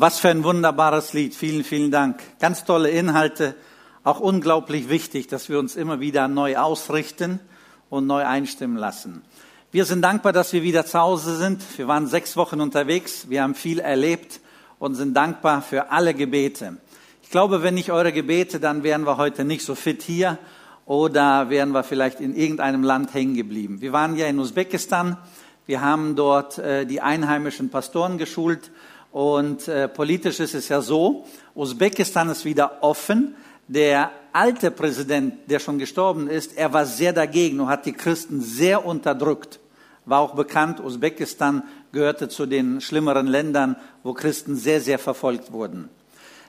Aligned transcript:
Was 0.00 0.20
für 0.20 0.28
ein 0.28 0.44
wunderbares 0.44 1.12
Lied. 1.12 1.34
Vielen, 1.34 1.64
vielen 1.64 1.90
Dank. 1.90 2.20
Ganz 2.38 2.64
tolle 2.64 2.88
Inhalte. 2.88 3.56
Auch 4.04 4.20
unglaublich 4.20 4.88
wichtig, 4.88 5.26
dass 5.26 5.48
wir 5.48 5.58
uns 5.58 5.74
immer 5.74 5.98
wieder 5.98 6.28
neu 6.28 6.56
ausrichten 6.56 7.40
und 7.90 8.06
neu 8.06 8.24
einstimmen 8.24 8.76
lassen. 8.76 9.22
Wir 9.72 9.84
sind 9.84 10.02
dankbar, 10.02 10.32
dass 10.32 10.52
wir 10.52 10.62
wieder 10.62 10.86
zu 10.86 11.00
Hause 11.00 11.34
sind. 11.34 11.64
Wir 11.76 11.88
waren 11.88 12.06
sechs 12.06 12.36
Wochen 12.36 12.60
unterwegs. 12.60 13.28
Wir 13.28 13.42
haben 13.42 13.56
viel 13.56 13.80
erlebt 13.80 14.38
und 14.78 14.94
sind 14.94 15.14
dankbar 15.14 15.62
für 15.62 15.90
alle 15.90 16.14
Gebete. 16.14 16.76
Ich 17.24 17.30
glaube, 17.30 17.64
wenn 17.64 17.74
nicht 17.74 17.90
eure 17.90 18.12
Gebete, 18.12 18.60
dann 18.60 18.84
wären 18.84 19.04
wir 19.04 19.16
heute 19.16 19.44
nicht 19.44 19.64
so 19.64 19.74
fit 19.74 20.02
hier 20.02 20.38
oder 20.86 21.50
wären 21.50 21.72
wir 21.72 21.82
vielleicht 21.82 22.20
in 22.20 22.36
irgendeinem 22.36 22.84
Land 22.84 23.14
hängen 23.14 23.34
geblieben. 23.34 23.80
Wir 23.80 23.92
waren 23.92 24.14
ja 24.14 24.28
in 24.28 24.38
Usbekistan. 24.38 25.18
Wir 25.66 25.80
haben 25.80 26.14
dort 26.14 26.58
äh, 26.58 26.86
die 26.86 27.00
einheimischen 27.00 27.70
Pastoren 27.70 28.16
geschult 28.16 28.70
und 29.12 29.68
äh, 29.68 29.88
politisch 29.88 30.40
ist 30.40 30.54
es 30.54 30.68
ja 30.68 30.80
so, 30.80 31.24
Usbekistan 31.54 32.28
ist 32.28 32.44
wieder 32.44 32.82
offen. 32.82 33.34
Der 33.66 34.10
alte 34.32 34.70
Präsident, 34.70 35.50
der 35.50 35.58
schon 35.58 35.78
gestorben 35.78 36.28
ist, 36.28 36.56
er 36.56 36.72
war 36.72 36.86
sehr 36.86 37.12
dagegen 37.12 37.60
und 37.60 37.68
hat 37.68 37.86
die 37.86 37.92
Christen 37.92 38.40
sehr 38.40 38.84
unterdrückt. 38.84 39.60
War 40.04 40.20
auch 40.20 40.34
bekannt, 40.34 40.80
Usbekistan 40.80 41.62
gehörte 41.92 42.28
zu 42.28 42.46
den 42.46 42.80
schlimmeren 42.80 43.26
Ländern, 43.26 43.76
wo 44.02 44.14
Christen 44.14 44.56
sehr, 44.56 44.80
sehr 44.80 44.98
verfolgt 44.98 45.52
wurden. 45.52 45.90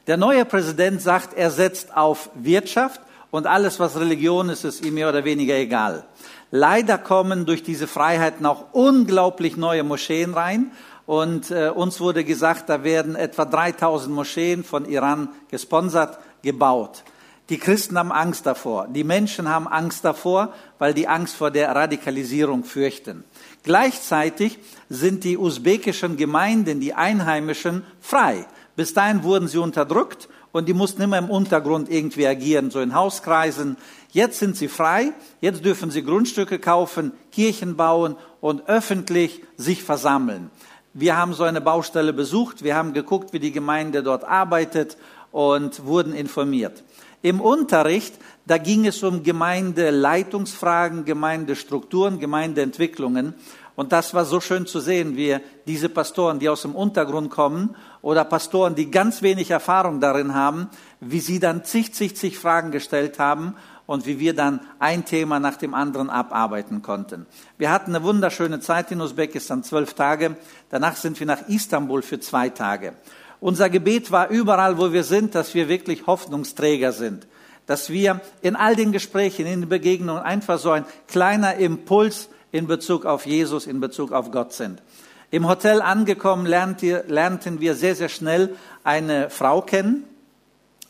Der 0.08 0.18
neue 0.18 0.46
Präsident 0.46 1.02
sagt, 1.02 1.38
er 1.38 1.52
setzt 1.52 1.96
auf 1.96 2.30
Wirtschaft 2.36 3.02
und 3.32 3.48
alles, 3.48 3.80
was 3.80 4.00
Religion 4.00 4.50
ist, 4.50 4.64
ist 4.64 4.84
ihm 4.84 4.96
mehr 4.96 5.10
oder 5.10 5.24
weniger 5.24 5.56
egal. 5.56 6.06
Leider 6.52 6.98
kommen 6.98 7.46
durch 7.46 7.62
diese 7.62 7.86
Freiheiten 7.86 8.46
auch 8.46 8.66
unglaublich 8.72 9.56
neue 9.56 9.84
Moscheen 9.84 10.34
rein 10.34 10.72
und 11.10 11.50
äh, 11.50 11.72
uns 11.74 12.00
wurde 12.00 12.24
gesagt, 12.24 12.70
da 12.70 12.84
werden 12.84 13.16
etwa 13.16 13.44
3000 13.44 14.14
Moscheen 14.14 14.64
von 14.64 14.86
Iran 14.86 15.30
gesponsert, 15.50 16.20
gebaut. 16.44 17.04
Die 17.50 17.58
Christen 17.58 17.98
haben 17.98 18.12
Angst 18.12 18.46
davor. 18.46 18.88
Die 18.88 19.04
Menschen 19.04 19.50
haben 19.50 19.68
Angst 19.68 20.06
davor, 20.06 20.54
weil 20.78 20.94
die 20.94 21.08
Angst 21.08 21.36
vor 21.36 21.50
der 21.50 21.74
Radikalisierung 21.74 22.64
fürchten. 22.64 23.24
Gleichzeitig 23.64 24.60
sind 24.88 25.24
die 25.24 25.40
usbekischen 25.40 26.16
Gemeinden, 26.16 26.80
die 26.80 26.94
Einheimischen, 26.94 27.82
frei. 28.00 28.46
Bis 28.76 28.94
dahin 28.94 29.24
wurden 29.24 29.48
sie 29.48 29.58
unterdrückt 29.58 30.30
und 30.52 30.70
die 30.70 30.76
mussten 30.76 31.02
immer 31.02 31.18
im 31.18 31.32
Untergrund 31.32 31.90
irgendwie 31.90 32.28
agieren, 32.28 32.70
so 32.70 32.82
in 32.82 32.94
Hauskreisen. 32.94 33.78
Jetzt 34.12 34.38
sind 34.38 34.58
sie 34.58 34.68
frei, 34.68 35.14
jetzt 35.42 35.66
dürfen 35.66 35.90
sie 35.90 36.04
Grundstücke 36.04 36.60
kaufen, 36.60 37.14
Kirchen 37.32 37.78
bauen 37.78 38.16
und 38.42 38.70
öffentlich 38.70 39.42
sich 39.58 39.84
versammeln. 39.84 40.52
Wir 40.94 41.16
haben 41.16 41.34
so 41.34 41.44
eine 41.44 41.62
Baustelle 41.62 42.14
besucht, 42.14 42.64
wir 42.64 42.76
haben 42.76 42.94
geguckt, 42.94 43.32
wie 43.32 43.40
die 43.40 43.52
Gemeinde 43.52 44.02
dort 44.02 44.24
arbeitet 44.24 44.98
und 45.32 45.86
wurden 45.86 46.14
informiert. 46.14 46.84
Im 47.22 47.42
Unterricht, 47.42 48.16
da 48.48 48.58
ging 48.58 48.88
es 48.88 49.04
um 49.04 49.22
Gemeindeleitungsfragen, 49.22 51.06
Gemeindestrukturen, 51.06 52.18
Gemeindeentwicklungen. 52.18 53.36
Und 53.76 53.92
das 53.92 54.14
war 54.14 54.26
so 54.26 54.42
schön 54.42 54.66
zu 54.66 54.80
sehen, 54.80 55.16
wie 55.16 55.38
diese 55.68 55.90
Pastoren, 55.90 56.40
die 56.40 56.50
aus 56.50 56.64
dem 56.64 56.76
Untergrund 56.76 57.30
kommen 57.30 57.76
oder 58.02 58.26
Pastoren, 58.26 58.74
die 58.74 58.90
ganz 58.90 59.22
wenig 59.22 59.52
Erfahrung 59.52 60.00
darin 60.02 60.34
haben, 60.34 60.70
wie 61.02 61.20
sie 61.20 61.40
dann 61.40 61.64
zig, 61.64 61.94
zig, 61.94 62.18
zig 62.18 62.40
Fragen 62.40 62.72
gestellt 62.72 63.20
haben 63.20 63.56
und 63.90 64.06
wie 64.06 64.20
wir 64.20 64.36
dann 64.36 64.60
ein 64.78 65.04
Thema 65.04 65.40
nach 65.40 65.56
dem 65.56 65.74
anderen 65.74 66.12
abarbeiten 66.12 66.84
konnten. 66.84 67.26
Wir 67.58 67.72
hatten 67.72 67.96
eine 67.96 68.06
wunderschöne 68.06 68.60
Zeit 68.60 68.92
in 68.92 69.02
Usbekistan, 69.02 69.64
zwölf 69.64 69.96
Tage. 69.96 70.38
Danach 70.70 70.96
sind 70.96 71.20
wir 71.20 71.26
nach 71.26 71.48
Istanbul 71.48 72.04
für 72.04 72.20
zwei 72.20 72.50
Tage. 72.50 72.94
Unser 73.40 73.68
Gebet 73.72 74.12
war 74.12 74.30
überall, 74.30 74.78
wo 74.78 74.94
wir 74.94 75.04
sind, 75.04 75.34
dass 75.34 75.56
wir 75.56 75.70
wirklich 75.70 76.06
Hoffnungsträger 76.06 76.92
sind. 76.92 77.26
Dass 77.66 77.90
wir 77.90 78.22
in 78.44 78.56
all 78.56 78.76
den 78.76 78.92
Gesprächen, 78.92 79.48
in 79.48 79.62
den 79.62 79.70
Begegnungen 79.70 80.22
einfach 80.22 80.60
so 80.60 80.70
ein 80.70 80.86
kleiner 81.08 81.56
Impuls 81.56 82.30
in 82.52 82.68
Bezug 82.68 83.08
auf 83.08 83.26
Jesus, 83.26 83.66
in 83.66 83.80
Bezug 83.80 84.12
auf 84.12 84.30
Gott 84.30 84.54
sind. 84.54 84.84
Im 85.32 85.48
Hotel 85.48 85.82
angekommen 85.82 86.46
lernten 86.46 87.60
wir 87.60 87.74
sehr, 87.74 87.96
sehr 87.96 88.10
schnell 88.10 88.56
eine 88.84 89.32
Frau 89.32 89.64
kennen, 89.64 90.04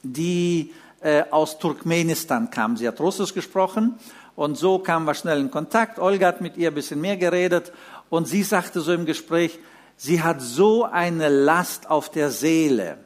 die 0.03 0.73
äh, 1.01 1.23
aus 1.31 1.59
Turkmenistan 1.59 2.49
kam. 2.51 2.77
Sie 2.77 2.87
hat 2.87 2.99
Russisch 2.99 3.33
gesprochen 3.33 3.95
und 4.35 4.57
so 4.57 4.79
kamen 4.79 5.05
wir 5.05 5.13
schnell 5.13 5.39
in 5.39 5.51
Kontakt. 5.51 5.99
Olga 5.99 6.27
hat 6.27 6.41
mit 6.41 6.57
ihr 6.57 6.69
ein 6.69 6.75
bisschen 6.75 7.01
mehr 7.01 7.17
geredet 7.17 7.71
und 8.09 8.27
sie 8.27 8.43
sagte 8.43 8.81
so 8.81 8.93
im 8.93 9.05
Gespräch, 9.05 9.59
sie 9.97 10.21
hat 10.21 10.41
so 10.41 10.83
eine 10.83 11.29
Last 11.29 11.89
auf 11.89 12.09
der 12.09 12.29
Seele. 12.29 12.97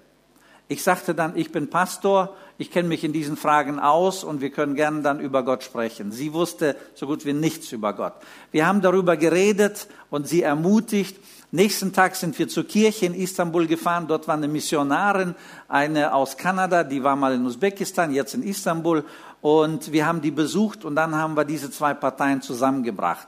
Ich 0.68 0.84
sagte 0.84 1.14
dann, 1.14 1.38
ich 1.38 1.52
bin 1.52 1.70
Pastor, 1.70 2.36
ich 2.58 2.72
kenne 2.72 2.88
mich 2.88 3.04
in 3.04 3.14
diesen 3.14 3.36
Fragen 3.36 3.80
aus 3.80 4.24
und 4.24 4.42
wir 4.42 4.50
können 4.50 4.76
gerne 4.76 5.02
dann 5.02 5.20
über 5.20 5.44
Gott 5.44 5.64
sprechen. 5.64 6.12
Sie 6.12 6.34
wusste 6.34 6.76
so 6.94 7.08
gut 7.08 7.26
wie 7.26 7.34
nichts 7.34 7.72
über 7.72 7.94
Gott. 7.94 8.14
Wir 8.52 8.66
haben 8.66 8.82
darüber 8.82 9.18
geredet 9.18 9.88
und 10.10 10.28
sie 10.28 10.44
ermutigt 10.44 11.18
Nächsten 11.56 11.94
Tag 11.94 12.16
sind 12.16 12.40
wir 12.40 12.48
zur 12.48 12.64
Kirche 12.64 13.06
in 13.06 13.14
Istanbul 13.14 13.68
gefahren. 13.68 14.08
Dort 14.08 14.28
war 14.28 14.34
eine 14.34 14.48
Missionarin, 14.48 15.36
eine 15.68 16.12
aus 16.12 16.36
Kanada, 16.36 16.84
die 16.84 17.04
war 17.04 17.16
mal 17.16 17.36
in 17.36 17.46
Usbekistan, 17.46 18.12
jetzt 18.12 18.34
in 18.34 18.42
Istanbul. 18.42 19.06
Und 19.40 19.92
wir 19.92 20.08
haben 20.08 20.20
die 20.20 20.32
besucht 20.32 20.84
und 20.84 20.96
dann 20.96 21.14
haben 21.14 21.38
wir 21.38 21.46
diese 21.46 21.70
zwei 21.70 21.94
Parteien 21.94 22.42
zusammengebracht. 22.42 23.28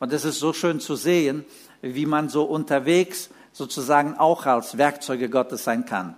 Und 0.00 0.12
es 0.12 0.26
ist 0.26 0.38
so 0.38 0.52
schön 0.52 0.80
zu 0.80 0.96
sehen, 0.96 1.46
wie 1.80 2.04
man 2.04 2.28
so 2.28 2.44
unterwegs 2.44 3.30
sozusagen 3.52 4.18
auch 4.18 4.44
als 4.44 4.76
Werkzeuge 4.76 5.30
Gottes 5.30 5.64
sein 5.64 5.86
kann. 5.86 6.14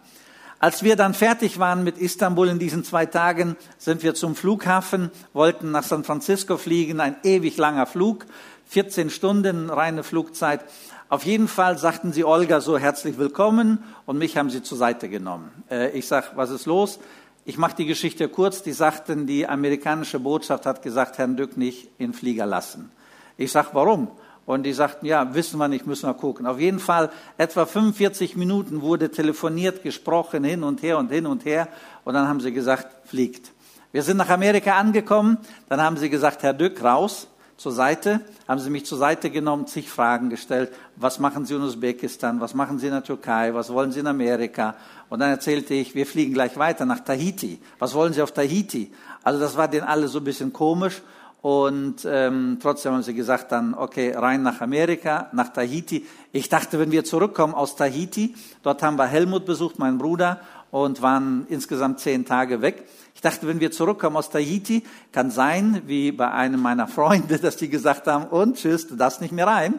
Als 0.59 0.83
wir 0.83 0.97
dann 0.97 1.15
fertig 1.15 1.61
waren 1.61 1.85
mit 1.85 1.99
Istanbul 1.99 2.49
in 2.49 2.59
diesen 2.59 2.83
zwei 2.83 3.07
Tagen, 3.07 3.57
sind 3.79 4.03
wir 4.03 4.15
zum 4.15 4.35
Flughafen, 4.35 5.13
wollten 5.33 5.71
nach 5.71 5.85
San 5.85 6.03
Francisco 6.03 6.57
fliegen, 6.57 6.99
ein 6.99 7.15
ewig 7.23 7.57
langer 7.59 7.87
Flug, 7.87 8.27
14 8.67 9.11
Stunden 9.11 9.71
reine 9.71 10.03
Flugzeit. 10.03 10.65
Auf 11.11 11.27
jeden 11.27 11.49
Fall 11.49 11.77
sagten 11.77 12.13
sie 12.13 12.25
Olga 12.25 12.63
so 12.63 12.79
herzlich 12.79 13.19
willkommen 13.19 13.85
und 14.07 14.17
mich 14.17 14.39
haben 14.39 14.49
sie 14.49 14.63
zur 14.63 14.79
Seite 14.79 15.11
genommen. 15.11 15.51
Äh, 15.71 15.91
ich 15.91 16.09
sag, 16.09 16.35
was 16.35 16.51
ist 16.51 16.65
los? 16.65 16.99
Ich 17.45 17.59
mache 17.59 17.77
die 17.77 17.85
Geschichte 17.85 18.27
kurz. 18.31 18.63
Die 18.63 18.73
sagten, 18.73 19.27
die 19.27 19.47
amerikanische 19.47 20.19
Botschaft 20.19 20.65
hat 20.65 20.81
gesagt, 20.81 21.19
Herrn 21.19 21.37
Dück 21.37 21.59
nicht 21.59 21.91
in 21.99 22.15
Flieger 22.15 22.47
lassen. 22.47 22.91
Ich 23.37 23.53
sag, 23.53 23.75
warum? 23.75 24.09
Und 24.47 24.63
die 24.63 24.73
sagten, 24.73 25.05
ja, 25.05 25.35
wissen 25.35 25.59
wir 25.59 25.69
nicht, 25.69 25.87
müssen 25.87 26.09
wir 26.09 26.15
gucken. 26.15 26.47
Auf 26.47 26.59
jeden 26.59 26.79
Fall, 26.79 27.11
etwa 27.37 27.67
45 27.67 28.37
Minuten 28.37 28.81
wurde 28.81 29.11
telefoniert, 29.11 29.83
gesprochen, 29.83 30.43
hin 30.43 30.63
und 30.63 30.83
her 30.83 30.97
und 30.97 31.11
hin 31.11 31.27
und 31.27 31.45
her. 31.45 31.69
Und 32.05 32.15
dann 32.15 32.29
haben 32.29 32.41
sie 32.41 32.53
gesagt, 32.53 33.09
fliegt. 33.09 33.53
Wir 33.93 34.03
sind 34.03 34.17
nach 34.17 34.31
Amerika 34.31 34.79
angekommen. 34.79 35.37
Dann 35.69 35.83
haben 35.83 35.99
sie 35.99 36.09
gesagt, 36.09 36.43
Herr 36.43 36.55
Dück, 36.55 36.83
raus 36.83 37.29
zur 37.57 37.73
Seite, 37.73 38.21
haben 38.49 38.61
sie 38.61 38.71
mich 38.71 38.85
zur 38.85 38.99
Seite 38.99 39.31
genommen, 39.31 39.67
zig 39.67 39.89
Fragen 39.89 40.31
gestellt. 40.31 40.73
Was 40.97 41.19
machen 41.19 41.47
Sie 41.47 41.55
in 41.55 41.63
Usbekistan? 41.63 42.41
Was 42.41 42.55
machen 42.55 42.79
Sie 42.79 42.87
in 42.87 42.93
der 42.93 43.05
Türkei? 43.05 43.55
Was 43.55 43.73
wollen 43.73 43.93
Sie 43.93 44.01
in 44.01 44.07
Amerika? 44.07 44.75
Und 45.09 45.21
dann 45.21 45.31
erzählte 45.31 45.75
ich, 45.75 45.95
wir 45.95 46.07
fliegen 46.07 46.35
gleich 46.35 46.57
weiter 46.57 46.85
nach 46.85 47.01
Tahiti. 47.01 47.61
Was 47.79 47.95
wollen 47.95 48.13
Sie 48.13 48.23
auf 48.23 48.33
Tahiti? 48.33 48.93
Also 49.23 49.41
das 49.41 49.57
war 49.57 49.69
denen 49.69 49.87
alle 49.87 50.09
so 50.09 50.19
ein 50.19 50.25
bisschen 50.25 50.53
komisch. 50.53 51.03
Und 51.45 52.07
ähm, 52.07 52.57
trotzdem 52.63 52.95
haben 52.95 53.03
sie 53.03 53.13
gesagt 53.13 53.53
dann, 53.53 53.75
okay, 53.75 54.15
rein 54.17 54.43
nach 54.43 54.63
Amerika, 54.63 55.29
nach 55.33 55.51
Tahiti. 55.51 56.07
Ich 56.33 56.49
dachte, 56.49 56.79
wenn 56.79 56.91
wir 56.91 57.05
zurückkommen 57.05 57.53
aus 57.53 57.77
Tahiti, 57.77 58.35
dort 58.63 58.83
haben 58.83 58.97
wir 58.97 59.05
Helmut 59.05 59.45
besucht, 59.45 59.79
meinen 59.79 59.99
Bruder, 59.99 60.41
und 60.75 61.03
waren 61.03 61.47
insgesamt 61.51 62.01
zehn 62.01 62.25
Tage 62.25 62.61
weg. 62.61 62.89
Ich 63.15 63.21
dachte, 63.21 63.47
wenn 63.47 63.61
wir 63.61 63.71
zurückkommen 63.71 64.17
aus 64.17 64.31
Tahiti, 64.31 64.83
kann 65.12 65.31
sein, 65.31 65.83
wie 65.87 66.11
bei 66.11 66.33
einem 66.33 66.61
meiner 66.61 66.89
Freunde, 66.89 67.39
dass 67.43 67.57
die 67.57 67.69
gesagt 67.69 68.09
haben, 68.09 68.25
und 68.25 68.57
tschüss, 68.57 68.89
du 68.89 68.97
darfst 68.97 69.21
nicht 69.21 69.31
mehr 69.31 69.47
rein. 69.47 69.79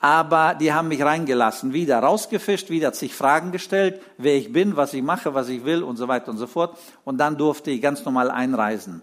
Aber 0.00 0.56
die 0.56 0.72
haben 0.72 0.88
mich 0.88 1.00
reingelassen, 1.00 1.72
wieder 1.72 2.00
rausgefischt, 2.00 2.70
wieder 2.70 2.92
sich 2.92 3.14
Fragen 3.14 3.52
gestellt, 3.52 4.02
wer 4.18 4.34
ich 4.34 4.52
bin, 4.52 4.74
was 4.74 4.94
ich 4.94 5.02
mache, 5.04 5.32
was 5.32 5.48
ich 5.48 5.64
will 5.64 5.84
und 5.84 5.96
so 5.96 6.08
weiter 6.08 6.32
und 6.32 6.38
so 6.38 6.48
fort. 6.48 6.76
Und 7.04 7.18
dann 7.18 7.36
durfte 7.36 7.70
ich 7.70 7.80
ganz 7.80 8.04
normal 8.04 8.28
einreisen. 8.28 9.02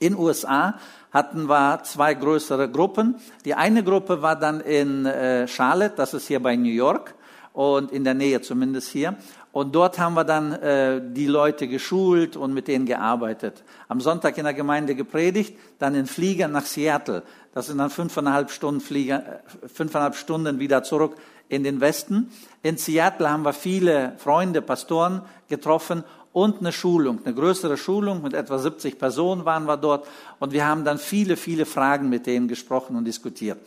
In 0.00 0.16
USA 0.16 0.80
hatten 1.12 1.48
wir 1.48 1.84
zwei 1.84 2.14
größere 2.14 2.68
Gruppen. 2.68 3.20
Die 3.44 3.54
eine 3.54 3.84
Gruppe 3.84 4.20
war 4.20 4.34
dann 4.34 4.60
in 4.60 5.06
äh, 5.06 5.46
Charlotte, 5.46 5.94
das 5.94 6.12
ist 6.12 6.26
hier 6.26 6.42
bei 6.42 6.56
New 6.56 6.72
York 6.72 7.14
und 7.52 7.92
in 7.92 8.02
der 8.02 8.14
Nähe 8.14 8.40
zumindest 8.40 8.88
hier. 8.88 9.16
Und 9.54 9.72
dort 9.72 10.00
haben 10.00 10.14
wir 10.14 10.24
dann 10.24 10.50
äh, 10.52 11.00
die 11.00 11.28
Leute 11.28 11.68
geschult 11.68 12.36
und 12.36 12.52
mit 12.52 12.66
denen 12.66 12.86
gearbeitet. 12.86 13.62
Am 13.86 14.00
Sonntag 14.00 14.36
in 14.36 14.42
der 14.42 14.52
Gemeinde 14.52 14.96
gepredigt, 14.96 15.56
dann 15.78 15.94
in 15.94 16.06
Flieger 16.06 16.48
nach 16.48 16.66
Seattle. 16.66 17.22
Das 17.52 17.68
sind 17.68 17.78
dann 17.78 17.88
fünfeinhalb 17.88 18.50
Stunden 18.50 18.80
Flieger, 18.80 19.22
äh, 19.62 19.68
fünfeinhalb 19.68 20.16
Stunden 20.16 20.58
wieder 20.58 20.82
zurück 20.82 21.14
in 21.48 21.62
den 21.62 21.80
Westen. 21.80 22.32
In 22.64 22.78
Seattle 22.78 23.30
haben 23.30 23.44
wir 23.44 23.52
viele 23.52 24.14
Freunde, 24.18 24.60
Pastoren 24.60 25.22
getroffen 25.46 26.02
und 26.32 26.58
eine 26.58 26.72
Schulung, 26.72 27.20
eine 27.24 27.32
größere 27.32 27.76
Schulung 27.76 28.22
mit 28.22 28.34
etwa 28.34 28.58
70 28.58 28.98
Personen 28.98 29.44
waren 29.44 29.66
wir 29.66 29.76
dort 29.76 30.08
und 30.40 30.52
wir 30.52 30.66
haben 30.66 30.84
dann 30.84 30.98
viele, 30.98 31.36
viele 31.36 31.64
Fragen 31.64 32.08
mit 32.08 32.26
denen 32.26 32.48
gesprochen 32.48 32.96
und 32.96 33.04
diskutiert. 33.04 33.58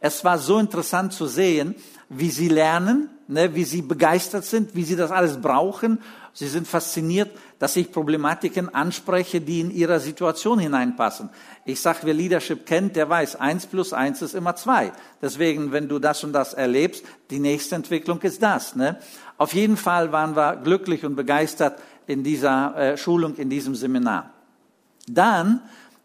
Es 0.00 0.24
war 0.24 0.38
so 0.38 0.58
interessant 0.58 1.12
zu 1.12 1.26
sehen, 1.26 1.74
wie 2.08 2.30
sie 2.30 2.48
lernen, 2.48 3.08
ne, 3.28 3.54
wie 3.54 3.64
sie 3.64 3.82
begeistert 3.82 4.44
sind, 4.44 4.74
wie 4.74 4.84
sie 4.84 4.96
das 4.96 5.10
alles 5.10 5.40
brauchen. 5.40 5.98
Sie 6.32 6.48
sind 6.48 6.66
fasziniert, 6.66 7.30
dass 7.58 7.76
ich 7.76 7.92
Problematiken 7.92 8.74
anspreche, 8.74 9.40
die 9.40 9.60
in 9.60 9.70
ihrer 9.70 10.00
Situation 10.00 10.58
hineinpassen. 10.58 11.30
Ich 11.64 11.80
sage, 11.80 12.00
wer 12.02 12.14
Leadership 12.14 12.66
kennt, 12.66 12.96
der 12.96 13.08
weiß, 13.08 13.36
eins 13.36 13.66
plus 13.66 13.92
eins 13.92 14.20
ist 14.20 14.34
immer 14.34 14.56
zwei. 14.56 14.92
Deswegen, 15.22 15.70
wenn 15.72 15.88
du 15.88 15.98
das 15.98 16.24
und 16.24 16.32
das 16.32 16.52
erlebst, 16.52 17.04
die 17.30 17.38
nächste 17.38 17.76
Entwicklung 17.76 18.20
ist 18.22 18.42
das. 18.42 18.74
Ne? 18.74 18.98
Auf 19.38 19.54
jeden 19.54 19.76
Fall 19.76 20.10
waren 20.12 20.34
wir 20.34 20.56
glücklich 20.56 21.04
und 21.04 21.14
begeistert 21.14 21.80
in 22.06 22.24
dieser 22.24 22.76
äh, 22.76 22.96
Schulung, 22.96 23.36
in 23.36 23.48
diesem 23.48 23.74
Seminar. 23.74 24.30
Dann 25.06 25.62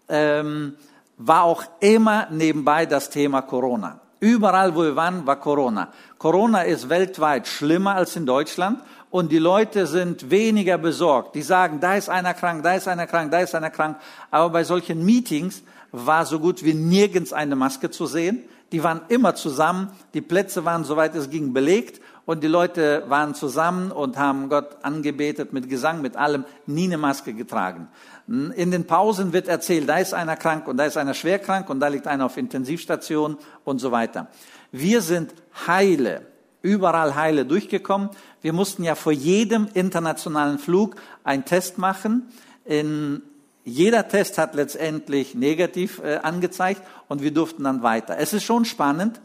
ähm, 0.08 0.76
war 1.18 1.44
auch 1.44 1.64
immer 1.80 2.28
nebenbei 2.32 2.86
das 2.86 3.10
Thema 3.10 3.42
Corona. 3.42 4.00
Überall, 4.20 4.76
wo 4.76 4.84
wir 4.84 4.96
waren, 4.96 5.26
war 5.26 5.40
Corona. 5.40 5.90
Corona 6.18 6.64
ist 6.64 6.90
weltweit 6.90 7.48
schlimmer 7.48 7.96
als 7.96 8.16
in 8.16 8.26
Deutschland 8.26 8.82
und 9.10 9.32
die 9.32 9.40
Leute 9.40 9.88
sind 9.88 10.30
weniger 10.30 10.78
besorgt. 10.78 11.36
Die 11.36 11.42
sagen, 11.42 11.80
da 11.80 11.96
ist 11.96 12.10
einer 12.10 12.34
krank, 12.34 12.64
da 12.64 12.74
ist 12.74 12.88
einer 12.88 13.08
krank, 13.08 13.32
da 13.32 13.40
ist 13.40 13.56
einer 13.56 13.70
krank. 13.70 13.98
Aber 14.30 14.50
bei 14.50 14.64
solchen 14.64 15.06
Meetings 15.06 15.64
war 15.92 16.26
so 16.26 16.40
gut 16.40 16.64
wie 16.64 16.74
nirgends 16.74 17.34
eine 17.34 17.56
Maske 17.56 17.90
zu 17.90 18.06
sehen. 18.06 18.44
Die 18.72 18.84
waren 18.84 19.02
immer 19.08 19.36
zusammen. 19.36 19.90
Die 20.14 20.22
Plätze 20.22 20.66
waren, 20.66 20.84
soweit 20.84 21.16
es 21.16 21.30
ging, 21.30 21.54
belegt. 21.54 22.02
Und 22.30 22.44
die 22.44 22.48
Leute 22.48 23.06
waren 23.08 23.34
zusammen 23.34 23.92
und 23.92 24.20
haben 24.20 24.50
Gott 24.50 24.78
angebetet 24.84 25.52
mit 25.52 25.68
Gesang, 25.68 26.04
mit 26.04 26.16
allem, 26.16 26.46
nie 26.68 26.84
eine 26.84 27.00
Maske 27.00 27.34
getragen. 27.34 27.88
In 28.28 28.70
den 28.70 28.86
Pausen 28.86 29.34
wird 29.34 29.48
erzählt, 29.48 29.90
da 29.90 29.98
ist 29.98 30.14
einer 30.14 30.36
krank 30.36 30.68
und 30.68 30.78
da 30.78 30.86
ist 30.86 30.96
einer 30.96 31.16
schwer 31.16 31.40
krank 31.40 31.72
und 31.72 31.80
da 31.80 31.88
liegt 31.88 32.06
einer 32.06 32.28
auf 32.28 32.38
Intensivstation 32.38 33.40
und 33.64 33.80
so 33.80 33.92
weiter. 33.92 34.28
Wir 34.72 35.02
sind 35.02 35.34
heile, 35.66 36.22
überall 36.62 37.16
heile 37.16 37.48
durchgekommen. 37.48 38.12
Wir 38.44 38.54
mussten 38.54 38.84
ja 38.84 38.94
vor 38.94 39.12
jedem 39.12 39.68
internationalen 39.74 40.60
Flug 40.60 40.98
einen 41.24 41.46
Test 41.46 41.80
machen. 41.80 42.28
In 42.64 43.24
jeder 43.64 44.08
Test 44.08 44.38
hat 44.38 44.54
letztendlich 44.54 45.34
negativ 45.34 46.00
äh, 46.04 46.18
angezeigt 46.18 46.84
und 47.08 47.24
wir 47.24 47.34
durften 47.34 47.64
dann 47.64 47.82
weiter. 47.82 48.20
Es 48.20 48.34
ist 48.34 48.44
schon 48.44 48.66
spannend. 48.66 49.20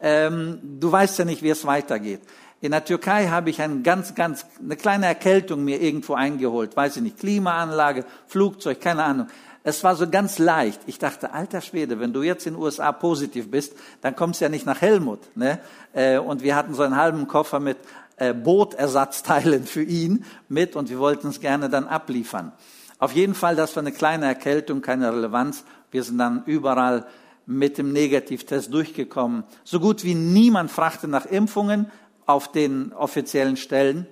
Ähm, 0.00 0.60
du 0.80 0.90
weißt 0.90 1.18
ja 1.18 1.24
nicht, 1.24 1.42
wie 1.42 1.50
es 1.50 1.64
weitergeht. 1.64 2.20
In 2.60 2.72
der 2.72 2.84
Türkei 2.84 3.28
habe 3.28 3.50
ich 3.50 3.62
ein 3.62 3.84
ganz, 3.84 4.16
ganz, 4.16 4.44
eine 4.60 4.76
kleine 4.76 5.06
Erkältung 5.06 5.64
mir 5.64 5.80
irgendwo 5.80 6.14
eingeholt. 6.14 6.76
Weiß 6.76 6.96
ich 6.96 7.02
nicht, 7.02 7.18
Klimaanlage, 7.18 8.04
Flugzeug, 8.26 8.80
keine 8.80 9.04
Ahnung. 9.04 9.28
Es 9.62 9.84
war 9.84 9.94
so 9.94 10.08
ganz 10.08 10.38
leicht. 10.38 10.80
Ich 10.86 10.98
dachte, 10.98 11.32
alter 11.32 11.60
Schwede, 11.60 12.00
wenn 12.00 12.12
du 12.12 12.22
jetzt 12.22 12.46
in 12.46 12.54
den 12.54 12.62
USA 12.62 12.90
positiv 12.90 13.50
bist, 13.50 13.74
dann 14.00 14.16
kommst 14.16 14.40
du 14.40 14.46
ja 14.46 14.48
nicht 14.48 14.66
nach 14.66 14.80
Helmut. 14.80 15.20
Ne? 15.36 15.60
Äh, 15.92 16.18
und 16.18 16.42
wir 16.42 16.56
hatten 16.56 16.74
so 16.74 16.82
einen 16.82 16.96
halben 16.96 17.28
Koffer 17.28 17.60
mit 17.60 17.76
äh, 18.16 18.34
Bootersatzteilen 18.34 19.64
für 19.64 19.82
ihn 19.82 20.24
mit 20.48 20.74
und 20.74 20.90
wir 20.90 20.98
wollten 20.98 21.28
es 21.28 21.40
gerne 21.40 21.68
dann 21.68 21.86
abliefern. 21.86 22.52
Auf 22.98 23.12
jeden 23.12 23.34
Fall, 23.34 23.54
das 23.54 23.76
war 23.76 23.82
eine 23.82 23.92
kleine 23.92 24.26
Erkältung, 24.26 24.80
keine 24.82 25.12
Relevanz. 25.12 25.64
Wir 25.92 26.02
sind 26.02 26.18
dann 26.18 26.42
überall 26.46 27.06
mit 27.46 27.78
dem 27.78 27.92
Negativtest 27.92 28.72
durchgekommen. 28.74 29.44
So 29.62 29.78
gut 29.78 30.02
wie 30.02 30.14
niemand 30.14 30.70
fragte 30.70 31.06
nach 31.06 31.24
Impfungen, 31.24 31.90
auf 32.28 32.52
den 32.52 32.92
offiziellen 32.92 33.56
Stellen. 33.56 34.06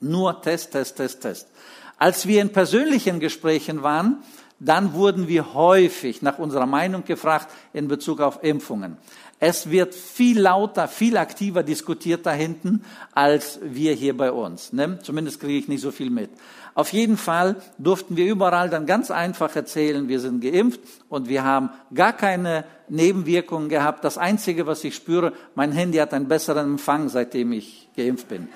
Nur 0.00 0.40
Test, 0.40 0.72
Test, 0.72 0.96
Test, 0.96 1.20
Test. 1.20 1.48
Als 1.98 2.26
wir 2.26 2.40
in 2.40 2.50
persönlichen 2.50 3.20
Gesprächen 3.20 3.82
waren, 3.82 4.22
dann 4.60 4.94
wurden 4.94 5.26
wir 5.26 5.52
häufig 5.54 6.22
nach 6.22 6.38
unserer 6.38 6.66
Meinung 6.66 7.04
gefragt 7.04 7.48
in 7.72 7.88
Bezug 7.88 8.20
auf 8.20 8.42
Impfungen. 8.42 8.96
Es 9.40 9.68
wird 9.68 9.94
viel 9.94 10.40
lauter, 10.40 10.86
viel 10.86 11.16
aktiver 11.16 11.62
diskutiert 11.62 12.24
da 12.24 12.32
hinten 12.32 12.84
als 13.12 13.58
wir 13.62 13.92
hier 13.94 14.16
bei 14.16 14.30
uns. 14.30 14.72
Ne? 14.72 15.00
Zumindest 15.02 15.40
kriege 15.40 15.58
ich 15.58 15.68
nicht 15.68 15.82
so 15.82 15.90
viel 15.90 16.10
mit. 16.10 16.30
Auf 16.74 16.92
jeden 16.92 17.16
Fall 17.16 17.56
durften 17.78 18.16
wir 18.16 18.26
überall 18.26 18.68
dann 18.68 18.86
ganz 18.86 19.10
einfach 19.10 19.54
erzählen, 19.54 20.08
wir 20.08 20.20
sind 20.20 20.40
geimpft 20.40 20.80
und 21.08 21.28
wir 21.28 21.44
haben 21.44 21.70
gar 21.94 22.12
keine 22.12 22.64
Nebenwirkungen 22.88 23.68
gehabt. 23.68 24.04
Das 24.04 24.18
Einzige, 24.18 24.66
was 24.66 24.82
ich 24.84 24.94
spüre, 24.94 25.32
mein 25.54 25.72
Handy 25.72 25.98
hat 25.98 26.12
einen 26.12 26.28
besseren 26.28 26.72
Empfang, 26.72 27.08
seitdem 27.08 27.52
ich 27.52 27.88
geimpft 27.96 28.28
bin. 28.28 28.48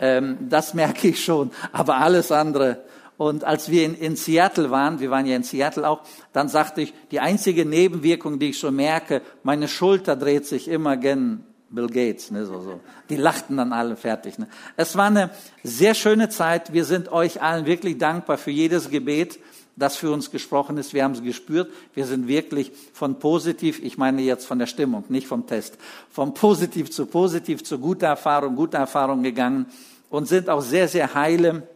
Ähm, 0.00 0.38
das 0.48 0.74
merke 0.74 1.08
ich 1.08 1.24
schon. 1.24 1.50
Aber 1.72 1.96
alles 1.96 2.30
andere 2.30 2.84
und 3.16 3.44
als 3.44 3.70
wir 3.70 3.84
in, 3.84 3.94
in, 3.94 4.16
Seattle 4.16 4.70
waren, 4.70 4.98
wir 4.98 5.10
waren 5.10 5.26
ja 5.26 5.36
in 5.36 5.44
Seattle 5.44 5.88
auch, 5.88 6.02
dann 6.32 6.48
sagte 6.48 6.82
ich, 6.82 6.92
die 7.12 7.20
einzige 7.20 7.64
Nebenwirkung, 7.64 8.38
die 8.38 8.50
ich 8.50 8.58
schon 8.58 8.74
merke, 8.74 9.22
meine 9.44 9.68
Schulter 9.68 10.16
dreht 10.16 10.46
sich 10.46 10.68
immer 10.68 10.96
gen 10.96 11.44
Bill 11.74 11.88
Gates, 11.88 12.30
ne, 12.30 12.46
so, 12.46 12.60
so. 12.60 12.80
Die 13.10 13.16
lachten 13.16 13.56
dann 13.56 13.72
alle 13.72 13.96
fertig. 13.96 14.38
Ne. 14.38 14.48
Es 14.76 14.96
war 14.96 15.06
eine 15.06 15.30
sehr 15.62 15.94
schöne 15.94 16.28
Zeit. 16.28 16.72
Wir 16.72 16.84
sind 16.84 17.10
euch 17.10 17.42
allen 17.42 17.66
wirklich 17.66 17.98
dankbar 17.98 18.38
für 18.38 18.50
jedes 18.50 18.90
Gebet, 18.90 19.38
das 19.76 19.96
für 19.96 20.12
uns 20.12 20.30
gesprochen 20.30 20.78
ist. 20.78 20.94
Wir 20.94 21.04
haben 21.04 21.12
es 21.12 21.22
gespürt. 21.22 21.70
Wir 21.94 22.06
sind 22.06 22.28
wirklich 22.28 22.72
von 22.92 23.18
positiv, 23.18 23.82
ich 23.82 23.98
meine 23.98 24.22
jetzt 24.22 24.46
von 24.46 24.58
der 24.58 24.66
Stimmung, 24.66 25.04
nicht 25.08 25.26
vom 25.26 25.46
Test, 25.46 25.76
von 26.10 26.34
positiv 26.34 26.90
zu 26.90 27.06
positiv 27.06 27.64
zu 27.64 27.78
guter 27.78 28.06
Erfahrung, 28.06 28.54
guter 28.54 28.78
Erfahrung 28.78 29.22
gegangen 29.22 29.66
und 30.10 30.28
sind 30.28 30.48
auch 30.48 30.60
sehr, 30.60 30.86
sehr 30.88 31.14
heile 31.14 31.66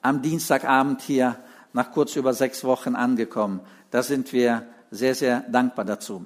am 0.00 0.22
Dienstagabend 0.22 1.02
hier 1.02 1.36
nach 1.72 1.90
kurz 1.90 2.14
über 2.16 2.32
sechs 2.32 2.62
Wochen 2.62 2.94
angekommen. 2.94 3.60
Da 3.90 4.02
sind 4.02 4.32
wir 4.32 4.66
sehr, 4.90 5.14
sehr 5.14 5.40
dankbar 5.40 5.84
dazu. 5.84 6.24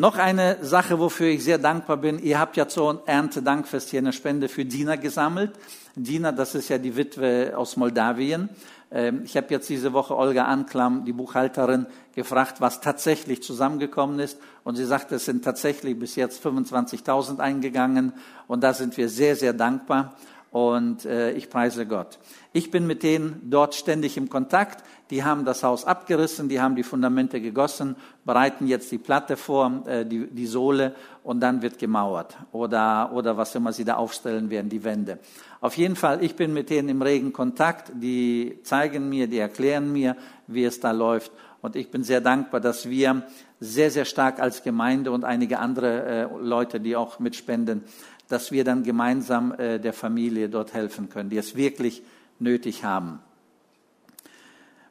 Noch 0.00 0.16
eine 0.16 0.56
Sache, 0.64 0.98
wofür 0.98 1.26
ich 1.26 1.44
sehr 1.44 1.58
dankbar 1.58 1.98
bin. 1.98 2.18
Ihr 2.20 2.38
habt 2.38 2.56
ja 2.56 2.66
zur 2.66 3.02
Erntedankfest 3.04 3.90
hier 3.90 3.98
eine 3.98 4.14
Spende 4.14 4.48
für 4.48 4.64
Dina 4.64 4.96
gesammelt. 4.96 5.52
Dina, 5.94 6.32
das 6.32 6.54
ist 6.54 6.70
ja 6.70 6.78
die 6.78 6.96
Witwe 6.96 7.52
aus 7.54 7.76
Moldawien. 7.76 8.48
Ähm, 8.90 9.20
ich 9.26 9.36
habe 9.36 9.48
jetzt 9.50 9.68
diese 9.68 9.92
Woche 9.92 10.16
Olga 10.16 10.46
Anklam, 10.46 11.04
die 11.04 11.12
Buchhalterin, 11.12 11.84
gefragt, 12.14 12.62
was 12.62 12.80
tatsächlich 12.80 13.42
zusammengekommen 13.42 14.20
ist. 14.20 14.38
Und 14.64 14.76
sie 14.76 14.86
sagte, 14.86 15.16
es 15.16 15.26
sind 15.26 15.44
tatsächlich 15.44 15.98
bis 15.98 16.16
jetzt 16.16 16.42
25.000 16.42 17.38
eingegangen. 17.38 18.14
Und 18.46 18.64
da 18.64 18.72
sind 18.72 18.96
wir 18.96 19.10
sehr, 19.10 19.36
sehr 19.36 19.52
dankbar 19.52 20.16
und 20.50 21.04
äh, 21.04 21.32
ich 21.32 21.48
preise 21.48 21.86
Gott. 21.86 22.18
Ich 22.52 22.70
bin 22.70 22.86
mit 22.86 23.02
denen 23.02 23.40
dort 23.50 23.74
ständig 23.74 24.16
im 24.16 24.28
Kontakt. 24.28 24.82
Die 25.10 25.24
haben 25.24 25.44
das 25.44 25.64
Haus 25.64 25.84
abgerissen, 25.84 26.48
die 26.48 26.60
haben 26.60 26.76
die 26.76 26.84
Fundamente 26.84 27.40
gegossen, 27.40 27.96
bereiten 28.24 28.68
jetzt 28.68 28.92
die 28.92 28.98
Platte 28.98 29.36
vor, 29.36 29.82
äh, 29.86 30.06
die, 30.06 30.28
die 30.28 30.46
Sohle 30.46 30.94
und 31.24 31.40
dann 31.40 31.62
wird 31.62 31.78
gemauert 31.78 32.36
oder, 32.52 33.10
oder 33.12 33.36
was 33.36 33.54
immer 33.54 33.72
sie 33.72 33.84
da 33.84 33.96
aufstellen 33.96 34.50
werden, 34.50 34.68
die 34.68 34.84
Wände. 34.84 35.18
Auf 35.60 35.76
jeden 35.76 35.96
Fall, 35.96 36.22
ich 36.24 36.36
bin 36.36 36.54
mit 36.54 36.70
denen 36.70 36.88
im 36.88 37.02
regen 37.02 37.32
Kontakt. 37.32 37.92
Die 37.94 38.60
zeigen 38.62 39.08
mir, 39.08 39.26
die 39.26 39.38
erklären 39.38 39.92
mir, 39.92 40.16
wie 40.46 40.64
es 40.64 40.80
da 40.80 40.92
läuft. 40.92 41.32
Und 41.60 41.76
ich 41.76 41.90
bin 41.90 42.02
sehr 42.02 42.22
dankbar, 42.22 42.60
dass 42.60 42.88
wir 42.88 43.24
sehr, 43.58 43.90
sehr 43.90 44.06
stark 44.06 44.40
als 44.40 44.62
Gemeinde 44.62 45.10
und 45.10 45.24
einige 45.24 45.58
andere 45.58 46.04
äh, 46.04 46.28
Leute, 46.40 46.80
die 46.80 46.96
auch 46.96 47.18
mitspenden, 47.18 47.84
dass 48.28 48.52
wir 48.52 48.64
dann 48.64 48.84
gemeinsam 48.84 49.52
äh, 49.52 49.78
der 49.78 49.92
Familie 49.92 50.48
dort 50.48 50.72
helfen 50.72 51.10
können, 51.10 51.28
die 51.28 51.36
es 51.36 51.56
wirklich 51.56 52.02
nötig 52.38 52.84
haben. 52.84 53.20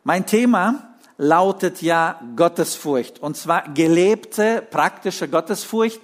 Mein 0.09 0.25
Thema 0.25 0.95
lautet 1.19 1.83
ja 1.83 2.19
Gottesfurcht, 2.35 3.19
und 3.19 3.37
zwar 3.37 3.71
gelebte, 3.75 4.63
praktische 4.71 5.27
Gottesfurcht 5.27 6.01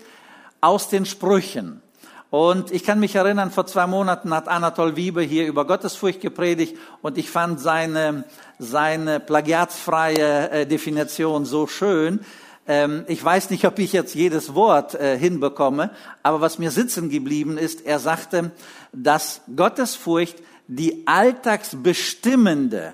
aus 0.62 0.90
den 0.90 1.08
Sprüchen. 1.08 1.82
Und 2.30 2.70
ich 2.70 2.84
kann 2.84 3.00
mich 3.00 3.16
erinnern, 3.16 3.50
vor 3.50 3.66
zwei 3.66 3.88
Monaten 3.88 4.32
hat 4.32 4.48
Anatol 4.48 4.96
Wiebe 4.96 5.24
hier 5.24 5.48
über 5.48 5.66
Gottesfurcht 5.66 6.22
gepredigt 6.22 6.78
und 7.02 7.18
ich 7.18 7.32
fand 7.32 7.60
seine, 7.60 8.26
seine 8.60 9.20
plagiatsfreie 9.20 10.52
äh, 10.52 10.68
Definition 10.68 11.46
so 11.46 11.66
schön, 11.66 12.20
ähm, 12.68 13.06
ich 13.08 13.26
weiß 13.26 13.50
nicht, 13.50 13.66
ob 13.66 13.80
ich 13.80 13.92
jetzt 13.92 14.14
jedes 14.14 14.54
Wort 14.54 14.94
äh, 14.94 15.18
hinbekomme, 15.18 15.90
aber 16.22 16.42
was 16.42 16.60
mir 16.60 16.70
sitzen 16.70 17.10
geblieben 17.10 17.58
ist, 17.58 17.84
er 17.84 17.98
sagte, 17.98 18.52
dass 18.94 19.42
Gottesfurcht 19.56 20.38
die 20.68 21.08
alltagsbestimmende 21.08 22.94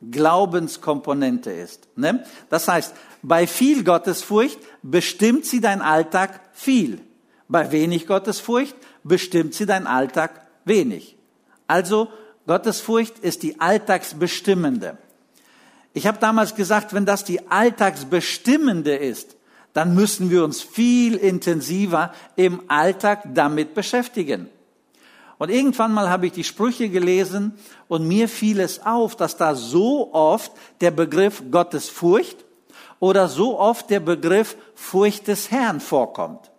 Glaubenskomponente 0.00 1.50
ist. 1.50 1.88
Ne? 1.96 2.24
Das 2.48 2.68
heißt, 2.68 2.94
bei 3.22 3.46
viel 3.46 3.84
Gottesfurcht 3.84 4.58
bestimmt 4.82 5.44
sie 5.44 5.60
dein 5.60 5.82
Alltag 5.82 6.40
viel. 6.52 7.00
Bei 7.48 7.70
wenig 7.72 8.06
Gottesfurcht 8.06 8.76
bestimmt 9.04 9.54
sie 9.54 9.66
dein 9.66 9.86
Alltag 9.86 10.46
wenig. 10.64 11.16
Also 11.66 12.08
Gottesfurcht 12.46 13.18
ist 13.18 13.42
die 13.42 13.60
alltagsbestimmende. 13.60 14.96
Ich 15.92 16.06
habe 16.06 16.18
damals 16.18 16.54
gesagt, 16.54 16.94
wenn 16.94 17.04
das 17.04 17.24
die 17.24 17.50
alltagsbestimmende 17.50 18.96
ist, 18.96 19.36
dann 19.72 19.94
müssen 19.94 20.30
wir 20.30 20.44
uns 20.44 20.62
viel 20.62 21.16
intensiver 21.16 22.12
im 22.36 22.62
Alltag 22.68 23.22
damit 23.34 23.74
beschäftigen. 23.74 24.48
Und 25.40 25.48
irgendwann 25.48 25.94
mal 25.94 26.10
habe 26.10 26.26
ich 26.26 26.32
die 26.32 26.44
Sprüche 26.44 26.90
gelesen 26.90 27.54
und 27.88 28.06
mir 28.06 28.28
fiel 28.28 28.60
es 28.60 28.84
auf, 28.84 29.16
dass 29.16 29.38
da 29.38 29.54
so 29.54 30.12
oft 30.12 30.52
der 30.82 30.90
Begriff 30.90 31.42
Gottesfurcht 31.50 32.44
oder 32.98 33.26
so 33.26 33.58
oft 33.58 33.88
der 33.88 34.00
Begriff 34.00 34.54
Furcht 34.74 35.28
des 35.28 35.50
Herrn 35.50 35.80
vorkommt. 35.80 36.50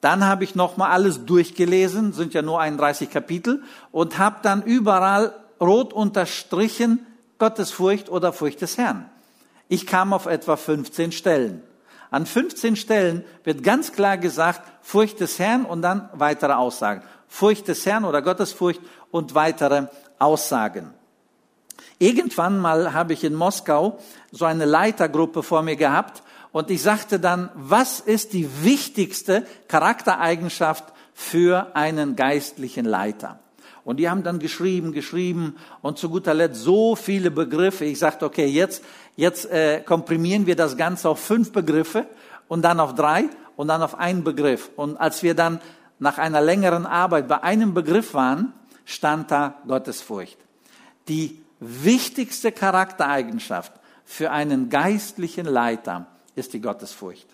Dann 0.00 0.24
habe 0.24 0.42
ich 0.42 0.54
nochmal 0.54 0.90
alles 0.90 1.26
durchgelesen, 1.26 2.14
sind 2.14 2.32
ja 2.32 2.40
nur 2.40 2.62
31 2.62 3.10
Kapitel, 3.10 3.62
und 3.92 4.16
habe 4.16 4.38
dann 4.42 4.62
überall 4.62 5.34
rot 5.60 5.92
unterstrichen 5.92 7.06
Gottesfurcht 7.38 8.08
oder 8.08 8.32
Furcht 8.32 8.62
des 8.62 8.78
Herrn. 8.78 9.04
Ich 9.68 9.86
kam 9.86 10.14
auf 10.14 10.24
etwa 10.24 10.56
15 10.56 11.12
Stellen. 11.12 11.62
An 12.10 12.24
15 12.24 12.76
Stellen 12.76 13.22
wird 13.44 13.62
ganz 13.62 13.92
klar 13.92 14.16
gesagt, 14.16 14.62
Furcht 14.80 15.20
des 15.20 15.38
Herrn 15.38 15.66
und 15.66 15.82
dann 15.82 16.08
weitere 16.14 16.54
Aussagen. 16.54 17.02
Furcht 17.28 17.68
des 17.68 17.86
Herrn 17.86 18.04
oder 18.04 18.22
Gottesfurcht 18.22 18.80
und 19.10 19.34
weitere 19.34 19.86
Aussagen. 20.18 20.92
Irgendwann 21.98 22.58
mal 22.58 22.92
habe 22.92 23.12
ich 23.12 23.24
in 23.24 23.34
Moskau 23.34 23.98
so 24.30 24.44
eine 24.44 24.64
Leitergruppe 24.64 25.42
vor 25.42 25.62
mir 25.62 25.76
gehabt 25.76 26.22
und 26.52 26.70
ich 26.70 26.82
sagte 26.82 27.20
dann, 27.20 27.50
was 27.54 28.00
ist 28.00 28.32
die 28.32 28.48
wichtigste 28.62 29.46
Charaktereigenschaft 29.68 30.84
für 31.12 31.74
einen 31.74 32.16
geistlichen 32.16 32.84
Leiter? 32.84 33.40
Und 33.84 33.96
die 33.96 34.08
haben 34.08 34.22
dann 34.22 34.38
geschrieben, 34.38 34.92
geschrieben 34.92 35.56
und 35.82 35.98
zu 35.98 36.10
guter 36.10 36.34
Letzt 36.34 36.62
so 36.62 36.94
viele 36.94 37.30
Begriffe. 37.30 37.84
Ich 37.84 37.98
sagte, 37.98 38.26
okay, 38.26 38.46
jetzt, 38.46 38.84
jetzt 39.16 39.50
äh, 39.50 39.80
komprimieren 39.80 40.46
wir 40.46 40.56
das 40.56 40.76
Ganze 40.76 41.08
auf 41.08 41.20
fünf 41.20 41.52
Begriffe 41.52 42.06
und 42.48 42.62
dann 42.62 42.80
auf 42.80 42.94
drei 42.94 43.24
und 43.56 43.68
dann 43.68 43.82
auf 43.82 43.98
einen 43.98 44.24
Begriff. 44.24 44.70
Und 44.76 44.98
als 44.98 45.22
wir 45.22 45.34
dann 45.34 45.60
nach 45.98 46.18
einer 46.18 46.40
längeren 46.40 46.86
Arbeit 46.86 47.28
bei 47.28 47.42
einem 47.42 47.74
Begriff 47.74 48.14
waren, 48.14 48.52
stand 48.84 49.30
da 49.30 49.60
Gottesfurcht. 49.66 50.38
Die 51.08 51.42
wichtigste 51.60 52.52
Charaktereigenschaft 52.52 53.72
für 54.04 54.30
einen 54.30 54.70
geistlichen 54.70 55.46
Leiter 55.46 56.06
ist 56.34 56.52
die 56.52 56.60
Gottesfurcht. 56.60 57.26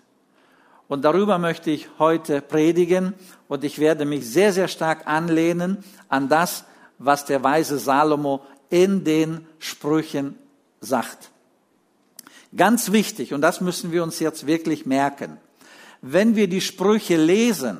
Und 0.89 1.05
darüber 1.05 1.39
möchte 1.39 1.71
ich 1.71 1.89
heute 1.99 2.41
predigen 2.41 3.15
und 3.49 3.65
ich 3.65 3.79
werde 3.79 4.05
mich 4.05 4.27
sehr, 4.27 4.53
sehr 4.53 4.69
stark 4.69 5.07
anlehnen 5.07 5.83
an 6.09 6.29
das, 6.29 6.65
was 6.99 7.25
der 7.25 7.43
weise 7.43 7.79
Salomo 7.79 8.45
in 8.71 9.05
den 9.05 9.47
Sprüchen 9.59 10.39
sagt. 10.81 11.31
Ganz 12.57 12.93
wichtig, 12.93 13.33
und 13.35 13.41
das 13.41 13.61
müssen 13.61 13.93
wir 13.93 14.03
uns 14.03 14.21
jetzt 14.21 14.47
wirklich 14.47 14.87
merken, 14.87 15.39
wenn 16.03 16.37
wir 16.37 16.49
die 16.49 16.61
Sprüche 16.61 17.17
lesen, 17.17 17.79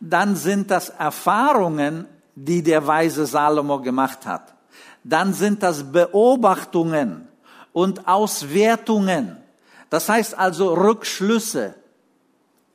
dann 0.00 0.34
sind 0.34 0.70
das 0.70 0.88
Erfahrungen, 0.88 2.06
die 2.34 2.62
der 2.62 2.86
weise 2.86 3.26
Salomo 3.26 3.80
gemacht 3.80 4.24
hat. 4.26 4.54
Dann 5.04 5.34
sind 5.34 5.62
das 5.62 5.92
Beobachtungen 5.92 7.28
und 7.72 8.08
Auswertungen. 8.08 9.36
Das 9.90 10.08
heißt 10.08 10.38
also 10.38 10.74
Rückschlüsse. 10.74 11.74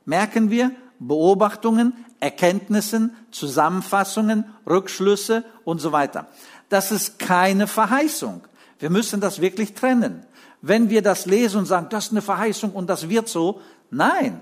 Merken 0.05 0.51
wir? 0.51 0.71
Beobachtungen, 0.99 1.93
Erkenntnissen, 2.19 3.15
Zusammenfassungen, 3.31 4.45
Rückschlüsse 4.65 5.43
und 5.65 5.79
so 5.79 5.91
weiter. 5.91 6.27
Das 6.69 6.91
ist 6.91 7.19
keine 7.19 7.67
Verheißung. 7.67 8.41
Wir 8.79 8.89
müssen 8.89 9.19
das 9.19 9.41
wirklich 9.41 9.73
trennen. 9.73 10.25
Wenn 10.61 10.89
wir 10.89 11.01
das 11.01 11.25
lesen 11.25 11.59
und 11.59 11.65
sagen, 11.65 11.87
das 11.89 12.05
ist 12.05 12.11
eine 12.11 12.21
Verheißung 12.21 12.71
und 12.71 12.89
das 12.89 13.09
wird 13.09 13.27
so, 13.27 13.61
nein, 13.91 14.41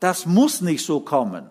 das 0.00 0.26
muss 0.26 0.60
nicht 0.60 0.84
so 0.84 1.00
kommen. 1.00 1.48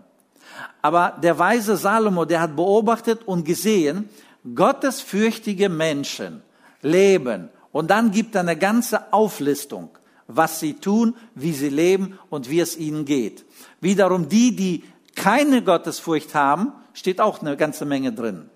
Aber 0.81 1.17
der 1.21 1.37
weise 1.37 1.77
Salomo, 1.77 2.25
der 2.25 2.41
hat 2.41 2.55
beobachtet 2.55 3.21
und 3.25 3.45
gesehen, 3.45 4.09
gottesfürchtige 4.55 5.69
Menschen 5.69 6.41
leben. 6.81 7.49
Und 7.71 7.91
dann 7.91 8.11
gibt 8.11 8.35
er 8.35 8.41
eine 8.41 8.57
ganze 8.57 9.13
Auflistung, 9.13 9.89
was 10.27 10.59
sie 10.59 10.73
tun, 10.73 11.15
wie 11.35 11.53
sie 11.53 11.69
leben 11.69 12.19
und 12.29 12.49
wie 12.49 12.59
es 12.59 12.77
ihnen 12.77 13.05
geht. 13.05 13.45
Wiederum 13.79 14.27
die, 14.29 14.55
die 14.55 14.83
keine 15.15 15.61
Gottesfurcht 15.61 16.35
haben, 16.35 16.73
steht 16.93 17.21
auch 17.21 17.41
eine 17.41 17.57
ganze 17.57 17.85
Menge 17.85 18.11
drin. 18.11 18.49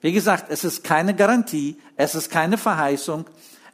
Wie 0.00 0.12
gesagt, 0.12 0.46
es 0.48 0.64
ist 0.64 0.84
keine 0.84 1.14
Garantie, 1.14 1.76
es 1.96 2.14
ist 2.14 2.30
keine 2.30 2.56
Verheißung, 2.56 3.24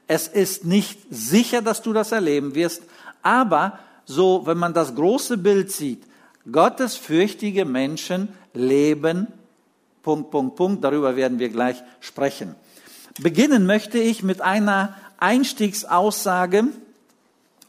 es 0.07 0.29
ist 0.29 0.65
nicht 0.65 0.99
sicher, 1.11 1.63
dass 1.63 1.83
du 1.83 1.93
das 1.93 2.13
erleben 2.13 2.55
wirst, 2.55 2.83
aber 3.23 3.79
so, 4.07 4.47
wenn 4.47 4.59
man 4.59 4.75
das 4.75 4.95
große 4.95 5.39
Bild 5.39 5.71
sieht, 5.71 6.05
Gottesfürchtige 6.51 7.65
Menschen 7.65 8.29
leben, 8.53 9.29
Punkt, 10.03 10.31
Punkt, 10.31 10.57
Punkt, 10.57 10.85
darüber 10.85 11.17
werden 11.17 11.39
wir 11.39 11.49
gleich 11.49 11.83
sprechen. 12.01 12.55
Beginnen 13.21 13.65
möchte 13.65 13.99
ich 13.99 14.23
mit 14.23 14.41
einer 14.41 14.95
Einstiegsaussage, 15.19 16.65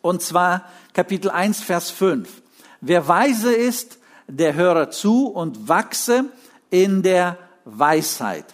und 0.01 0.21
zwar 0.21 0.69
Kapitel 0.93 1.31
1, 1.31 1.61
Vers 1.61 1.89
5. 1.91 2.41
Wer 2.81 3.07
weise 3.07 3.53
ist, 3.53 3.97
der 4.27 4.53
höre 4.55 4.91
zu 4.91 5.27
und 5.27 5.67
wachse 5.67 6.25
in 6.69 7.01
der 7.01 7.37
Weisheit. 7.63 8.45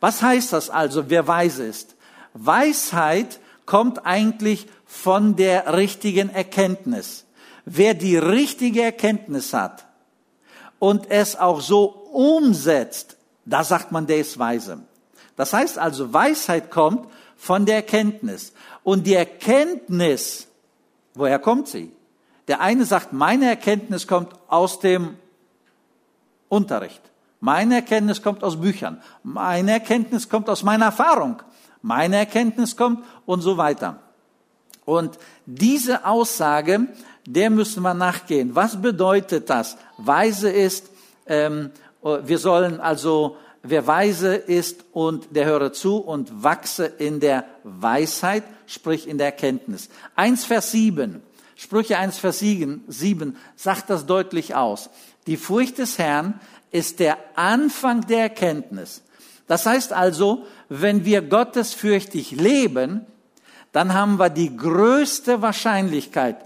Was 0.00 0.22
heißt 0.22 0.52
das 0.52 0.70
also, 0.70 1.10
wer 1.10 1.26
weise 1.26 1.66
ist? 1.66 1.96
Weisheit 2.34 3.40
kommt 3.64 4.06
eigentlich 4.06 4.68
von 4.86 5.36
der 5.36 5.76
richtigen 5.76 6.30
Erkenntnis. 6.30 7.25
Wer 7.66 7.94
die 7.94 8.16
richtige 8.16 8.82
Erkenntnis 8.82 9.52
hat 9.52 9.86
und 10.78 11.10
es 11.10 11.36
auch 11.36 11.60
so 11.60 11.84
umsetzt, 11.84 13.16
da 13.44 13.64
sagt 13.64 13.90
man, 13.90 14.06
der 14.06 14.18
ist 14.18 14.38
weise. 14.38 14.78
Das 15.34 15.52
heißt 15.52 15.76
also, 15.78 16.12
Weisheit 16.12 16.70
kommt 16.70 17.08
von 17.36 17.66
der 17.66 17.76
Erkenntnis. 17.76 18.52
Und 18.84 19.06
die 19.06 19.14
Erkenntnis, 19.14 20.46
woher 21.14 21.40
kommt 21.40 21.68
sie? 21.68 21.92
Der 22.48 22.60
eine 22.60 22.84
sagt, 22.84 23.12
meine 23.12 23.46
Erkenntnis 23.46 24.06
kommt 24.06 24.32
aus 24.46 24.78
dem 24.78 25.16
Unterricht. 26.48 27.02
Meine 27.40 27.76
Erkenntnis 27.76 28.22
kommt 28.22 28.44
aus 28.44 28.60
Büchern. 28.60 29.02
Meine 29.24 29.72
Erkenntnis 29.72 30.28
kommt 30.28 30.48
aus 30.48 30.62
meiner 30.62 30.86
Erfahrung. 30.86 31.42
Meine 31.82 32.16
Erkenntnis 32.16 32.76
kommt 32.76 33.04
und 33.26 33.40
so 33.40 33.56
weiter. 33.56 33.98
Und 34.84 35.18
diese 35.44 36.06
Aussage 36.06 36.86
der 37.26 37.50
müssen 37.50 37.82
wir 37.82 37.94
nachgehen. 37.94 38.54
Was 38.54 38.80
bedeutet 38.80 39.50
das? 39.50 39.76
Weise 39.98 40.50
ist, 40.50 40.90
ähm, 41.26 41.70
wir 42.02 42.38
sollen 42.38 42.80
also, 42.80 43.36
wer 43.62 43.86
weise 43.86 44.34
ist 44.34 44.84
und 44.92 45.28
der 45.30 45.46
höre 45.46 45.72
zu 45.72 45.98
und 45.98 46.42
wachse 46.42 46.86
in 46.86 47.20
der 47.20 47.44
Weisheit, 47.64 48.44
sprich 48.66 49.08
in 49.08 49.18
der 49.18 49.26
Erkenntnis. 49.26 49.88
1 50.14 50.44
Vers 50.44 50.70
7, 50.70 51.22
Sprüche 51.56 51.98
1 51.98 52.18
Vers 52.18 52.38
7, 52.40 52.84
7 52.86 53.36
sagt 53.56 53.90
das 53.90 54.06
deutlich 54.06 54.54
aus. 54.54 54.90
Die 55.26 55.36
Furcht 55.36 55.78
des 55.78 55.98
Herrn 55.98 56.38
ist 56.70 57.00
der 57.00 57.16
Anfang 57.34 58.02
der 58.02 58.20
Erkenntnis. 58.20 59.02
Das 59.46 59.64
heißt 59.66 59.92
also, 59.92 60.44
wenn 60.68 61.04
wir 61.04 61.22
gottesfürchtig 61.22 62.32
leben, 62.32 63.06
dann 63.72 63.94
haben 63.94 64.18
wir 64.18 64.30
die 64.30 64.56
größte 64.56 65.42
Wahrscheinlichkeit, 65.42 66.36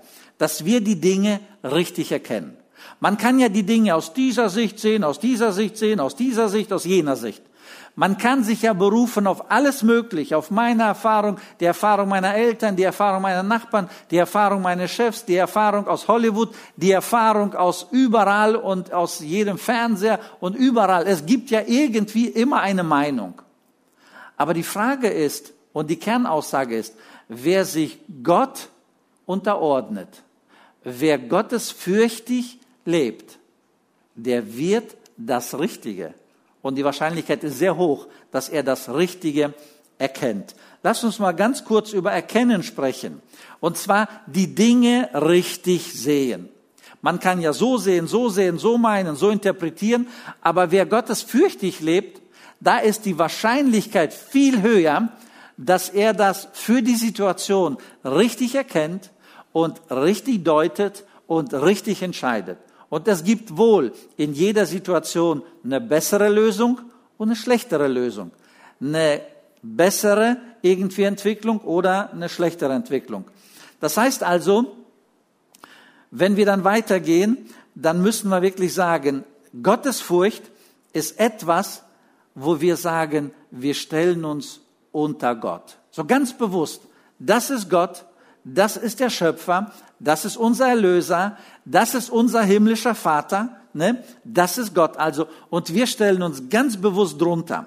dass 0.40 0.64
wir 0.64 0.80
die 0.80 0.98
Dinge 0.98 1.40
richtig 1.62 2.12
erkennen. 2.12 2.56
Man 2.98 3.18
kann 3.18 3.38
ja 3.38 3.50
die 3.50 3.62
Dinge 3.62 3.94
aus 3.94 4.14
dieser 4.14 4.48
Sicht 4.48 4.78
sehen, 4.78 5.04
aus 5.04 5.20
dieser 5.20 5.52
Sicht 5.52 5.76
sehen, 5.76 6.00
aus 6.00 6.16
dieser 6.16 6.48
Sicht, 6.48 6.72
aus 6.72 6.84
jener 6.84 7.16
Sicht. 7.16 7.42
Man 7.94 8.16
kann 8.16 8.42
sich 8.42 8.62
ja 8.62 8.72
berufen 8.72 9.26
auf 9.26 9.50
alles 9.50 9.82
Mögliche, 9.82 10.38
auf 10.38 10.50
meine 10.50 10.84
Erfahrung, 10.84 11.36
die 11.60 11.66
Erfahrung 11.66 12.08
meiner 12.08 12.34
Eltern, 12.34 12.74
die 12.74 12.84
Erfahrung 12.84 13.20
meiner 13.20 13.42
Nachbarn, 13.42 13.90
die 14.10 14.16
Erfahrung 14.16 14.62
meiner 14.62 14.88
Chefs, 14.88 15.26
die 15.26 15.36
Erfahrung 15.36 15.86
aus 15.86 16.08
Hollywood, 16.08 16.54
die 16.76 16.92
Erfahrung 16.92 17.54
aus 17.54 17.88
überall 17.90 18.56
und 18.56 18.94
aus 18.94 19.20
jedem 19.20 19.58
Fernseher 19.58 20.20
und 20.40 20.56
überall. 20.56 21.06
Es 21.06 21.26
gibt 21.26 21.50
ja 21.50 21.60
irgendwie 21.66 22.28
immer 22.28 22.60
eine 22.60 22.82
Meinung. 22.82 23.42
Aber 24.38 24.54
die 24.54 24.62
Frage 24.62 25.08
ist, 25.08 25.52
und 25.74 25.90
die 25.90 25.98
Kernaussage 25.98 26.76
ist, 26.76 26.96
wer 27.28 27.66
sich 27.66 27.98
Gott 28.22 28.70
unterordnet, 29.26 30.22
wer 30.84 31.18
Gottes 31.18 31.70
fürchtig 31.70 32.58
lebt, 32.84 33.38
der 34.14 34.56
wird 34.56 34.96
das 35.16 35.58
Richtige. 35.58 36.14
Und 36.62 36.76
die 36.76 36.84
Wahrscheinlichkeit 36.84 37.42
ist 37.44 37.58
sehr 37.58 37.76
hoch, 37.76 38.06
dass 38.30 38.48
er 38.48 38.62
das 38.62 38.92
Richtige 38.92 39.54
erkennt. 39.98 40.54
Lass 40.82 41.04
uns 41.04 41.18
mal 41.18 41.32
ganz 41.32 41.64
kurz 41.64 41.92
über 41.92 42.12
Erkennen 42.12 42.62
sprechen. 42.62 43.20
Und 43.60 43.76
zwar 43.76 44.08
die 44.26 44.54
Dinge 44.54 45.10
richtig 45.14 45.92
sehen. 45.92 46.48
Man 47.02 47.18
kann 47.18 47.40
ja 47.40 47.52
so 47.52 47.78
sehen, 47.78 48.06
so 48.06 48.28
sehen, 48.28 48.58
so 48.58 48.76
meinen, 48.76 49.16
so 49.16 49.30
interpretieren, 49.30 50.08
aber 50.42 50.70
wer 50.70 50.84
Gottes 50.84 51.22
fürchtig 51.22 51.80
lebt, 51.80 52.20
da 52.60 52.78
ist 52.78 53.06
die 53.06 53.18
Wahrscheinlichkeit 53.18 54.12
viel 54.12 54.60
höher, 54.60 55.08
dass 55.56 55.88
er 55.88 56.12
das 56.12 56.48
für 56.52 56.82
die 56.82 56.96
Situation 56.96 57.78
richtig 58.04 58.54
erkennt 58.54 59.10
und 59.52 59.80
richtig 59.90 60.44
deutet 60.44 61.04
und 61.26 61.54
richtig 61.54 62.02
entscheidet. 62.02 62.58
Und 62.88 63.06
es 63.08 63.24
gibt 63.24 63.56
wohl 63.56 63.92
in 64.16 64.34
jeder 64.34 64.66
Situation 64.66 65.42
eine 65.64 65.80
bessere 65.80 66.28
Lösung 66.28 66.80
und 67.18 67.28
eine 67.28 67.36
schlechtere 67.36 67.86
Lösung. 67.86 68.32
Eine 68.80 69.22
bessere 69.62 70.38
irgendwie 70.62 71.04
Entwicklung 71.04 71.60
oder 71.60 72.12
eine 72.12 72.28
schlechtere 72.28 72.72
Entwicklung. 72.72 73.24
Das 73.78 73.96
heißt 73.96 74.22
also, 74.22 74.76
wenn 76.10 76.36
wir 76.36 76.46
dann 76.46 76.64
weitergehen, 76.64 77.38
dann 77.74 78.02
müssen 78.02 78.28
wir 78.30 78.42
wirklich 78.42 78.74
sagen, 78.74 79.24
Gottesfurcht 79.62 80.42
ist 80.92 81.18
etwas, 81.20 81.82
wo 82.34 82.60
wir 82.60 82.76
sagen, 82.76 83.32
wir 83.50 83.74
stellen 83.74 84.24
uns 84.24 84.60
unter 84.92 85.34
Gott. 85.34 85.78
So 85.90 86.04
ganz 86.04 86.36
bewusst, 86.36 86.82
das 87.18 87.50
ist 87.50 87.70
Gott, 87.70 88.04
das 88.44 88.76
ist 88.76 89.00
der 89.00 89.10
Schöpfer, 89.10 89.72
das 89.98 90.24
ist 90.24 90.36
unser 90.36 90.68
Erlöser, 90.68 91.36
das 91.64 91.94
ist 91.94 92.10
unser 92.10 92.42
himmlischer 92.42 92.94
Vater, 92.94 93.56
ne? 93.72 94.02
das 94.24 94.58
ist 94.58 94.74
Gott 94.74 94.96
also. 94.96 95.26
Und 95.50 95.74
wir 95.74 95.86
stellen 95.86 96.22
uns 96.22 96.48
ganz 96.48 96.76
bewusst 96.76 97.20
drunter. 97.20 97.66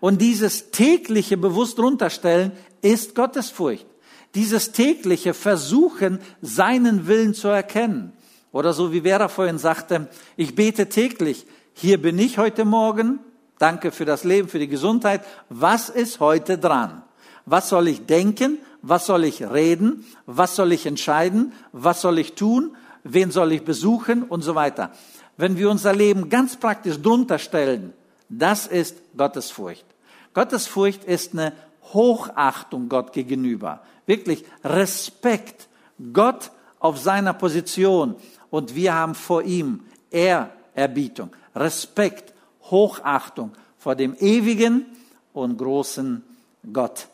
Und 0.00 0.20
dieses 0.20 0.70
tägliche 0.70 1.36
bewusst 1.36 1.78
drunterstellen 1.78 2.52
ist 2.82 3.14
Gottesfurcht. 3.14 3.86
Dieses 4.34 4.72
tägliche 4.72 5.32
Versuchen, 5.32 6.18
seinen 6.42 7.06
Willen 7.06 7.34
zu 7.34 7.48
erkennen. 7.48 8.12
Oder 8.52 8.72
so 8.72 8.92
wie 8.92 9.02
Vera 9.02 9.28
vorhin 9.28 9.58
sagte, 9.58 10.08
ich 10.36 10.54
bete 10.54 10.88
täglich, 10.88 11.46
hier 11.72 12.00
bin 12.00 12.18
ich 12.18 12.38
heute 12.38 12.64
Morgen, 12.64 13.20
danke 13.58 13.90
für 13.90 14.04
das 14.04 14.24
Leben, 14.24 14.48
für 14.48 14.58
die 14.58 14.68
Gesundheit, 14.68 15.24
was 15.48 15.88
ist 15.88 16.20
heute 16.20 16.58
dran? 16.58 17.02
Was 17.46 17.68
soll 17.68 17.88
ich 17.88 18.06
denken? 18.06 18.58
Was 18.86 19.06
soll 19.06 19.24
ich 19.24 19.42
reden? 19.42 20.04
Was 20.26 20.56
soll 20.56 20.72
ich 20.72 20.84
entscheiden? 20.84 21.54
Was 21.72 22.02
soll 22.02 22.18
ich 22.18 22.34
tun? 22.34 22.76
Wen 23.02 23.30
soll 23.30 23.52
ich 23.52 23.64
besuchen? 23.64 24.24
Und 24.24 24.42
so 24.42 24.54
weiter. 24.54 24.92
Wenn 25.38 25.56
wir 25.56 25.70
unser 25.70 25.94
Leben 25.94 26.28
ganz 26.28 26.56
praktisch 26.56 27.00
drunter 27.00 27.38
stellen, 27.38 27.94
das 28.28 28.66
ist 28.66 28.96
Gottesfurcht. 29.16 29.86
Gottesfurcht 30.34 31.02
ist 31.04 31.32
eine 31.32 31.54
Hochachtung 31.94 32.90
Gott 32.90 33.14
gegenüber. 33.14 33.80
Wirklich 34.04 34.44
Respekt. 34.62 35.68
Gott 36.12 36.50
auf 36.78 36.98
seiner 36.98 37.32
Position. 37.32 38.16
Und 38.50 38.74
wir 38.74 38.92
haben 38.92 39.14
vor 39.14 39.42
ihm 39.44 39.80
Ehrerbietung, 40.10 41.30
Respekt, 41.56 42.34
Hochachtung 42.64 43.52
vor 43.78 43.94
dem 43.94 44.14
ewigen 44.16 44.84
und 45.32 45.56
großen 45.56 46.22
Gott. 46.70 47.08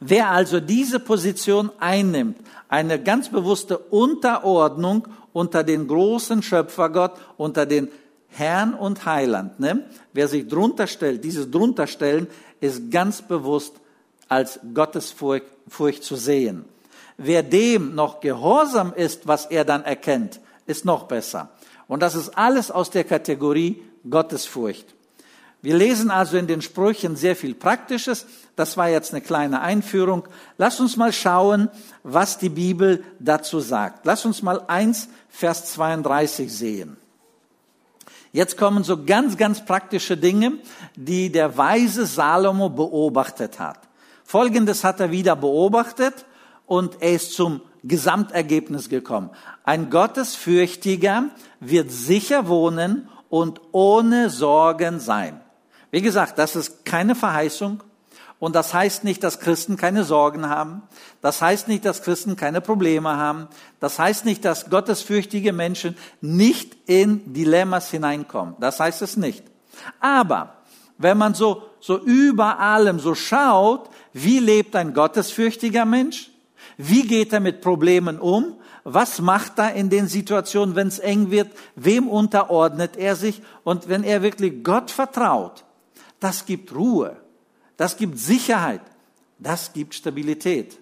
Wer 0.00 0.30
also 0.30 0.60
diese 0.60 1.00
Position 1.00 1.70
einnimmt, 1.78 2.38
eine 2.68 3.02
ganz 3.02 3.30
bewusste 3.30 3.78
Unterordnung 3.78 5.08
unter 5.32 5.64
den 5.64 5.86
großen 5.86 6.42
Schöpfergott, 6.42 7.12
unter 7.36 7.66
den 7.66 7.88
Herrn 8.28 8.74
und 8.74 9.06
Heiland, 9.06 9.58
ne? 9.60 9.88
wer 10.12 10.28
sich 10.28 10.46
drunter 10.46 10.86
stellt, 10.86 11.24
dieses 11.24 11.50
drunterstellen, 11.50 12.26
ist 12.60 12.90
ganz 12.90 13.22
bewusst 13.22 13.74
als 14.28 14.60
Gottesfurcht 14.74 15.46
Furcht 15.68 16.04
zu 16.04 16.16
sehen. 16.16 16.64
Wer 17.16 17.42
dem 17.42 17.94
noch 17.94 18.20
gehorsam 18.20 18.92
ist, 18.94 19.26
was 19.26 19.46
er 19.46 19.64
dann 19.64 19.84
erkennt, 19.84 20.40
ist 20.66 20.84
noch 20.84 21.04
besser. 21.04 21.50
Und 21.88 22.02
das 22.02 22.14
ist 22.14 22.36
alles 22.36 22.70
aus 22.70 22.90
der 22.90 23.04
Kategorie 23.04 23.82
Gottesfurcht. 24.08 24.95
Wir 25.62 25.76
lesen 25.76 26.10
also 26.10 26.36
in 26.36 26.46
den 26.46 26.62
Sprüchen 26.62 27.16
sehr 27.16 27.34
viel 27.34 27.54
Praktisches. 27.54 28.26
Das 28.54 28.76
war 28.76 28.88
jetzt 28.88 29.12
eine 29.12 29.20
kleine 29.20 29.60
Einführung. 29.60 30.28
Lass 30.58 30.80
uns 30.80 30.96
mal 30.96 31.12
schauen, 31.12 31.68
was 32.02 32.38
die 32.38 32.50
Bibel 32.50 33.02
dazu 33.18 33.60
sagt. 33.60 34.06
Lass 34.06 34.24
uns 34.24 34.42
mal 34.42 34.62
eins 34.68 35.08
Vers 35.28 35.72
32 35.72 36.52
sehen. 36.52 36.96
Jetzt 38.32 38.58
kommen 38.58 38.84
so 38.84 39.04
ganz, 39.04 39.36
ganz 39.36 39.64
praktische 39.64 40.16
Dinge, 40.16 40.58
die 40.94 41.32
der 41.32 41.56
weise 41.56 42.04
Salomo 42.04 42.68
beobachtet 42.68 43.58
hat. 43.58 43.80
Folgendes 44.24 44.84
hat 44.84 45.00
er 45.00 45.10
wieder 45.10 45.36
beobachtet 45.36 46.26
und 46.66 47.00
er 47.00 47.12
ist 47.12 47.32
zum 47.32 47.62
Gesamtergebnis 47.82 48.88
gekommen. 48.88 49.30
Ein 49.64 49.88
Gottesfürchtiger 49.88 51.30
wird 51.60 51.90
sicher 51.90 52.46
wohnen 52.48 53.08
und 53.30 53.60
ohne 53.72 54.28
Sorgen 54.30 55.00
sein. 55.00 55.40
Wie 55.90 56.02
gesagt, 56.02 56.38
das 56.38 56.56
ist 56.56 56.84
keine 56.84 57.14
Verheißung. 57.14 57.82
Und 58.38 58.54
das 58.54 58.74
heißt 58.74 59.04
nicht, 59.04 59.24
dass 59.24 59.40
Christen 59.40 59.76
keine 59.76 60.04
Sorgen 60.04 60.48
haben. 60.48 60.82
Das 61.22 61.40
heißt 61.40 61.68
nicht, 61.68 61.84
dass 61.86 62.02
Christen 62.02 62.36
keine 62.36 62.60
Probleme 62.60 63.16
haben. 63.16 63.48
Das 63.80 63.98
heißt 63.98 64.26
nicht, 64.26 64.44
dass 64.44 64.68
gottesfürchtige 64.68 65.54
Menschen 65.54 65.96
nicht 66.20 66.76
in 66.86 67.32
Dilemmas 67.32 67.90
hineinkommen. 67.90 68.54
Das 68.60 68.78
heißt 68.78 69.00
es 69.00 69.16
nicht. 69.16 69.42
Aber 70.00 70.56
wenn 70.98 71.16
man 71.16 71.34
so, 71.34 71.62
so 71.80 71.98
über 71.98 72.58
allem 72.58 73.00
so 73.00 73.14
schaut, 73.14 73.88
wie 74.12 74.38
lebt 74.38 74.76
ein 74.76 74.92
gottesfürchtiger 74.92 75.84
Mensch? 75.86 76.30
Wie 76.76 77.06
geht 77.06 77.32
er 77.32 77.40
mit 77.40 77.62
Problemen 77.62 78.18
um? 78.18 78.56
Was 78.84 79.20
macht 79.20 79.58
er 79.58 79.74
in 79.74 79.90
den 79.90 80.08
Situationen, 80.08 80.76
wenn 80.76 80.88
es 80.88 80.98
eng 80.98 81.30
wird? 81.30 81.48
Wem 81.74 82.06
unterordnet 82.06 82.96
er 82.96 83.16
sich? 83.16 83.42
Und 83.64 83.88
wenn 83.88 84.04
er 84.04 84.22
wirklich 84.22 84.62
Gott 84.62 84.90
vertraut, 84.90 85.64
das 86.26 86.44
gibt 86.44 86.74
Ruhe, 86.74 87.16
das 87.76 87.96
gibt 87.96 88.18
Sicherheit, 88.18 88.80
das 89.38 89.72
gibt 89.72 89.94
Stabilität. 89.94 90.76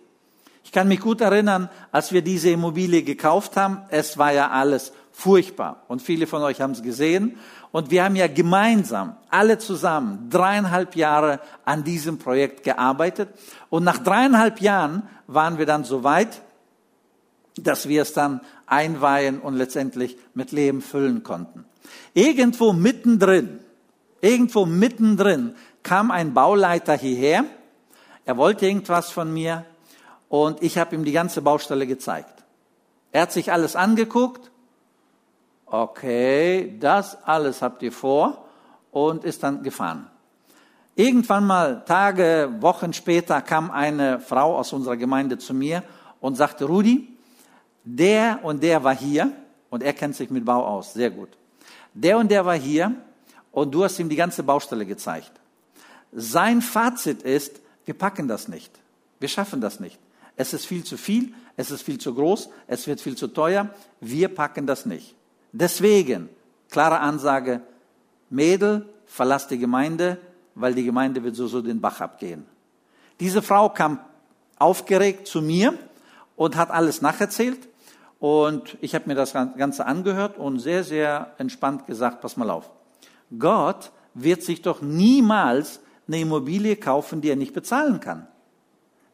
Ich 0.65 0.73
kann 0.73 0.89
mich 0.89 1.01
gut 1.01 1.21
erinnern, 1.21 1.69
als 1.93 2.13
wir 2.13 2.23
diese 2.23 2.49
Immobilie 2.49 3.03
gekauft 3.03 3.55
haben, 3.59 3.83
es 3.91 4.17
war 4.17 4.33
ja 4.33 4.49
alles 4.49 4.95
furchtbar. 5.13 5.83
Und 5.87 6.01
viele 6.01 6.27
von 6.27 6.41
euch 6.41 6.63
haben 6.63 6.71
es 6.71 6.83
gesehen. 6.83 7.37
Und 7.73 7.91
wir 7.91 8.05
haben 8.05 8.17
ja 8.17 8.27
gemeinsam, 8.27 9.17
alle 9.29 9.59
zusammen, 9.59 10.31
dreieinhalb 10.31 10.97
Jahre 10.97 11.41
an 11.67 11.85
diesem 11.85 12.19
Projekt 12.19 12.65
gearbeitet. 12.65 13.29
Und 13.69 13.85
nach 13.85 13.99
dreieinhalb 13.99 14.63
Jahren 14.63 15.03
waren 15.27 15.59
wir 15.59 15.67
dann 15.67 15.85
so 15.85 16.05
weit, 16.05 16.41
dass 17.57 17.87
wir 17.87 18.01
es 18.01 18.15
dann 18.15 18.41
einweihen 18.65 19.41
und 19.41 19.57
letztendlich 19.57 20.17
mit 20.33 20.53
Leben 20.53 20.81
füllen 20.81 21.23
konnten. 21.23 21.67
Irgendwo 22.15 22.73
mittendrin 22.73 23.61
Irgendwo 24.25 24.65
mittendrin 24.65 25.55
kam 25.83 26.11
ein 26.11 26.33
Bauleiter 26.33 26.95
hierher. 26.95 27.45
Er 28.25 28.39
wollte 28.39 28.67
irgendwas 28.67 29.11
von 29.11 29.31
mir 29.31 29.67
und 30.31 30.63
ich 30.63 30.79
habe 30.79 30.95
ihm 30.95 31.05
die 31.05 31.13
ganze 31.13 31.43
Baustelle 31.43 31.87
gezeigt. 31.87 32.43
Er 33.13 33.21
hat 33.21 33.33
sich 33.33 33.53
alles 33.53 33.77
angeguckt. 33.77 34.51
Okay, 35.67 36.75
das 36.81 37.23
alles 37.25 37.61
habt 37.61 37.83
ihr 37.83 37.93
vor 37.93 38.47
und 38.93 39.25
ist 39.25 39.43
dann 39.43 39.63
gefahren. 39.63 40.11
Irgendwann 40.95 41.47
mal 41.47 41.85
Tage, 41.85 42.49
Wochen 42.61 42.95
später 42.95 43.43
kam 43.43 43.71
eine 43.71 44.21
Frau 44.21 44.57
aus 44.57 44.73
unserer 44.73 44.97
Gemeinde 44.97 45.37
zu 45.37 45.53
mir 45.53 45.83
und 46.21 46.37
sagte, 46.37 46.65
Rudi, 46.65 47.15
der 47.85 48.39
und 48.43 48.63
der 48.63 48.83
war 48.85 48.97
hier 48.97 49.33
und 49.69 49.83
er 49.83 49.93
kennt 49.93 50.17
sich 50.17 50.31
mit 50.31 50.47
Bau 50.47 50.65
aus, 50.65 50.95
sehr 50.95 51.11
gut. 51.11 51.29
Der 51.93 52.17
und 52.17 52.31
der 52.31 52.47
war 52.47 52.55
hier 52.55 52.97
und 53.55 53.73
du 53.73 53.85
hast 53.85 53.99
ihm 54.01 54.09
die 54.09 54.17
ganze 54.17 54.43
Baustelle 54.43 54.85
gezeigt. 54.85 55.31
Sein 56.13 56.61
Fazit 56.61 57.23
ist, 57.23 57.61
wir 57.85 57.95
packen 57.95 58.27
das 58.29 58.49
nicht. 58.49 58.73
Wir 59.21 59.29
schaffen 59.29 59.61
das 59.61 59.79
nicht. 59.79 59.99
Es 60.37 60.53
ist 60.53 60.67
viel 60.67 60.83
zu 60.83 60.97
viel, 60.97 61.33
es 61.57 61.71
ist 61.71 61.83
viel 61.83 61.99
zu 61.99 62.15
groß, 62.15 62.51
es 62.67 62.87
wird 62.89 63.01
viel 63.01 63.17
zu 63.17 63.29
teuer. 63.29 63.71
Wir 64.01 64.29
packen 64.29 64.67
das 64.67 64.87
nicht. 64.87 65.15
Deswegen, 65.53 66.29
klare 66.69 66.99
Ansage, 66.99 67.61
Mädel, 68.29 68.89
verlass 69.07 69.47
die 69.47 69.59
Gemeinde, 69.59 70.19
weil 70.57 70.75
die 70.75 70.85
Gemeinde 70.85 71.23
wird 71.23 71.37
so, 71.37 71.47
so 71.47 71.63
den 71.63 71.81
Bach 71.81 72.01
abgehen. 72.01 72.45
Diese 73.21 73.41
Frau 73.41 73.69
kam 73.69 74.01
aufgeregt 74.59 75.29
zu 75.29 75.41
mir 75.41 75.79
und 76.35 76.57
hat 76.57 76.73
alles 76.73 77.03
nacherzählt. 77.03 77.69
Und 78.19 78.77
ich 78.81 78.97
habe 78.97 79.05
mir 79.07 79.15
das 79.15 79.33
Ganze 79.33 79.87
angehört 79.87 80.39
und 80.39 80.59
sehr, 80.59 80.83
sehr 80.83 81.35
entspannt 81.39 81.87
gesagt, 81.87 82.21
pass 82.21 82.37
mal 82.37 82.51
auf. 82.51 82.69
Gott 83.39 83.93
wird 84.15 84.43
sich 84.43 84.63
doch 84.63 84.83
niemals 84.83 85.81
eine 86.07 86.21
Immobilie 86.21 86.77
kaufen, 86.77 87.21
die 87.21 87.31
er 87.31 87.37
nicht 87.37 87.53
bezahlen 87.53 88.01
kann. 88.01 88.27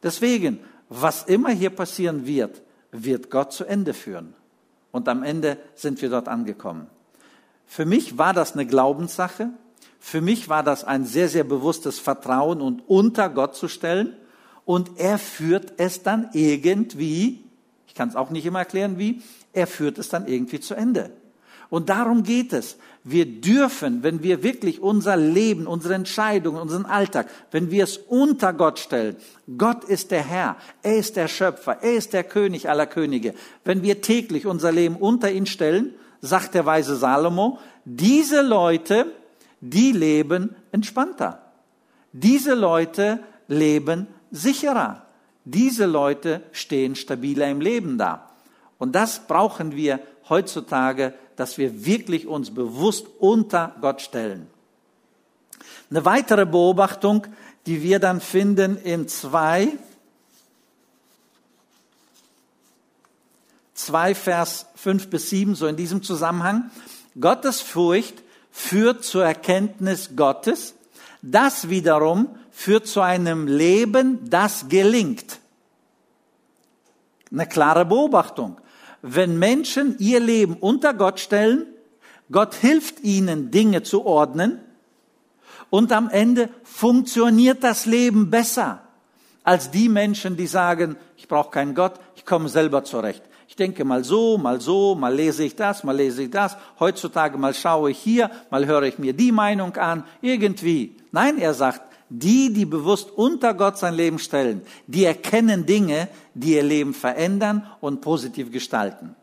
Deswegen, 0.03 0.59
was 0.89 1.23
immer 1.23 1.49
hier 1.49 1.69
passieren 1.69 2.25
wird, 2.25 2.61
wird 2.91 3.29
Gott 3.29 3.53
zu 3.53 3.65
Ende 3.65 3.93
führen. 3.93 4.33
Und 4.91 5.07
am 5.07 5.23
Ende 5.23 5.57
sind 5.75 6.01
wir 6.01 6.09
dort 6.09 6.27
angekommen. 6.27 6.87
Für 7.65 7.85
mich 7.85 8.17
war 8.17 8.33
das 8.33 8.53
eine 8.53 8.65
Glaubenssache. 8.65 9.49
Für 9.99 10.19
mich 10.19 10.49
war 10.49 10.63
das 10.63 10.83
ein 10.83 11.05
sehr, 11.05 11.29
sehr 11.29 11.45
bewusstes 11.45 11.99
Vertrauen 11.99 12.59
und 12.59 12.83
unter 12.89 13.29
Gott 13.29 13.55
zu 13.55 13.69
stellen. 13.69 14.17
Und 14.65 14.91
er 14.97 15.17
führt 15.17 15.73
es 15.77 16.03
dann 16.03 16.29
irgendwie, 16.33 17.45
ich 17.87 17.95
kann 17.95 18.09
es 18.09 18.15
auch 18.15 18.29
nicht 18.29 18.45
immer 18.45 18.59
erklären 18.59 18.97
wie, 18.97 19.21
er 19.53 19.67
führt 19.67 19.97
es 19.97 20.09
dann 20.09 20.27
irgendwie 20.27 20.59
zu 20.59 20.75
Ende. 20.75 21.11
Und 21.71 21.87
darum 21.87 22.23
geht 22.23 22.51
es. 22.51 22.75
Wir 23.05 23.25
dürfen, 23.25 24.03
wenn 24.03 24.21
wir 24.21 24.43
wirklich 24.43 24.81
unser 24.81 25.15
Leben, 25.15 25.67
unsere 25.67 25.93
Entscheidungen, 25.93 26.61
unseren 26.61 26.85
Alltag, 26.85 27.29
wenn 27.49 27.71
wir 27.71 27.85
es 27.85 27.95
unter 27.97 28.51
Gott 28.51 28.77
stellen, 28.77 29.15
Gott 29.57 29.85
ist 29.85 30.11
der 30.11 30.21
Herr, 30.21 30.57
er 30.83 30.97
ist 30.97 31.15
der 31.15 31.29
Schöpfer, 31.29 31.77
er 31.81 31.93
ist 31.93 32.11
der 32.11 32.25
König 32.25 32.69
aller 32.69 32.87
Könige. 32.87 33.33
Wenn 33.63 33.83
wir 33.83 34.01
täglich 34.01 34.45
unser 34.45 34.73
Leben 34.73 34.97
unter 34.97 35.31
ihn 35.31 35.45
stellen, 35.45 35.95
sagt 36.19 36.55
der 36.55 36.65
weise 36.65 36.97
Salomo, 36.97 37.57
diese 37.85 38.41
Leute, 38.41 39.05
die 39.61 39.93
leben 39.93 40.53
entspannter. 40.73 41.53
Diese 42.11 42.53
Leute 42.53 43.19
leben 43.47 44.07
sicherer. 44.29 45.05
Diese 45.45 45.85
Leute 45.85 46.43
stehen 46.51 46.95
stabiler 46.95 47.49
im 47.49 47.61
Leben 47.61 47.97
da. 47.97 48.30
Und 48.81 48.93
das 48.93 49.27
brauchen 49.27 49.75
wir 49.75 49.99
heutzutage, 50.27 51.13
dass 51.35 51.59
wir 51.59 51.85
wirklich 51.85 52.25
uns 52.25 52.51
bewusst 52.51 53.05
unter 53.19 53.75
Gott 53.79 54.01
stellen. 54.01 54.47
Eine 55.91 56.03
weitere 56.03 56.47
Beobachtung, 56.47 57.27
die 57.67 57.83
wir 57.83 57.99
dann 57.99 58.19
finden 58.19 58.77
in 58.77 59.07
zwei, 59.07 59.67
zwei 63.75 64.15
Vers 64.15 64.65
fünf 64.73 65.11
bis 65.11 65.29
sieben, 65.29 65.53
so 65.53 65.67
in 65.67 65.75
diesem 65.75 66.01
Zusammenhang. 66.01 66.71
Gottesfurcht 67.19 68.23
führt 68.49 69.03
zur 69.03 69.23
Erkenntnis 69.23 70.15
Gottes. 70.15 70.73
Das 71.21 71.69
wiederum 71.69 72.35
führt 72.49 72.87
zu 72.87 73.01
einem 73.01 73.45
Leben, 73.45 74.27
das 74.27 74.69
gelingt. 74.69 75.37
Eine 77.31 77.45
klare 77.45 77.85
Beobachtung. 77.85 78.57
Wenn 79.01 79.39
Menschen 79.39 79.95
ihr 79.99 80.19
Leben 80.19 80.57
unter 80.59 80.93
Gott 80.93 81.19
stellen, 81.19 81.65
Gott 82.31 82.55
hilft 82.55 83.01
ihnen, 83.01 83.51
Dinge 83.51 83.83
zu 83.83 84.05
ordnen, 84.05 84.59
und 85.71 85.93
am 85.93 86.09
Ende 86.09 86.49
funktioniert 86.63 87.63
das 87.63 87.85
Leben 87.85 88.29
besser 88.29 88.81
als 89.43 89.71
die 89.71 89.89
Menschen, 89.89 90.37
die 90.37 90.45
sagen, 90.45 90.97
ich 91.17 91.27
brauche 91.27 91.49
keinen 91.49 91.73
Gott, 91.73 91.93
ich 92.15 92.25
komme 92.25 92.49
selber 92.49 92.83
zurecht. 92.83 93.23
Ich 93.47 93.55
denke 93.55 93.83
mal 93.83 94.03
so, 94.03 94.37
mal 94.37 94.61
so, 94.61 94.95
mal 94.95 95.13
lese 95.13 95.43
ich 95.43 95.55
das, 95.55 95.83
mal 95.83 95.95
lese 95.95 96.23
ich 96.23 96.31
das. 96.31 96.55
Heutzutage 96.79 97.37
mal 97.37 97.53
schaue 97.53 97.91
ich 97.91 97.97
hier, 97.97 98.29
mal 98.49 98.65
höre 98.65 98.83
ich 98.83 98.99
mir 98.99 99.13
die 99.13 99.31
Meinung 99.31 99.75
an, 99.77 100.03
irgendwie. 100.21 100.95
Nein, 101.11 101.37
er 101.37 101.53
sagt, 101.53 101.81
die, 102.11 102.51
die 102.51 102.65
bewusst 102.65 103.09
unter 103.09 103.53
Gott 103.53 103.77
sein 103.77 103.93
Leben 103.93 104.19
stellen, 104.19 104.61
die 104.85 105.05
erkennen 105.05 105.65
Dinge, 105.65 106.09
die 106.33 106.55
ihr 106.55 106.63
Leben 106.63 106.93
verändern 106.93 107.65
und 107.79 108.01
positiv 108.01 108.51
gestalten. 108.51 109.15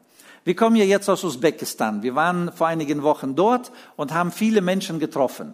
Wir 0.45 0.57
kommen 0.57 0.77
ja 0.77 0.85
jetzt 0.85 1.11
aus 1.11 1.23
Usbekistan. 1.23 2.03
Wir 2.03 2.15
waren 2.15 2.51
vor 2.51 2.67
einigen 2.67 3.03
Wochen 3.03 3.35
dort 3.35 3.71
und 3.97 4.15
haben 4.15 4.33
viele 4.33 4.63
Menschen 4.63 4.99
getroffen. 4.99 5.53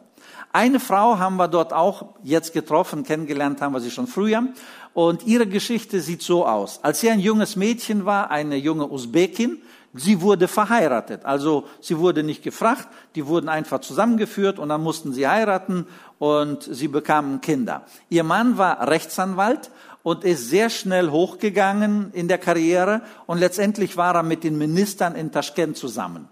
Eine 0.52 0.78
Frau 0.78 1.18
haben 1.18 1.34
wir 1.36 1.48
dort 1.48 1.72
auch 1.72 2.14
jetzt 2.22 2.52
getroffen, 2.52 3.02
kennengelernt 3.02 3.60
haben 3.60 3.72
wir 3.72 3.80
sie 3.80 3.90
schon 3.90 4.06
früher. 4.06 4.44
Und 4.92 5.26
ihre 5.26 5.48
Geschichte 5.48 6.00
sieht 6.00 6.22
so 6.22 6.46
aus. 6.46 6.78
Als 6.84 7.00
sie 7.00 7.10
ein 7.10 7.18
junges 7.18 7.56
Mädchen 7.56 8.04
war, 8.04 8.30
eine 8.30 8.54
junge 8.54 8.88
Usbekin, 8.88 9.60
sie 9.94 10.20
wurde 10.20 10.48
verheiratet. 10.48 11.24
Also 11.24 11.64
sie 11.80 11.98
wurde 11.98 12.22
nicht 12.22 12.42
gefragt, 12.42 12.88
die 13.14 13.26
wurden 13.26 13.48
einfach 13.48 13.80
zusammengeführt 13.80 14.58
und 14.58 14.68
dann 14.68 14.82
mussten 14.82 15.12
sie 15.12 15.26
heiraten 15.26 15.86
und 16.18 16.62
sie 16.62 16.88
bekamen 16.88 17.40
Kinder. 17.40 17.82
Ihr 18.08 18.24
Mann 18.24 18.58
war 18.58 18.86
Rechtsanwalt 18.88 19.70
und 20.02 20.24
ist 20.24 20.50
sehr 20.50 20.68
schnell 20.68 21.10
hochgegangen 21.10 22.10
in 22.12 22.28
der 22.28 22.38
Karriere 22.38 23.02
und 23.26 23.38
letztendlich 23.38 23.96
war 23.96 24.14
er 24.14 24.22
mit 24.22 24.44
den 24.44 24.58
Ministern 24.58 25.14
in 25.14 25.32
Taschkent 25.32 25.76
zusammen. 25.76 26.28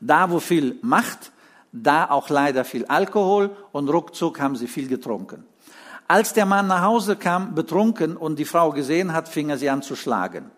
Da, 0.00 0.30
wo 0.30 0.40
viel 0.40 0.78
Macht, 0.82 1.30
da 1.72 2.10
auch 2.10 2.28
leider 2.30 2.64
viel 2.64 2.86
Alkohol 2.86 3.50
und 3.72 3.88
ruckzuck 3.88 4.40
haben 4.40 4.56
sie 4.56 4.68
viel 4.68 4.88
getrunken. 4.88 5.44
Als 6.06 6.32
der 6.32 6.46
Mann 6.46 6.66
nach 6.66 6.82
Hause 6.82 7.16
kam, 7.16 7.54
betrunken 7.54 8.16
und 8.16 8.38
die 8.38 8.44
Frau 8.44 8.70
gesehen 8.70 9.12
hat, 9.12 9.28
fing 9.28 9.50
er 9.50 9.56
sie 9.56 9.70
an 9.70 9.82
zu 9.82 9.96
schlagen. 9.96 10.50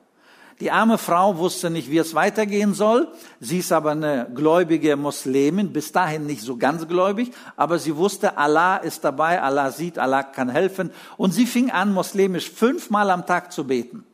Die 0.61 0.71
arme 0.71 0.97
Frau 0.97 1.37
wusste 1.37 1.69
nicht, 1.69 1.90
wie 1.90 1.99
es 1.99 2.14
weitergehen 2.14 2.73
soll. 2.73 3.09
Sie 3.40 3.59
ist 3.59 3.73
aber 3.73 3.90
eine 3.90 4.31
gläubige 4.35 4.97
Muslimin, 4.97 5.73
bis 5.73 5.92
dahin 5.92 6.25
nicht 6.25 6.42
so 6.42 6.57
ganz 6.57 6.88
gläubig, 6.88 7.31
aber 7.57 7.79
sie 7.79 7.95
wusste, 7.97 8.38
Allah 8.38 8.79
ist 8.79 9.05
dabei, 9.05 9.42
Allah 9.42 9.71
sieht, 9.71 9.99
Allah 9.99 10.23
kann 10.23 10.49
helfen. 10.49 10.90
Und 11.19 11.33
sie 11.33 11.45
fing 11.45 11.71
an, 11.71 11.92
muslimisch 11.92 12.51
fünfmal 12.51 13.11
am 13.11 13.27
Tag 13.27 13.53
zu 13.53 13.66
beten. 13.66 14.05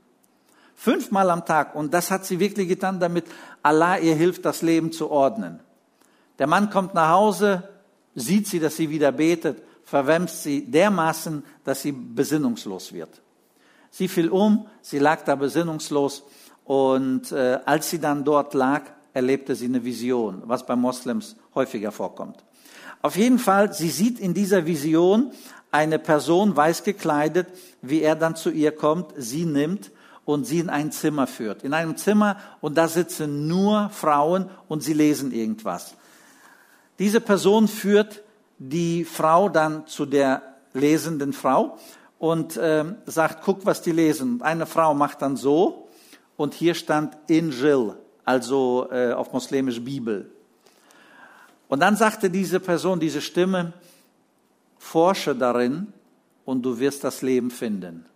Fünfmal 0.75 1.31
am 1.31 1.45
Tag. 1.45 1.77
Und 1.77 1.95
das 1.95 2.11
hat 2.11 2.25
sie 2.25 2.41
wirklich 2.41 2.67
getan, 2.67 2.99
damit 2.99 3.27
Allah 3.63 3.99
ihr 3.99 4.17
hilft, 4.17 4.45
das 4.45 4.63
Leben 4.63 4.91
zu 4.91 5.13
ordnen. 5.13 5.61
Der 6.41 6.49
Mann 6.49 6.71
kommt 6.71 6.93
nach 6.93 7.11
Hause, 7.11 7.69
sieht 8.17 8.49
sie, 8.49 8.59
dass 8.59 8.77
sie 8.77 8.91
wieder 8.91 9.13
betet, 9.13 9.63
verwemst 9.85 10.43
sie 10.43 10.69
dermaßen, 10.69 11.45
dass 11.63 11.83
sie 11.83 11.93
besinnungslos 11.93 12.93
wird. 12.93 13.21
Sie 13.93 14.09
fiel 14.09 14.31
um, 14.31 14.67
sie 14.81 14.99
lag 14.99 15.23
da 15.25 15.35
besinnungslos 15.35 16.25
und 16.65 17.31
äh, 17.31 17.59
als 17.67 17.91
sie 17.91 18.01
dann 18.01 18.25
dort 18.25 18.55
lag, 18.55 18.85
erlebte 19.13 19.55
sie 19.55 19.67
eine 19.67 19.85
Vision, 19.85 20.43
was 20.47 20.65
bei 20.65 20.75
Moslems 20.75 21.37
häufiger 21.55 21.93
vorkommt. 21.93 22.43
Auf 23.03 23.17
jeden 23.17 23.39
Fall, 23.39 23.75
sie 23.75 23.91
sieht 23.91 24.19
in 24.19 24.33
dieser 24.33 24.65
Vision 24.65 25.31
eine 25.71 25.99
Person 25.99 26.57
weiß 26.57 26.85
gekleidet, 26.85 27.49
wie 27.83 28.01
er 28.01 28.17
dann 28.17 28.35
zu 28.35 28.51
ihr 28.51 28.73
kommt, 28.73 29.13
sie 29.19 29.45
nimmt 29.45 29.91
und 30.25 30.47
sie 30.47 30.61
in 30.61 30.71
ein 30.71 30.91
Zimmer 30.91 31.27
führt. 31.27 31.63
In 31.63 31.75
einem 31.75 31.99
Zimmer 31.99 32.39
und 32.63 32.79
da 32.79 32.89
sitzen 32.89 33.47
nur 33.47 33.91
Frauen 33.91 34.49
und 34.69 34.83
sie 34.83 34.95
lesen 34.95 35.33
irgendwas. 35.33 35.97
Diese 36.99 37.21
Person 37.21 37.69
führt 37.69 38.23
die 38.59 39.05
Frau 39.05 39.51
dann 39.51 39.87
zu 39.87 40.07
der 40.07 40.41
lesenden 40.73 41.35
Frau 41.35 41.77
und 42.23 42.57
äh, 42.57 42.85
sagt, 43.05 43.43
guck, 43.43 43.67
was 43.67 43.83
die 43.83 43.91
lesen. 43.91 44.43
Eine 44.43 44.65
Frau 44.65 44.95
macht 44.95 45.23
dann 45.23 45.37
so 45.37 45.89
und 46.37 46.55
hier 46.55 46.75
stand 46.75 47.19
Injil, 47.27 47.97
also 48.25 48.87
äh, 48.93 49.13
auf 49.13 49.33
muslimisch 49.33 49.83
Bibel. 49.83 50.31
Und 51.67 51.81
dann 51.81 51.97
sagte 51.97 52.31
diese 52.31 52.61
Person, 52.61 53.01
diese 53.01 53.21
Stimme, 53.21 53.73
forsche 54.79 55.35
darin 55.35 55.93
und 56.45 56.63
du 56.63 56.79
wirst 56.79 57.03
das 57.03 57.23
Leben 57.23 57.51
finden. 57.51 58.07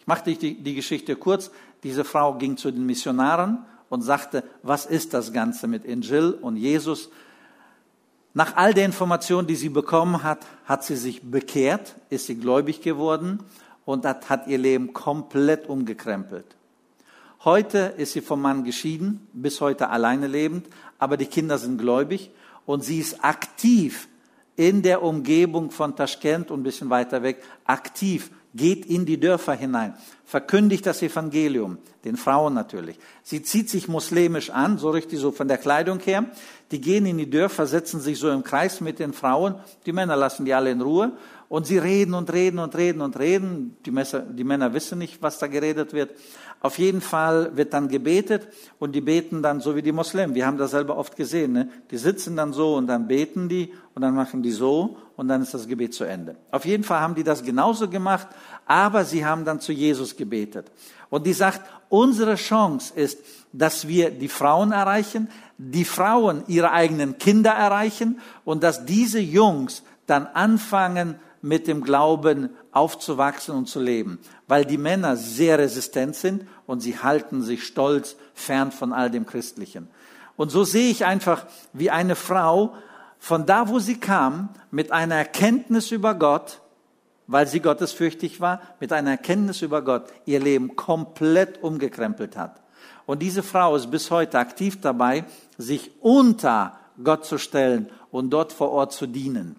Ich 0.00 0.08
mache 0.08 0.34
die, 0.34 0.60
die 0.60 0.74
Geschichte 0.74 1.14
kurz. 1.14 1.52
Diese 1.84 2.02
Frau 2.02 2.34
ging 2.34 2.56
zu 2.56 2.72
den 2.72 2.84
Missionaren 2.86 3.64
und 3.88 4.02
sagte, 4.02 4.42
was 4.64 4.84
ist 4.84 5.14
das 5.14 5.32
Ganze 5.32 5.68
mit 5.68 5.84
Injil 5.84 6.36
und 6.42 6.56
Jesus? 6.56 7.08
Nach 8.34 8.56
all 8.56 8.72
der 8.72 8.86
Informationen, 8.86 9.46
die 9.46 9.56
sie 9.56 9.68
bekommen 9.68 10.22
hat, 10.22 10.46
hat 10.64 10.84
sie 10.84 10.96
sich 10.96 11.22
bekehrt, 11.22 11.96
ist 12.08 12.26
sie 12.26 12.36
gläubig 12.36 12.80
geworden 12.80 13.40
und 13.84 14.04
das 14.04 14.28
hat 14.30 14.46
ihr 14.46 14.58
Leben 14.58 14.94
komplett 14.94 15.68
umgekrempelt. 15.68 16.46
Heute 17.44 17.94
ist 17.96 18.12
sie 18.12 18.20
vom 18.20 18.40
Mann 18.40 18.64
geschieden, 18.64 19.26
bis 19.32 19.60
heute 19.60 19.90
alleine 19.90 20.28
lebend, 20.28 20.66
aber 20.98 21.16
die 21.16 21.26
Kinder 21.26 21.58
sind 21.58 21.76
gläubig 21.76 22.30
und 22.64 22.84
sie 22.84 23.00
ist 23.00 23.22
aktiv 23.22 24.08
in 24.56 24.82
der 24.82 25.02
Umgebung 25.02 25.70
von 25.70 25.94
Taschkent 25.96 26.50
und 26.50 26.60
ein 26.60 26.62
bisschen 26.62 26.88
weiter 26.88 27.22
weg, 27.22 27.42
aktiv 27.64 28.30
geht 28.54 28.86
in 28.86 29.06
die 29.06 29.18
Dörfer 29.18 29.54
hinein, 29.54 29.94
verkündigt 30.24 30.86
das 30.86 31.02
Evangelium, 31.02 31.78
den 32.04 32.16
Frauen 32.16 32.54
natürlich. 32.54 32.98
Sie 33.22 33.42
zieht 33.42 33.70
sich 33.70 33.88
muslimisch 33.88 34.50
an, 34.50 34.78
so 34.78 34.90
richtig 34.90 35.20
so 35.20 35.32
von 35.32 35.48
der 35.48 35.58
Kleidung 35.58 36.00
her. 36.00 36.26
Die 36.70 36.80
gehen 36.80 37.06
in 37.06 37.18
die 37.18 37.30
Dörfer, 37.30 37.66
setzen 37.66 38.00
sich 38.00 38.18
so 38.18 38.30
im 38.30 38.42
Kreis 38.42 38.80
mit 38.80 38.98
den 38.98 39.12
Frauen. 39.12 39.56
Die 39.86 39.92
Männer 39.92 40.16
lassen 40.16 40.44
die 40.44 40.54
alle 40.54 40.70
in 40.70 40.80
Ruhe. 40.80 41.12
Und 41.52 41.66
sie 41.66 41.76
reden 41.76 42.14
und 42.14 42.32
reden 42.32 42.58
und 42.58 42.74
reden 42.76 43.02
und 43.02 43.18
reden. 43.18 43.76
Die, 43.84 43.90
Messer, 43.90 44.20
die 44.20 44.42
Männer 44.42 44.72
wissen 44.72 44.98
nicht, 44.98 45.20
was 45.20 45.38
da 45.38 45.48
geredet 45.48 45.92
wird. 45.92 46.12
Auf 46.60 46.78
jeden 46.78 47.02
Fall 47.02 47.54
wird 47.54 47.74
dann 47.74 47.88
gebetet 47.88 48.48
und 48.78 48.92
die 48.92 49.02
beten 49.02 49.42
dann 49.42 49.60
so 49.60 49.76
wie 49.76 49.82
die 49.82 49.92
Moslems. 49.92 50.34
Wir 50.34 50.46
haben 50.46 50.56
das 50.56 50.70
selber 50.70 50.96
oft 50.96 51.14
gesehen. 51.14 51.52
Ne? 51.52 51.68
Die 51.90 51.98
sitzen 51.98 52.36
dann 52.36 52.54
so 52.54 52.76
und 52.76 52.86
dann 52.86 53.06
beten 53.06 53.50
die 53.50 53.70
und 53.94 54.00
dann 54.00 54.14
machen 54.14 54.42
die 54.42 54.50
so 54.50 54.96
und 55.16 55.28
dann 55.28 55.42
ist 55.42 55.52
das 55.52 55.68
Gebet 55.68 55.92
zu 55.92 56.04
Ende. 56.04 56.36
Auf 56.50 56.64
jeden 56.64 56.84
Fall 56.84 57.00
haben 57.00 57.14
die 57.14 57.22
das 57.22 57.42
genauso 57.42 57.86
gemacht, 57.86 58.28
aber 58.64 59.04
sie 59.04 59.26
haben 59.26 59.44
dann 59.44 59.60
zu 59.60 59.72
Jesus 59.72 60.16
gebetet. 60.16 60.72
Und 61.10 61.26
die 61.26 61.34
sagt, 61.34 61.60
unsere 61.90 62.36
Chance 62.36 62.94
ist, 62.96 63.18
dass 63.52 63.86
wir 63.86 64.10
die 64.10 64.28
Frauen 64.28 64.72
erreichen, 64.72 65.28
die 65.58 65.84
Frauen 65.84 66.44
ihre 66.46 66.70
eigenen 66.70 67.18
Kinder 67.18 67.50
erreichen 67.50 68.20
und 68.46 68.62
dass 68.62 68.86
diese 68.86 69.20
Jungs 69.20 69.82
dann 70.06 70.26
anfangen, 70.26 71.16
mit 71.42 71.66
dem 71.66 71.82
Glauben 71.82 72.50
aufzuwachsen 72.70 73.54
und 73.54 73.66
zu 73.66 73.80
leben, 73.80 74.18
weil 74.46 74.64
die 74.64 74.78
Männer 74.78 75.16
sehr 75.16 75.58
resistent 75.58 76.14
sind 76.14 76.46
und 76.66 76.80
sie 76.80 76.98
halten 76.98 77.42
sich 77.42 77.64
stolz 77.64 78.16
fern 78.32 78.72
von 78.72 78.92
all 78.92 79.10
dem 79.10 79.26
Christlichen. 79.26 79.88
Und 80.36 80.50
so 80.50 80.64
sehe 80.64 80.90
ich 80.90 81.04
einfach, 81.04 81.44
wie 81.72 81.90
eine 81.90 82.16
Frau 82.16 82.74
von 83.18 83.44
da, 83.44 83.68
wo 83.68 83.78
sie 83.78 83.98
kam, 83.98 84.48
mit 84.70 84.90
einer 84.92 85.16
Erkenntnis 85.16 85.90
über 85.90 86.14
Gott, 86.14 86.60
weil 87.26 87.46
sie 87.46 87.60
gottesfürchtig 87.60 88.40
war, 88.40 88.60
mit 88.80 88.92
einer 88.92 89.10
Erkenntnis 89.10 89.62
über 89.62 89.82
Gott 89.82 90.04
ihr 90.24 90.40
Leben 90.40 90.76
komplett 90.76 91.62
umgekrempelt 91.62 92.36
hat. 92.36 92.62
Und 93.04 93.20
diese 93.20 93.42
Frau 93.42 93.76
ist 93.76 93.90
bis 93.90 94.10
heute 94.10 94.38
aktiv 94.38 94.80
dabei, 94.80 95.24
sich 95.58 95.90
unter 96.00 96.78
Gott 97.02 97.24
zu 97.24 97.38
stellen 97.38 97.90
und 98.10 98.30
dort 98.30 98.52
vor 98.52 98.70
Ort 98.70 98.92
zu 98.92 99.06
dienen. 99.06 99.56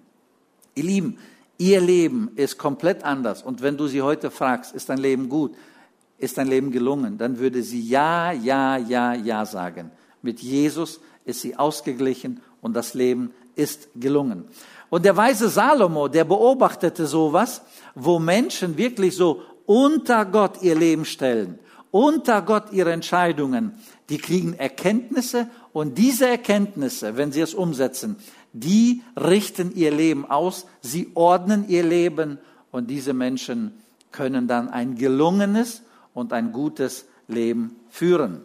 Ihr 0.76 0.84
Lieben, 0.84 1.18
Ihr 1.58 1.82
Leben 1.82 2.32
ist 2.36 2.58
komplett 2.58 3.04
anders. 3.04 3.44
Und 3.44 3.62
wenn 3.62 3.78
du 3.78 3.88
sie 3.88 4.02
heute 4.02 4.32
fragst, 4.32 4.74
ist 4.74 4.90
dein 4.90 4.98
Leben 4.98 5.30
gut? 5.30 5.54
Ist 6.18 6.38
dein 6.38 6.48
Leben 6.48 6.72
gelungen? 6.72 7.18
Dann 7.18 7.40
würde 7.40 7.64
sie 7.64 7.82
ja, 7.82 8.32
ja, 8.32 8.78
ja, 8.78 9.14
ja 9.14 9.46
sagen. 9.46 9.92
Mit 10.22 10.40
Jesus 10.40 11.00
ist 11.26 11.42
sie 11.42 11.56
ausgeglichen 11.56 12.42
und 12.62 12.74
das 12.74 12.94
Leben 12.94 13.32
ist 13.56 13.90
gelungen. 13.96 14.46
Und 14.90 15.06
der 15.06 15.18
weise 15.18 15.50
Salomo, 15.50 16.08
der 16.08 16.24
beobachtete 16.24 17.08
sowas, 17.08 17.62
wo 17.96 18.20
Menschen 18.20 18.78
wirklich 18.78 19.16
so 19.16 19.42
unter 19.66 20.26
Gott 20.26 20.62
ihr 20.62 20.76
Leben 20.76 21.06
stellen, 21.06 21.60
unter 21.92 22.42
Gott 22.42 22.72
ihre 22.72 22.92
Entscheidungen, 22.92 23.74
Die 24.10 24.18
kriegen 24.18 24.54
Erkenntnisse 24.54 25.48
und 25.72 25.98
diese 25.98 26.28
Erkenntnisse, 26.28 27.16
wenn 27.16 27.32
sie 27.32 27.42
es 27.42 27.54
umsetzen, 27.54 28.18
die 28.54 29.02
richten 29.18 29.76
ihr 29.76 29.92
Leben 29.92 30.30
aus, 30.30 30.68
sie 30.82 31.12
ordnen 31.16 31.68
ihr 31.68 31.84
Leben 31.84 32.38
und 32.72 32.90
diese 32.90 33.14
Menschen 33.14 33.74
können 34.12 34.48
dann 34.48 34.70
ein 34.70 34.96
gelungenes 34.96 35.82
und 36.14 36.32
ein 36.34 36.52
gutes 36.54 37.06
Leben 37.28 37.76
führen. 37.90 38.42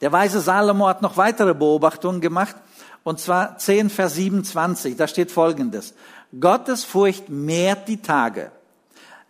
Der 0.00 0.10
weise 0.10 0.40
Salomo 0.40 0.88
hat 0.88 1.02
noch 1.02 1.16
weitere 1.16 1.54
Beobachtungen 1.54 2.20
gemacht, 2.20 2.56
und 3.04 3.20
zwar 3.20 3.58
10, 3.58 3.90
Vers 3.90 4.16
27, 4.16 4.96
da 4.96 5.06
steht 5.06 5.30
folgendes. 5.30 5.94
Gottes 6.38 6.84
Furcht 6.84 7.28
mehrt 7.28 7.88
die 7.88 8.02
Tage. 8.02 8.50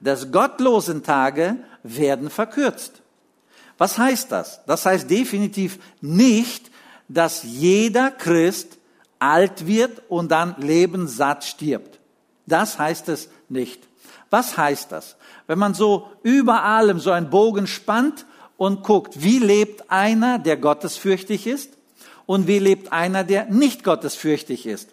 Des 0.00 0.32
gottlosen 0.32 1.02
Tage 1.02 1.56
werden 1.82 2.30
verkürzt. 2.30 3.02
Was 3.76 3.98
heißt 3.98 4.32
das? 4.32 4.64
Das 4.66 4.84
heißt 4.84 5.08
definitiv 5.08 5.78
nicht, 6.00 6.70
dass 7.08 7.42
jeder 7.44 8.10
Christ 8.10 8.77
alt 9.18 9.66
wird 9.66 10.02
und 10.08 10.30
dann 10.30 10.54
lebenssatt 10.58 11.44
stirbt. 11.44 11.98
Das 12.46 12.78
heißt 12.78 13.08
es 13.08 13.28
nicht. 13.48 13.86
Was 14.30 14.56
heißt 14.56 14.92
das? 14.92 15.16
Wenn 15.46 15.58
man 15.58 15.74
so 15.74 16.08
über 16.22 16.62
allem 16.62 17.00
so 17.00 17.10
einen 17.10 17.30
Bogen 17.30 17.66
spannt 17.66 18.26
und 18.56 18.82
guckt, 18.82 19.22
wie 19.22 19.38
lebt 19.38 19.90
einer, 19.90 20.38
der 20.38 20.56
gottesfürchtig 20.56 21.46
ist 21.46 21.72
und 22.26 22.46
wie 22.46 22.58
lebt 22.58 22.92
einer, 22.92 23.24
der 23.24 23.46
nicht 23.46 23.84
gottesfürchtig 23.84 24.66
ist. 24.66 24.90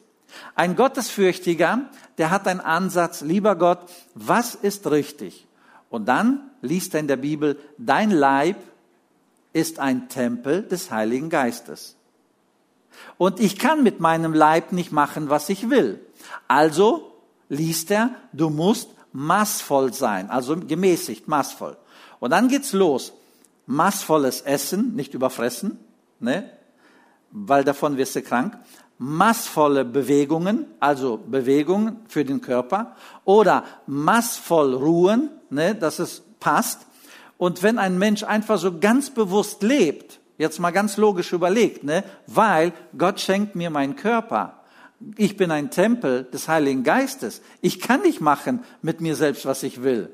Ein 0.54 0.76
Gottesfürchtiger, 0.76 1.90
der 2.18 2.30
hat 2.30 2.48
einen 2.48 2.60
Ansatz, 2.60 3.22
lieber 3.22 3.56
Gott, 3.56 3.80
was 4.14 4.56
ist 4.56 4.90
richtig? 4.90 5.48
Und 5.90 6.06
dann 6.08 6.50
liest 6.62 6.94
er 6.94 7.00
in 7.00 7.08
der 7.08 7.18
Bibel, 7.18 7.58
dein 7.78 8.12
Leib 8.12 8.58
ist 9.54 9.80
ein 9.80 10.10
Tempel 10.10 10.64
des 10.64 10.92
Heiligen 10.92 11.30
Geistes. 11.30 11.96
Und 13.18 13.40
ich 13.40 13.58
kann 13.58 13.84
mit 13.84 14.00
meinem 14.00 14.34
Leib 14.34 14.72
nicht 14.72 14.92
machen, 14.92 15.30
was 15.30 15.50
ich 15.50 15.70
will. 15.70 16.06
Also 16.48 17.12
liest 17.50 17.92
er, 17.92 18.12
du 18.34 18.50
musst 18.50 18.90
maßvoll 19.14 19.94
sein, 19.94 20.30
also 20.30 20.58
gemäßigt, 20.58 21.28
maßvoll. 21.28 21.78
Und 22.20 22.32
dann 22.32 22.50
geht's 22.50 22.74
los. 22.74 23.14
Maßvolles 23.68 24.42
Essen, 24.42 24.96
nicht 24.96 25.14
überfressen, 25.14 25.80
ne? 26.20 26.52
weil 27.32 27.64
davon 27.64 27.98
wirst 27.98 28.16
du 28.16 28.22
krank. 28.22 28.58
Maßvolle 28.98 29.84
Bewegungen, 29.86 30.68
also 30.80 31.18
Bewegungen 31.18 32.00
für 32.08 32.24
den 32.24 32.42
Körper. 32.42 32.96
Oder 33.24 33.64
maßvoll 33.88 34.74
ruhen, 34.74 35.30
ne? 35.50 35.76
dass 35.76 36.00
es 36.00 36.22
passt. 36.40 36.86
Und 37.38 37.64
wenn 37.64 37.80
ein 37.80 37.98
Mensch 37.98 38.24
einfach 38.24 38.58
so 38.58 38.80
ganz 38.80 39.10
bewusst 39.10 39.64
lebt, 39.64 40.20
jetzt 40.38 40.60
mal 40.60 40.72
ganz 40.72 40.98
logisch 40.98 41.34
überlegt, 41.34 41.84
ne? 41.84 42.04
weil 42.28 42.74
Gott 42.98 43.20
schenkt 43.20 43.56
mir 43.56 43.70
meinen 43.70 43.96
Körper. 43.96 44.62
Ich 45.18 45.38
bin 45.38 45.52
ein 45.52 45.72
Tempel 45.72 46.24
des 46.24 46.48
Heiligen 46.48 46.84
Geistes. 46.84 47.42
Ich 47.62 47.80
kann 47.80 48.02
nicht 48.02 48.22
machen 48.22 48.64
mit 48.82 49.02
mir 49.02 49.16
selbst, 49.16 49.46
was 49.46 49.64
ich 49.64 49.84
will. 49.84 50.10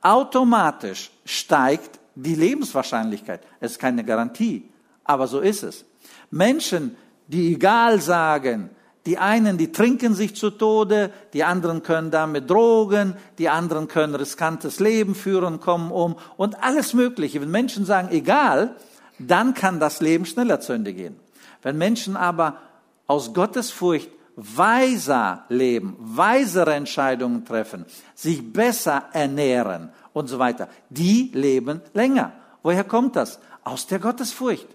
Automatisch 0.00 1.10
steigt 1.24 2.00
die 2.14 2.34
Lebenswahrscheinlichkeit. 2.34 3.40
Es 3.60 3.72
ist 3.72 3.78
keine 3.78 4.04
Garantie, 4.04 4.68
aber 5.04 5.26
so 5.26 5.40
ist 5.40 5.62
es. 5.62 5.84
Menschen, 6.30 6.96
die 7.28 7.54
egal 7.54 8.00
sagen, 8.00 8.70
die 9.06 9.18
einen, 9.18 9.56
die 9.56 9.70
trinken 9.70 10.14
sich 10.14 10.34
zu 10.34 10.50
Tode, 10.50 11.12
die 11.32 11.44
anderen 11.44 11.82
können 11.82 12.10
damit 12.10 12.50
drogen, 12.50 13.14
die 13.38 13.48
anderen 13.48 13.86
können 13.86 14.16
riskantes 14.16 14.80
Leben 14.80 15.14
führen, 15.14 15.60
kommen 15.60 15.92
um 15.92 16.16
und 16.36 16.62
alles 16.62 16.92
Mögliche. 16.92 17.40
Wenn 17.40 17.50
Menschen 17.50 17.84
sagen, 17.84 18.08
egal, 18.10 18.74
dann 19.18 19.54
kann 19.54 19.80
das 19.80 20.00
Leben 20.00 20.26
schneller 20.26 20.60
zu 20.60 20.72
Ende 20.72 20.92
gehen. 20.92 21.16
Wenn 21.62 21.78
Menschen 21.78 22.16
aber 22.16 22.58
aus 23.06 23.32
Gottes 23.34 23.70
Furcht 23.70 24.10
weiser 24.36 25.44
leben, 25.48 25.96
weisere 25.98 26.74
Entscheidungen 26.74 27.44
treffen, 27.44 27.86
sich 28.14 28.52
besser 28.52 29.04
ernähren 29.12 29.90
und 30.12 30.28
so 30.28 30.38
weiter, 30.38 30.68
die 30.90 31.30
leben 31.32 31.80
länger. 31.94 32.32
Woher 32.62 32.84
kommt 32.84 33.16
das? 33.16 33.38
Aus 33.64 33.86
der 33.86 33.98
Gottesfurcht. 33.98 34.68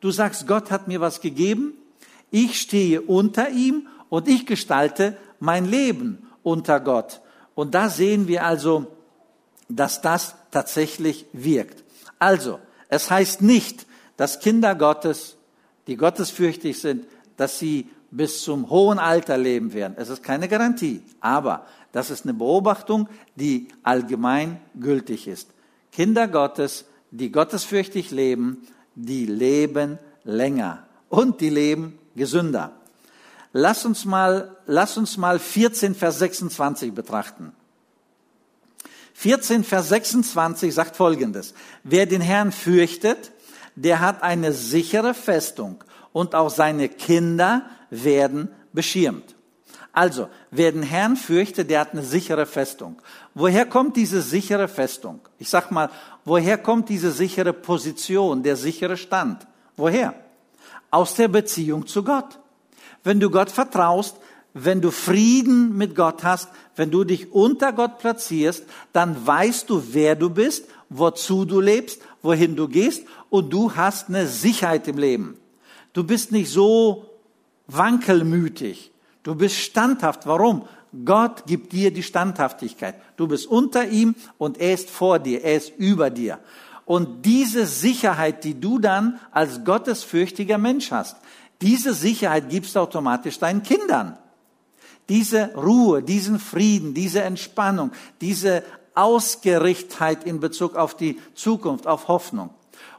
Du 0.00 0.10
sagst, 0.10 0.46
Gott 0.46 0.70
hat 0.70 0.88
mir 0.88 1.00
was 1.00 1.20
gegeben, 1.20 1.74
ich 2.30 2.60
stehe 2.60 3.00
unter 3.00 3.50
ihm 3.50 3.86
und 4.08 4.28
ich 4.28 4.44
gestalte 4.44 5.16
mein 5.38 5.64
Leben 5.64 6.26
unter 6.42 6.80
Gott. 6.80 7.20
Und 7.54 7.74
da 7.74 7.88
sehen 7.88 8.26
wir 8.26 8.44
also, 8.44 8.88
dass 9.68 10.02
das 10.02 10.34
tatsächlich 10.50 11.26
wirkt. 11.32 11.84
Also, 12.18 12.58
es 12.88 13.10
heißt 13.10 13.42
nicht, 13.42 13.86
dass 14.16 14.40
Kinder 14.40 14.74
Gottes, 14.74 15.36
die 15.86 15.96
gottesfürchtig 15.96 16.80
sind, 16.80 17.06
dass 17.36 17.58
sie 17.58 17.88
bis 18.10 18.42
zum 18.42 18.70
hohen 18.70 18.98
Alter 18.98 19.36
leben 19.36 19.72
werden. 19.72 19.94
Es 19.96 20.08
ist 20.08 20.22
keine 20.22 20.48
Garantie, 20.48 21.02
aber 21.20 21.66
das 21.92 22.10
ist 22.10 22.24
eine 22.24 22.34
Beobachtung, 22.34 23.08
die 23.34 23.68
allgemein 23.82 24.60
gültig 24.78 25.26
ist. 25.26 25.50
Kinder 25.90 26.28
Gottes, 26.28 26.84
die 27.10 27.32
gottesfürchtig 27.32 28.10
leben, 28.10 28.66
die 28.94 29.26
leben 29.26 29.98
länger 30.22 30.86
und 31.08 31.40
die 31.40 31.50
leben 31.50 31.98
gesünder. 32.14 32.72
Lass 33.52 33.84
uns 33.84 34.04
mal, 34.04 34.56
lass 34.66 34.96
uns 34.96 35.16
mal 35.16 35.38
14 35.38 35.94
Vers 35.94 36.18
26 36.18 36.92
betrachten. 36.92 37.52
14 39.14 39.64
Vers 39.64 39.88
26 39.88 40.74
sagt 40.74 40.96
Folgendes. 40.96 41.54
Wer 41.82 42.06
den 42.06 42.20
Herrn 42.20 42.52
fürchtet, 42.52 43.32
der 43.74 44.00
hat 44.00 44.22
eine 44.22 44.52
sichere 44.52 45.14
Festung 45.14 45.82
und 46.12 46.34
auch 46.34 46.50
seine 46.50 46.88
Kinder 46.88 47.62
werden 47.90 48.50
beschirmt. 48.72 49.34
Also, 49.92 50.28
wer 50.50 50.72
den 50.72 50.82
Herrn 50.82 51.16
fürchtet, 51.16 51.70
der 51.70 51.80
hat 51.80 51.92
eine 51.92 52.02
sichere 52.02 52.46
Festung. 52.46 53.00
Woher 53.34 53.64
kommt 53.66 53.96
diese 53.96 54.20
sichere 54.20 54.68
Festung? 54.68 55.20
Ich 55.38 55.48
sag 55.48 55.70
mal, 55.70 55.90
woher 56.24 56.58
kommt 56.58 56.88
diese 56.88 57.12
sichere 57.12 57.52
Position, 57.52 58.42
der 58.42 58.56
sichere 58.56 58.96
Stand? 58.96 59.46
Woher? 59.76 60.14
aus 60.94 61.16
der 61.16 61.26
Beziehung 61.26 61.88
zu 61.88 62.04
Gott. 62.04 62.38
Wenn 63.02 63.18
du 63.18 63.28
Gott 63.28 63.50
vertraust, 63.50 64.16
wenn 64.54 64.80
du 64.80 64.92
Frieden 64.92 65.76
mit 65.76 65.96
Gott 65.96 66.22
hast, 66.22 66.48
wenn 66.76 66.92
du 66.92 67.02
dich 67.02 67.32
unter 67.32 67.72
Gott 67.72 67.98
platzierst, 67.98 68.64
dann 68.92 69.26
weißt 69.26 69.68
du, 69.68 69.82
wer 69.90 70.14
du 70.14 70.30
bist, 70.30 70.66
wozu 70.88 71.44
du 71.44 71.60
lebst, 71.60 72.00
wohin 72.22 72.54
du 72.54 72.68
gehst 72.68 73.04
und 73.30 73.52
du 73.52 73.74
hast 73.74 74.08
eine 74.08 74.28
Sicherheit 74.28 74.86
im 74.86 74.96
Leben. 74.96 75.36
Du 75.92 76.04
bist 76.04 76.30
nicht 76.30 76.50
so 76.50 77.10
wankelmütig. 77.66 78.92
Du 79.24 79.34
bist 79.34 79.56
standhaft. 79.56 80.26
Warum? 80.26 80.68
Gott 81.04 81.46
gibt 81.46 81.72
dir 81.72 81.92
die 81.92 82.04
Standhaftigkeit. 82.04 82.94
Du 83.16 83.26
bist 83.26 83.46
unter 83.46 83.88
ihm 83.88 84.14
und 84.38 84.58
er 84.58 84.74
ist 84.74 84.88
vor 84.88 85.18
dir, 85.18 85.42
er 85.42 85.56
ist 85.56 85.72
über 85.78 86.10
dir. 86.10 86.38
Und 86.84 87.24
diese 87.24 87.66
Sicherheit, 87.66 88.44
die 88.44 88.60
du 88.60 88.78
dann 88.78 89.18
als 89.32 89.64
gottesfürchtiger 89.64 90.58
Mensch 90.58 90.92
hast, 90.92 91.16
diese 91.60 91.94
Sicherheit 91.94 92.50
gibst 92.50 92.76
du 92.76 92.80
automatisch 92.80 93.38
deinen 93.38 93.62
Kindern. 93.62 94.18
Diese 95.08 95.54
Ruhe, 95.54 96.02
diesen 96.02 96.38
Frieden, 96.38 96.94
diese 96.94 97.22
Entspannung, 97.22 97.92
diese 98.20 98.62
Ausgerichtheit 98.94 100.24
in 100.24 100.40
Bezug 100.40 100.76
auf 100.76 100.96
die 100.96 101.20
Zukunft, 101.34 101.86
auf 101.86 102.08
Hoffnung. 102.08 102.50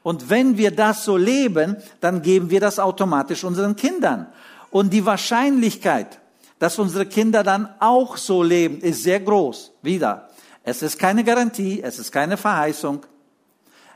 Und 0.04 0.30
wenn 0.30 0.58
wir 0.58 0.72
das 0.72 1.04
so 1.04 1.18
leben, 1.18 1.78
dann 2.00 2.22
geben 2.22 2.50
wir 2.50 2.60
das 2.60 2.80
automatisch 2.80 3.44
unseren 3.44 3.76
Kindern. 3.76 4.28
Und 4.70 4.92
die 4.92 5.06
Wahrscheinlichkeit, 5.06 6.20
dass 6.60 6.78
unsere 6.80 7.06
Kinder 7.06 7.44
dann 7.44 7.70
auch 7.80 8.18
so 8.18 8.44
leben, 8.44 8.80
ist 8.82 9.04
sehr 9.04 9.20
groß. 9.20 9.72
Wieder. 9.82 10.30
Es 10.64 10.82
ist 10.82 11.00
keine 11.00 11.24
Garantie, 11.24 11.82
es 11.82 12.00
ist 12.00 12.12
keine 12.12 12.38
Verheißung. 12.38 13.06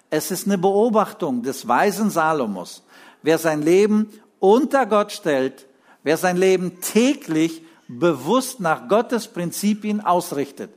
Es 0.10 0.32
ist 0.32 0.48
eine 0.48 0.58
Beobachtung 0.58 1.44
des 1.44 1.68
weisen 1.68 2.10
Salomos. 2.10 2.84
Wer 3.22 3.38
sein 3.38 3.62
Leben 3.62 4.10
unter 4.40 4.86
Gott 4.86 5.12
stellt, 5.12 5.68
wer 6.04 6.18
sein 6.18 6.38
Leben 6.38 6.80
täglich 6.82 7.62
bewusst 7.90 8.60
nach 8.60 8.88
Gottes 8.88 9.28
Prinzipien 9.28 10.00
ausrichtet, 10.00 10.70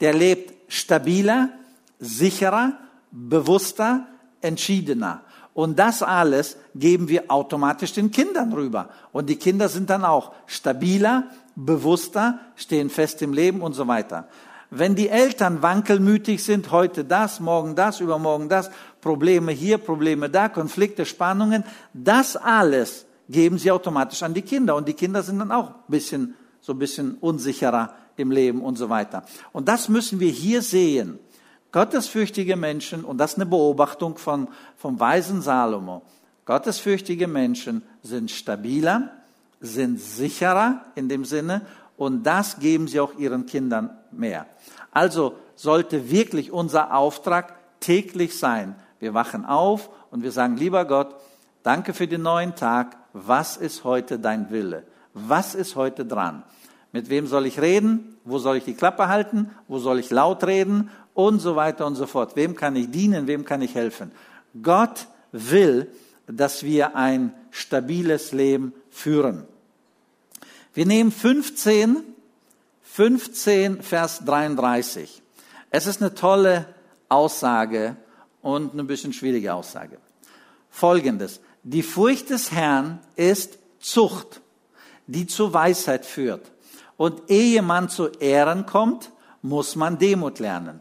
der 0.00 0.12
lebt 0.12 0.52
stabiler, 0.70 1.50
sicherer, 2.00 2.72
bewusster, 3.10 4.06
entschiedener. 4.40 5.22
Und 5.54 5.78
das 5.78 6.02
alles 6.02 6.56
geben 6.74 7.08
wir 7.08 7.30
automatisch 7.30 7.92
den 7.92 8.10
Kindern 8.10 8.52
rüber. 8.52 8.90
Und 9.12 9.28
die 9.28 9.36
Kinder 9.36 9.68
sind 9.68 9.88
dann 9.88 10.04
auch 10.04 10.32
stabiler, 10.46 11.24
bewusster, 11.56 12.38
stehen 12.54 12.90
fest 12.90 13.22
im 13.22 13.32
Leben 13.32 13.62
und 13.62 13.72
so 13.72 13.88
weiter. 13.88 14.28
Wenn 14.70 14.94
die 14.94 15.08
Eltern 15.08 15.62
wankelmütig 15.62 16.44
sind, 16.44 16.70
heute 16.70 17.04
das, 17.04 17.40
morgen 17.40 17.74
das, 17.74 18.00
übermorgen 18.00 18.48
das, 18.48 18.70
Probleme 19.00 19.52
hier, 19.52 19.78
Probleme 19.78 20.28
da, 20.28 20.48
Konflikte, 20.48 21.06
Spannungen, 21.06 21.64
das 21.94 22.36
alles 22.36 23.06
geben 23.28 23.58
sie 23.58 23.70
automatisch 23.70 24.22
an 24.22 24.34
die 24.34 24.42
Kinder. 24.42 24.76
Und 24.76 24.88
die 24.88 24.94
Kinder 24.94 25.22
sind 25.22 25.38
dann 25.38 25.52
auch 25.52 25.68
ein 25.68 25.74
bisschen, 25.88 26.34
so 26.68 26.74
ein 26.74 26.78
bisschen 26.78 27.14
unsicherer 27.14 27.94
im 28.18 28.30
Leben 28.30 28.60
und 28.60 28.76
so 28.76 28.90
weiter. 28.90 29.24
Und 29.52 29.68
das 29.68 29.88
müssen 29.88 30.20
wir 30.20 30.30
hier 30.30 30.60
sehen. 30.60 31.18
Gottesfürchtige 31.72 32.56
Menschen, 32.56 33.04
und 33.04 33.16
das 33.16 33.32
ist 33.32 33.36
eine 33.38 33.46
Beobachtung 33.46 34.18
von, 34.18 34.48
vom 34.76 35.00
weisen 35.00 35.40
Salomo, 35.40 36.02
gottesfürchtige 36.44 37.26
Menschen 37.26 37.82
sind 38.02 38.30
stabiler, 38.30 39.10
sind 39.62 39.98
sicherer 39.98 40.84
in 40.94 41.08
dem 41.08 41.24
Sinne, 41.24 41.62
und 41.96 42.22
das 42.22 42.58
geben 42.58 42.86
sie 42.86 43.00
auch 43.00 43.14
ihren 43.18 43.46
Kindern 43.46 43.96
mehr. 44.12 44.44
Also 44.90 45.36
sollte 45.56 46.10
wirklich 46.10 46.52
unser 46.52 46.94
Auftrag 46.94 47.80
täglich 47.80 48.38
sein. 48.38 48.74
Wir 49.00 49.14
wachen 49.14 49.46
auf 49.46 49.88
und 50.10 50.22
wir 50.22 50.32
sagen, 50.32 50.58
lieber 50.58 50.84
Gott, 50.84 51.16
danke 51.62 51.94
für 51.94 52.06
den 52.06 52.22
neuen 52.22 52.54
Tag. 52.54 52.98
Was 53.14 53.56
ist 53.56 53.84
heute 53.84 54.18
dein 54.18 54.50
Wille? 54.50 54.84
Was 55.14 55.54
ist 55.54 55.74
heute 55.74 56.04
dran? 56.04 56.44
Mit 56.92 57.10
wem 57.10 57.26
soll 57.26 57.46
ich 57.46 57.60
reden? 57.60 58.16
Wo 58.24 58.38
soll 58.38 58.56
ich 58.56 58.64
die 58.64 58.74
Klappe 58.74 59.08
halten? 59.08 59.50
Wo 59.66 59.78
soll 59.78 59.98
ich 59.98 60.10
laut 60.10 60.44
reden? 60.44 60.90
Und 61.14 61.40
so 61.40 61.56
weiter 61.56 61.86
und 61.86 61.96
so 61.96 62.06
fort. 62.06 62.36
Wem 62.36 62.54
kann 62.54 62.76
ich 62.76 62.90
dienen? 62.90 63.26
Wem 63.26 63.44
kann 63.44 63.62
ich 63.62 63.74
helfen? 63.74 64.12
Gott 64.62 65.06
will, 65.32 65.88
dass 66.26 66.62
wir 66.62 66.96
ein 66.96 67.32
stabiles 67.50 68.32
Leben 68.32 68.72
führen. 68.90 69.44
Wir 70.74 70.86
nehmen 70.86 71.10
15, 71.10 72.04
15 72.82 73.82
Vers 73.82 74.24
33. 74.24 75.22
Es 75.70 75.86
ist 75.86 76.00
eine 76.00 76.14
tolle 76.14 76.66
Aussage 77.08 77.96
und 78.42 78.72
eine 78.72 78.84
bisschen 78.84 79.12
schwierige 79.12 79.54
Aussage. 79.54 79.98
Folgendes. 80.70 81.40
Die 81.62 81.82
Furcht 81.82 82.30
des 82.30 82.52
Herrn 82.52 83.00
ist 83.16 83.58
Zucht, 83.80 84.40
die 85.06 85.26
zur 85.26 85.52
Weisheit 85.52 86.06
führt. 86.06 86.50
Und 86.98 87.30
ehe 87.30 87.62
man 87.62 87.88
zu 87.88 88.08
Ehren 88.08 88.66
kommt, 88.66 89.10
muss 89.40 89.76
man 89.76 89.98
Demut 89.98 90.40
lernen. 90.40 90.80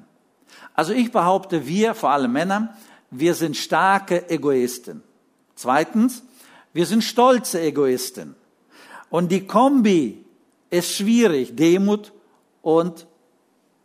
Also 0.73 0.91
ich 0.91 1.13
behaupte, 1.13 1.65
wir, 1.67 1.95
vor 1.95 2.09
allem 2.09 2.33
Männer, 2.33 2.75
wir 3.09 3.33
sind 3.35 3.55
starke 3.55 4.29
Egoisten. 4.29 5.01
Zweitens, 5.55 6.23
wir 6.73 6.85
sind 6.85 7.03
stolze 7.03 7.61
Egoisten. 7.61 8.35
Und 9.09 9.31
die 9.31 9.47
Kombi 9.47 10.25
ist 10.69 10.91
schwierig, 10.91 11.55
Demut 11.55 12.11
und 12.61 13.07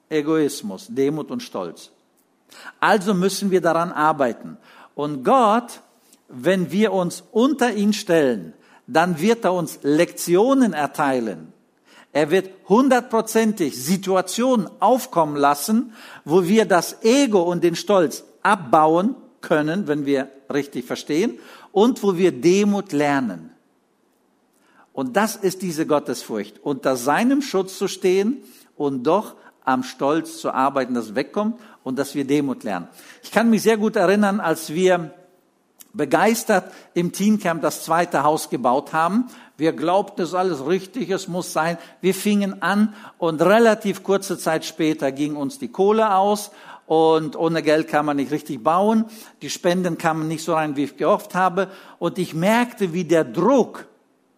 Egoismus, 0.09 0.87
Demut 0.88 1.31
und 1.31 1.42
Stolz. 1.42 1.90
Also 2.81 3.14
müssen 3.14 3.51
wir 3.51 3.61
daran 3.61 3.92
arbeiten. 3.92 4.59
Und 4.95 5.25
Gott, 5.25 5.81
wenn 6.29 6.73
wir 6.73 6.92
uns 6.92 7.23
unter 7.31 7.73
ihn 7.73 7.92
stellen, 7.92 8.53
dann 8.87 9.21
wird 9.21 9.45
er 9.45 9.53
uns 9.53 9.79
Lektionen 9.83 10.73
erteilen, 10.73 11.53
er 12.12 12.31
wird 12.31 12.51
hundertprozentig 12.68 13.83
Situationen 13.83 14.68
aufkommen 14.81 15.37
lassen, 15.37 15.94
wo 16.25 16.44
wir 16.44 16.66
das 16.66 17.03
Ego 17.03 17.40
und 17.42 17.64
den 17.64 17.75
Stolz 17.75 18.25
abbauen 18.42 19.16
können, 19.40 19.88
wenn 19.88 20.05
wir 20.05 20.29
richtig 20.53 20.85
verstehen, 20.85 21.38
und 21.72 22.03
wo 22.03 22.16
wir 22.16 22.33
Demut 22.33 22.92
lernen. 22.92 23.51
Und 24.92 25.16
das 25.16 25.37
ist 25.37 25.62
diese 25.62 25.87
Gottesfurcht, 25.87 26.61
unter 26.62 26.96
seinem 26.96 27.40
Schutz 27.40 27.79
zu 27.79 27.88
stehen 27.88 28.42
und 28.77 29.05
doch 29.05 29.35
am 29.64 29.83
Stolz 29.83 30.38
zu 30.38 30.51
arbeiten, 30.51 30.92
dass 30.92 31.14
wegkommt 31.14 31.59
und 31.83 31.98
dass 31.98 32.14
wir 32.14 32.27
Demut 32.27 32.62
lernen. 32.62 32.88
Ich 33.22 33.31
kann 33.31 33.48
mich 33.48 33.62
sehr 33.62 33.79
gut 33.79 33.96
erinnern, 33.96 34.38
als 34.38 34.70
wir 34.75 35.14
begeistert 35.94 36.72
im 36.94 37.12
Teencamp 37.12 37.62
das 37.62 37.85
zweite 37.85 38.22
Haus 38.22 38.51
gebaut 38.51 38.92
haben. 38.92 39.29
Wir 39.62 39.72
glaubten, 39.72 40.22
es 40.22 40.31
ist 40.31 40.35
alles 40.35 40.66
richtig, 40.66 41.11
es 41.11 41.29
muss 41.29 41.53
sein. 41.53 41.79
Wir 42.01 42.14
fingen 42.14 42.62
an 42.62 42.94
und 43.18 43.40
relativ 43.40 44.03
kurze 44.03 44.37
Zeit 44.37 44.64
später 44.64 45.12
ging 45.12 45.37
uns 45.37 45.61
die 45.61 45.68
Kohle 45.68 46.16
aus 46.16 46.51
und 46.87 47.37
ohne 47.37 47.62
Geld 47.62 47.87
kann 47.87 48.05
man 48.05 48.16
nicht 48.16 48.33
richtig 48.33 48.64
bauen. 48.64 49.05
Die 49.40 49.51
Spenden 49.51 49.98
kamen 49.98 50.27
nicht 50.27 50.42
so 50.42 50.55
rein, 50.55 50.75
wie 50.75 50.83
ich 50.83 50.96
gehofft 50.96 51.37
habe. 51.37 51.68
Und 52.01 52.18
ich 52.18 52.35
merkte, 52.35 52.92
wie 52.92 53.05
der 53.05 53.22
Druck 53.22 53.87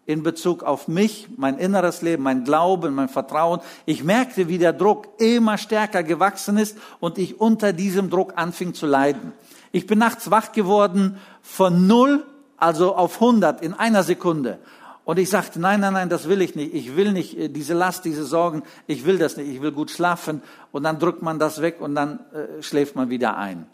in 0.04 0.22
Bezug 0.22 0.62
auf 0.62 0.88
mich, 0.88 1.26
mein 1.38 1.56
inneres 1.56 2.02
Leben, 2.02 2.22
mein 2.22 2.44
Glauben, 2.44 2.94
mein 2.94 3.08
Vertrauen, 3.08 3.60
ich 3.87 4.04
merkte, 4.04 4.48
wie 4.48 4.58
der 4.58 4.74
Druck 4.74 5.08
immer 5.16 5.56
stärker 5.56 6.02
gewachsen 6.02 6.58
ist 6.58 6.76
und 7.00 7.16
ich 7.16 7.40
unter 7.40 7.72
diesem 7.72 8.10
Druck 8.10 8.34
anfing 8.37 8.74
zu 8.74 8.84
leiden. 8.84 9.32
Ich 9.72 9.87
bin 9.87 10.00
nachts 10.00 10.30
wach 10.30 10.52
geworden 10.52 11.16
von 11.40 11.87
null, 11.87 12.26
also 12.58 12.94
auf 12.94 13.14
100 13.14 13.62
in 13.62 13.72
einer 13.72 14.02
Sekunde. 14.02 14.58
Und 15.04 15.18
ich 15.18 15.28
sagte, 15.28 15.60
nein, 15.60 15.80
nein, 15.80 15.92
nein, 15.92 16.08
das 16.08 16.28
will 16.28 16.40
ich 16.40 16.54
nicht. 16.54 16.74
Ich 16.74 16.96
will 16.96 17.12
nicht 17.12 17.38
äh, 17.38 17.48
diese 17.48 17.74
Last, 17.74 18.04
diese 18.04 18.24
Sorgen. 18.24 18.62
Ich 18.86 19.04
will 19.04 19.18
das 19.18 19.36
nicht. 19.36 19.48
Ich 19.48 19.60
will 19.60 19.72
gut 19.72 19.90
schlafen. 19.90 20.42
Und 20.72 20.84
dann 20.84 20.98
drückt 20.98 21.22
man 21.22 21.38
das 21.38 21.60
weg 21.60 21.80
und 21.80 21.94
dann 21.94 22.20
äh, 22.32 22.62
schläft 22.62 22.96
man 22.96 23.10
wieder 23.10 23.36
ein. 23.36 23.66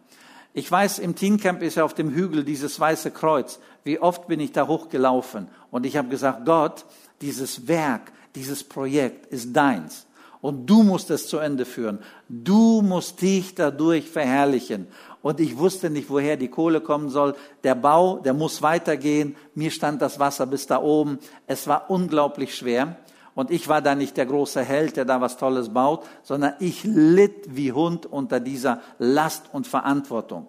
Ich 0.52 0.70
weiß, 0.70 0.98
im 0.98 1.14
Teencamp 1.14 1.62
ist 1.62 1.76
ja 1.76 1.84
auf 1.84 1.94
dem 1.94 2.10
Hügel 2.10 2.44
dieses 2.44 2.80
weiße 2.80 3.12
Kreuz. 3.12 3.60
Wie 3.84 4.00
oft 4.00 4.26
bin 4.26 4.40
ich 4.40 4.50
da 4.50 4.66
hochgelaufen? 4.66 5.48
Und 5.70 5.86
ich 5.86 5.96
habe 5.96 6.08
gesagt, 6.08 6.44
Gott, 6.44 6.84
dieses 7.20 7.68
Werk, 7.68 8.12
dieses 8.34 8.64
Projekt 8.64 9.26
ist 9.26 9.54
deins. 9.54 10.06
Und 10.40 10.66
du 10.66 10.82
musst 10.82 11.10
es 11.10 11.28
zu 11.28 11.38
Ende 11.38 11.64
führen. 11.64 12.00
Du 12.28 12.82
musst 12.82 13.20
dich 13.20 13.54
dadurch 13.54 14.08
verherrlichen 14.08 14.88
und 15.22 15.40
ich 15.40 15.59
wusste 15.59 15.90
nicht, 15.90 16.09
woher 16.09 16.37
die 16.37 16.48
Kohle 16.48 16.80
kommen 16.80 17.11
soll. 17.11 17.35
Der 17.62 17.74
Bau, 17.74 18.18
der 18.18 18.33
muss 18.33 18.62
weitergehen. 18.62 19.37
Mir 19.54 19.70
stand 19.70 20.00
das 20.00 20.18
Wasser 20.18 20.46
bis 20.46 20.66
da 20.66 20.80
oben. 20.80 21.18
Es 21.46 21.66
war 21.66 21.90
unglaublich 21.90 22.54
schwer. 22.54 22.96
Und 23.35 23.50
ich 23.50 23.68
war 23.68 23.83
da 23.83 23.94
nicht 23.94 24.16
der 24.16 24.26
große 24.26 24.62
Held, 24.62 24.96
der 24.96 25.04
da 25.04 25.20
was 25.20 25.37
Tolles 25.37 25.68
baut, 25.68 26.04
sondern 26.22 26.54
ich 26.59 26.85
litt 26.85 27.54
wie 27.54 27.72
Hund 27.72 28.06
unter 28.06 28.40
dieser 28.40 28.80
Last 28.98 29.44
und 29.52 29.66
Verantwortung. 29.66 30.46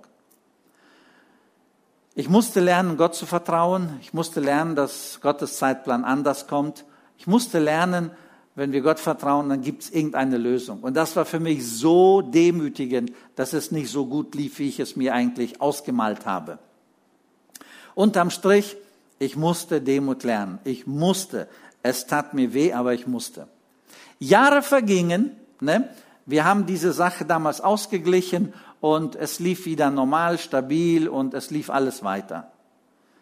Ich 2.16 2.30
musste 2.30 2.60
lernen, 2.60 2.98
Gott 2.98 3.16
zu 3.16 3.26
vertrauen. 3.26 3.98
Ich 4.02 4.14
musste 4.14 4.40
lernen, 4.40 4.76
dass 4.76 5.20
Gottes 5.22 5.58
Zeitplan 5.58 6.04
anders 6.04 6.48
kommt. 6.48 6.86
Ich 7.18 7.28
musste 7.28 7.60
lernen, 7.60 8.12
wenn 8.62 8.74
wir 8.74 8.82
Gott 8.82 9.00
vertrauen, 9.00 9.50
dann 9.50 9.64
gibt 9.64 9.82
es 9.82 9.90
irgendeine 9.90 10.38
Lösung. 10.38 10.82
Und 10.82 10.96
das 10.96 11.16
war 11.16 11.26
für 11.26 11.40
mich 11.40 11.68
so 11.68 12.22
demütigend, 12.22 13.12
dass 13.36 13.54
es 13.54 13.72
nicht 13.72 13.90
so 13.90 14.06
gut 14.06 14.36
lief, 14.36 14.60
wie 14.60 14.68
ich 14.68 14.80
es 14.80 14.96
mir 14.96 15.16
eigentlich 15.16 15.60
ausgemalt 15.60 16.28
habe. 16.28 16.60
Unterm 17.96 18.30
Strich, 18.30 18.78
ich 19.18 19.36
musste 19.36 19.82
Demut 19.82 20.24
lernen. 20.24 20.60
Ich 20.64 20.86
musste. 20.86 21.48
Es 21.82 22.06
tat 22.06 22.36
mir 22.36 22.54
weh, 22.54 22.72
aber 22.72 22.94
ich 22.94 23.08
musste. 23.08 23.48
Jahre 24.20 24.62
vergingen. 24.62 25.32
Ne? 25.60 25.90
Wir 26.28 26.46
haben 26.46 26.68
diese 26.68 26.94
Sache 26.94 27.26
damals 27.26 27.62
ausgeglichen 27.62 28.54
und 28.80 29.16
es 29.16 29.40
lief 29.40 29.66
wieder 29.66 29.90
normal, 29.90 30.38
stabil 30.38 31.08
und 31.10 31.34
es 31.34 31.50
lief 31.50 31.72
alles 31.72 32.04
weiter. 32.04 32.52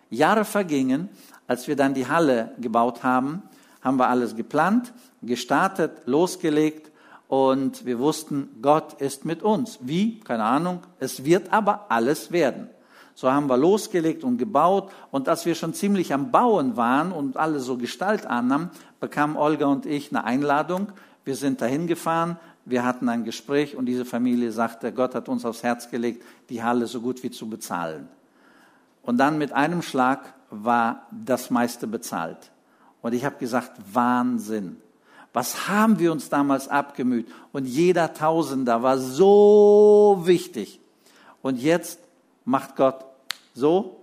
Jahre 0.10 0.43
vergingen, 0.43 1.08
als 1.47 1.69
wir 1.69 1.78
dann 1.78 1.93
die 1.93 2.10
Halle 2.10 2.52
gebaut 2.60 3.04
haben, 3.04 3.43
haben 3.82 3.98
wir 3.98 4.10
alles 4.10 4.36
geplant 4.36 4.94
gestartet, 5.22 5.92
losgelegt 6.06 6.92
und 7.28 7.86
wir 7.86 8.00
wussten, 8.00 8.50
Gott 8.62 9.00
ist 9.02 9.26
mit 9.26 9.44
uns. 9.44 9.80
Wie? 9.82 10.20
Keine 10.22 10.44
Ahnung. 10.44 10.82
Es 11.00 11.24
wird 11.26 11.52
aber 11.54 11.86
alles 11.89 12.32
werden. 12.32 12.70
So 13.15 13.32
haben 13.32 13.48
wir 13.48 13.58
losgelegt 13.58 14.24
und 14.24 14.38
gebaut 14.38 14.92
und 15.12 15.28
als 15.28 15.46
wir 15.46 15.54
schon 15.54 15.74
ziemlich 15.74 16.13
am 16.13 16.32
Bauen 16.32 16.78
waren 16.78 17.12
und 17.12 17.36
alle 17.36 17.60
so 17.60 17.78
Gestalt 17.78 18.26
annahmen, 18.26 18.70
bekamen 19.02 19.36
Olga 19.36 19.65
und 19.65 19.86
ich 19.86 20.12
eine 20.12 20.24
Einladung. 20.24 20.94
Wir 21.26 21.36
sind 21.36 21.60
dahin 21.60 21.86
gefahren, 21.86 22.39
wir 22.63 22.86
hatten 22.86 23.10
ein 23.10 23.26
Gespräch 23.26 23.76
und 23.76 23.88
diese 23.88 24.06
Familie 24.06 24.54
sagte, 24.54 24.94
Gott 24.94 25.15
hat 25.15 25.28
uns 25.28 25.44
aufs 25.44 25.63
Herz 25.63 25.92
gelegt, 25.92 26.24
die 26.50 26.63
Halle 26.63 26.88
so 26.88 27.02
gut 27.02 27.22
wie 27.22 27.30
zu 27.30 27.50
bezahlen. 27.50 28.08
Und 29.04 29.18
dann 29.18 29.38
mit 29.38 29.52
einem 29.52 29.82
Schlag 29.82 30.34
war 30.50 31.08
das 31.12 31.50
meiste 31.50 31.88
bezahlt. 31.88 32.52
Und 33.02 33.14
ich 33.14 33.26
habe 33.26 33.38
gesagt, 33.38 33.72
Wahnsinn. 33.94 34.78
Was 35.34 35.68
haben 35.68 36.00
wir 36.00 36.12
uns 36.12 36.30
damals 36.30 36.68
abgemüht? 36.68 37.28
Und 37.52 37.66
jeder 37.66 38.14
Tausender 38.14 38.82
war 38.82 38.98
so 38.98 40.22
wichtig. 40.24 40.80
Und 41.42 41.62
jetzt 41.62 42.00
macht 42.46 42.76
Gott 42.76 43.06
so 43.54 44.00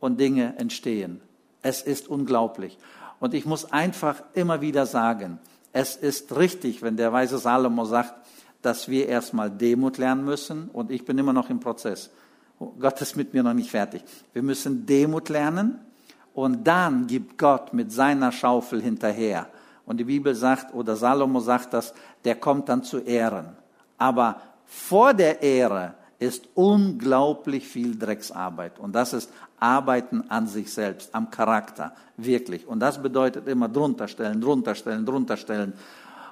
und 0.00 0.20
Dinge 0.20 0.54
entstehen. 0.58 1.20
Es 1.62 1.80
ist 1.80 2.08
unglaublich. 2.08 2.76
Und 3.20 3.32
ich 3.32 3.46
muss 3.46 3.72
einfach 3.72 4.22
immer 4.34 4.60
wieder 4.60 4.84
sagen, 4.84 5.38
es 5.72 5.96
ist 5.96 6.36
richtig, 6.36 6.82
wenn 6.82 6.96
der 6.96 7.12
weise 7.12 7.38
Salomo 7.38 7.84
sagt, 7.84 8.14
dass 8.60 8.88
wir 8.88 9.08
erstmal 9.08 9.50
Demut 9.50 9.98
lernen 9.98 10.24
müssen. 10.24 10.68
Und 10.68 10.90
ich 10.90 11.04
bin 11.04 11.18
immer 11.18 11.32
noch 11.32 11.50
im 11.50 11.60
Prozess. 11.60 12.10
Gott 12.58 13.00
ist 13.00 13.16
mit 13.16 13.34
mir 13.34 13.42
noch 13.42 13.54
nicht 13.54 13.70
fertig. 13.70 14.02
Wir 14.32 14.42
müssen 14.42 14.86
Demut 14.86 15.28
lernen. 15.28 15.78
Und 16.34 16.64
dann 16.64 17.06
gibt 17.06 17.38
Gott 17.38 17.72
mit 17.72 17.92
seiner 17.92 18.32
Schaufel 18.32 18.82
hinterher. 18.82 19.46
Und 19.86 19.98
die 19.98 20.04
Bibel 20.04 20.34
sagt, 20.34 20.74
oder 20.74 20.96
Salomo 20.96 21.40
sagt 21.40 21.72
das, 21.72 21.94
der 22.24 22.34
kommt 22.34 22.68
dann 22.68 22.82
zu 22.82 22.98
Ehren. 22.98 23.56
Aber 23.98 24.40
vor 24.66 25.14
der 25.14 25.42
Ehre 25.42 25.94
ist 26.18 26.48
unglaublich 26.54 27.66
viel 27.66 27.96
Drecksarbeit. 27.96 28.78
Und 28.78 28.94
das 28.94 29.12
ist 29.12 29.30
Arbeiten 29.60 30.24
an 30.28 30.46
sich 30.46 30.72
selbst, 30.72 31.14
am 31.14 31.30
Charakter, 31.30 31.92
wirklich. 32.16 32.66
Und 32.66 32.80
das 32.80 33.00
bedeutet 33.00 33.46
immer 33.46 33.68
drunter 33.68 34.08
stellen, 34.08 34.40
drunter 34.40 34.74
stellen, 34.74 35.06
drunter 35.06 35.36
stellen. 35.36 35.72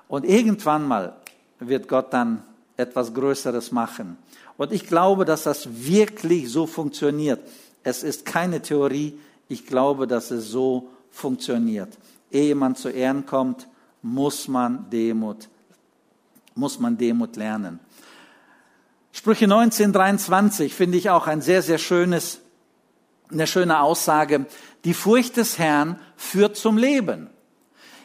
Und 0.08 0.24
irgendwann 0.24 0.86
mal 0.86 1.14
wird 1.58 1.88
Gott 1.88 2.12
dann 2.12 2.42
etwas 2.76 3.14
Größeres 3.14 3.70
machen. 3.72 4.16
Und 4.56 4.72
ich 4.72 4.86
glaube, 4.86 5.24
dass 5.24 5.44
das 5.44 5.68
wirklich 5.86 6.50
so 6.50 6.66
funktioniert. 6.66 7.40
Es 7.82 8.02
ist 8.02 8.24
keine 8.24 8.60
Theorie. 8.60 9.18
Ich 9.52 9.66
glaube, 9.66 10.06
dass 10.06 10.30
es 10.30 10.48
so 10.48 10.88
funktioniert. 11.10 11.98
Ehe 12.30 12.54
man 12.54 12.74
zu 12.74 12.88
Ehren 12.88 13.26
kommt, 13.26 13.68
muss 14.00 14.48
man 14.48 14.88
Demut, 14.88 15.50
muss 16.54 16.80
man 16.80 16.96
Demut 16.96 17.36
lernen. 17.36 17.78
Sprüche 19.12 19.46
19, 19.46 19.92
23 19.92 20.74
finde 20.74 20.96
ich 20.96 21.10
auch 21.10 21.26
ein 21.26 21.42
sehr, 21.42 21.60
sehr 21.60 21.76
schönes, 21.76 22.40
eine 23.30 23.46
schöne 23.46 23.82
Aussage. 23.82 24.46
Die 24.86 24.94
Furcht 24.94 25.36
des 25.36 25.58
Herrn 25.58 26.00
führt 26.16 26.56
zum 26.56 26.78
Leben. 26.78 27.28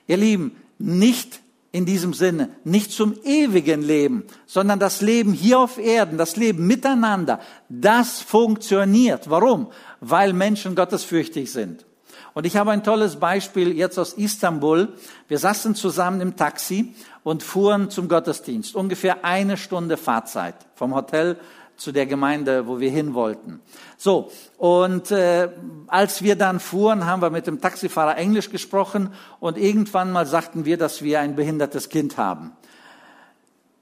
Ihr 0.05 0.17
Lieben, 0.17 0.57
nicht 0.79 1.39
in 1.71 1.85
diesem 1.85 2.13
Sinne, 2.13 2.49
nicht 2.65 2.91
zum 2.91 3.15
ewigen 3.23 3.81
Leben, 3.81 4.25
sondern 4.47 4.79
das 4.79 5.01
Leben 5.01 5.31
hier 5.31 5.59
auf 5.59 5.77
Erden, 5.77 6.17
das 6.17 6.35
Leben 6.35 6.67
miteinander, 6.67 7.39
das 7.69 8.19
funktioniert. 8.19 9.29
Warum? 9.29 9.67
Weil 9.99 10.33
Menschen 10.33 10.75
gottesfürchtig 10.75 11.51
sind. 11.51 11.85
Und 12.33 12.45
ich 12.45 12.55
habe 12.55 12.71
ein 12.71 12.83
tolles 12.83 13.15
Beispiel 13.15 13.75
jetzt 13.75 13.97
aus 13.97 14.13
Istanbul. 14.13 14.89
Wir 15.27 15.39
saßen 15.39 15.75
zusammen 15.75 16.21
im 16.21 16.35
Taxi 16.35 16.93
und 17.23 17.41
fuhren 17.41 17.89
zum 17.89 18.07
Gottesdienst. 18.07 18.75
Ungefähr 18.75 19.25
eine 19.25 19.57
Stunde 19.57 19.97
Fahrzeit 19.97 20.55
vom 20.75 20.93
Hotel 20.93 21.37
zu 21.77 21.91
der 21.91 22.05
Gemeinde, 22.05 22.67
wo 22.67 22.79
wir 22.79 22.89
hin 22.89 23.13
wollten. 23.13 23.61
So, 23.97 24.31
und 24.57 25.11
äh, 25.11 25.49
als 25.87 26.21
wir 26.21 26.35
dann 26.35 26.59
fuhren, 26.59 27.05
haben 27.05 27.21
wir 27.21 27.29
mit 27.29 27.47
dem 27.47 27.61
Taxifahrer 27.61 28.17
Englisch 28.17 28.49
gesprochen 28.49 29.13
und 29.39 29.57
irgendwann 29.57 30.11
mal 30.11 30.25
sagten 30.25 30.65
wir, 30.65 30.77
dass 30.77 31.01
wir 31.01 31.19
ein 31.19 31.35
behindertes 31.35 31.89
Kind 31.89 32.17
haben. 32.17 32.51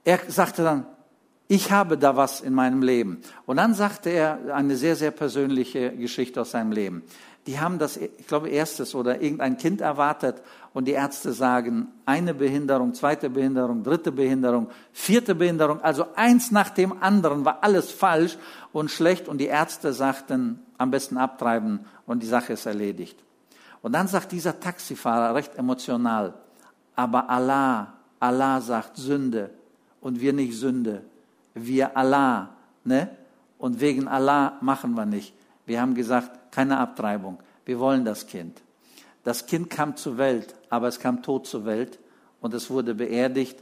Er 0.04 0.20
sagte 0.28 0.62
dann, 0.62 0.86
ich 1.48 1.70
habe 1.70 1.96
da 1.96 2.16
was 2.16 2.40
in 2.40 2.54
meinem 2.54 2.82
Leben. 2.82 3.20
Und 3.46 3.56
dann 3.56 3.74
sagte 3.74 4.10
er 4.10 4.54
eine 4.54 4.76
sehr, 4.76 4.96
sehr 4.96 5.12
persönliche 5.12 5.92
Geschichte 5.92 6.40
aus 6.40 6.50
seinem 6.50 6.72
Leben 6.72 7.02
die 7.46 7.60
haben 7.60 7.78
das, 7.78 7.96
ich 7.96 8.26
glaube, 8.26 8.48
erstes 8.48 8.94
oder 8.94 9.20
irgendein 9.22 9.56
Kind 9.56 9.80
erwartet 9.80 10.42
und 10.74 10.86
die 10.86 10.92
Ärzte 10.92 11.32
sagen, 11.32 11.88
eine 12.04 12.34
Behinderung, 12.34 12.92
zweite 12.92 13.30
Behinderung, 13.30 13.84
dritte 13.84 14.10
Behinderung, 14.10 14.68
vierte 14.92 15.34
Behinderung, 15.34 15.80
also 15.80 16.06
eins 16.16 16.50
nach 16.50 16.70
dem 16.70 17.00
anderen 17.02 17.44
war 17.44 17.62
alles 17.62 17.92
falsch 17.92 18.36
und 18.72 18.90
schlecht 18.90 19.28
und 19.28 19.38
die 19.38 19.46
Ärzte 19.46 19.92
sagten, 19.92 20.60
am 20.76 20.90
besten 20.90 21.18
abtreiben 21.18 21.86
und 22.04 22.22
die 22.22 22.26
Sache 22.26 22.54
ist 22.54 22.66
erledigt. 22.66 23.22
Und 23.80 23.92
dann 23.92 24.08
sagt 24.08 24.32
dieser 24.32 24.58
Taxifahrer 24.58 25.34
recht 25.36 25.54
emotional, 25.54 26.34
aber 26.96 27.30
Allah, 27.30 27.94
Allah 28.18 28.60
sagt 28.60 28.96
Sünde 28.96 29.50
und 30.00 30.20
wir 30.20 30.32
nicht 30.32 30.54
Sünde, 30.58 31.04
wir 31.56 31.96
Allah, 31.96 32.50
ne? 32.84 33.10
Und 33.58 33.80
wegen 33.80 34.06
Allah 34.06 34.58
machen 34.60 34.94
wir 34.94 35.06
nicht. 35.06 35.34
Wir 35.64 35.80
haben 35.80 35.94
gesagt, 35.94 36.52
keine 36.52 36.78
Abtreibung. 36.78 37.38
Wir 37.64 37.80
wollen 37.80 38.04
das 38.04 38.26
Kind. 38.26 38.62
Das 39.24 39.46
Kind 39.46 39.70
kam 39.70 39.96
zur 39.96 40.18
Welt, 40.18 40.54
aber 40.70 40.86
es 40.86 41.00
kam 41.00 41.22
tot 41.22 41.46
zur 41.46 41.64
Welt 41.64 41.98
und 42.40 42.54
es 42.54 42.70
wurde 42.70 42.94
beerdigt. 42.94 43.58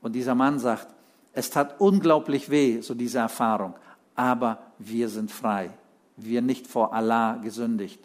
Und 0.00 0.14
dieser 0.14 0.34
Mann 0.34 0.58
sagt, 0.58 0.88
es 1.32 1.50
tat 1.50 1.80
unglaublich 1.80 2.50
weh, 2.50 2.80
so 2.80 2.94
diese 2.94 3.18
Erfahrung, 3.18 3.74
aber 4.14 4.58
wir 4.78 5.08
sind 5.08 5.30
frei. 5.30 5.70
Wir 6.16 6.40
nicht 6.40 6.66
vor 6.66 6.94
Allah 6.94 7.36
gesündigt. 7.36 8.00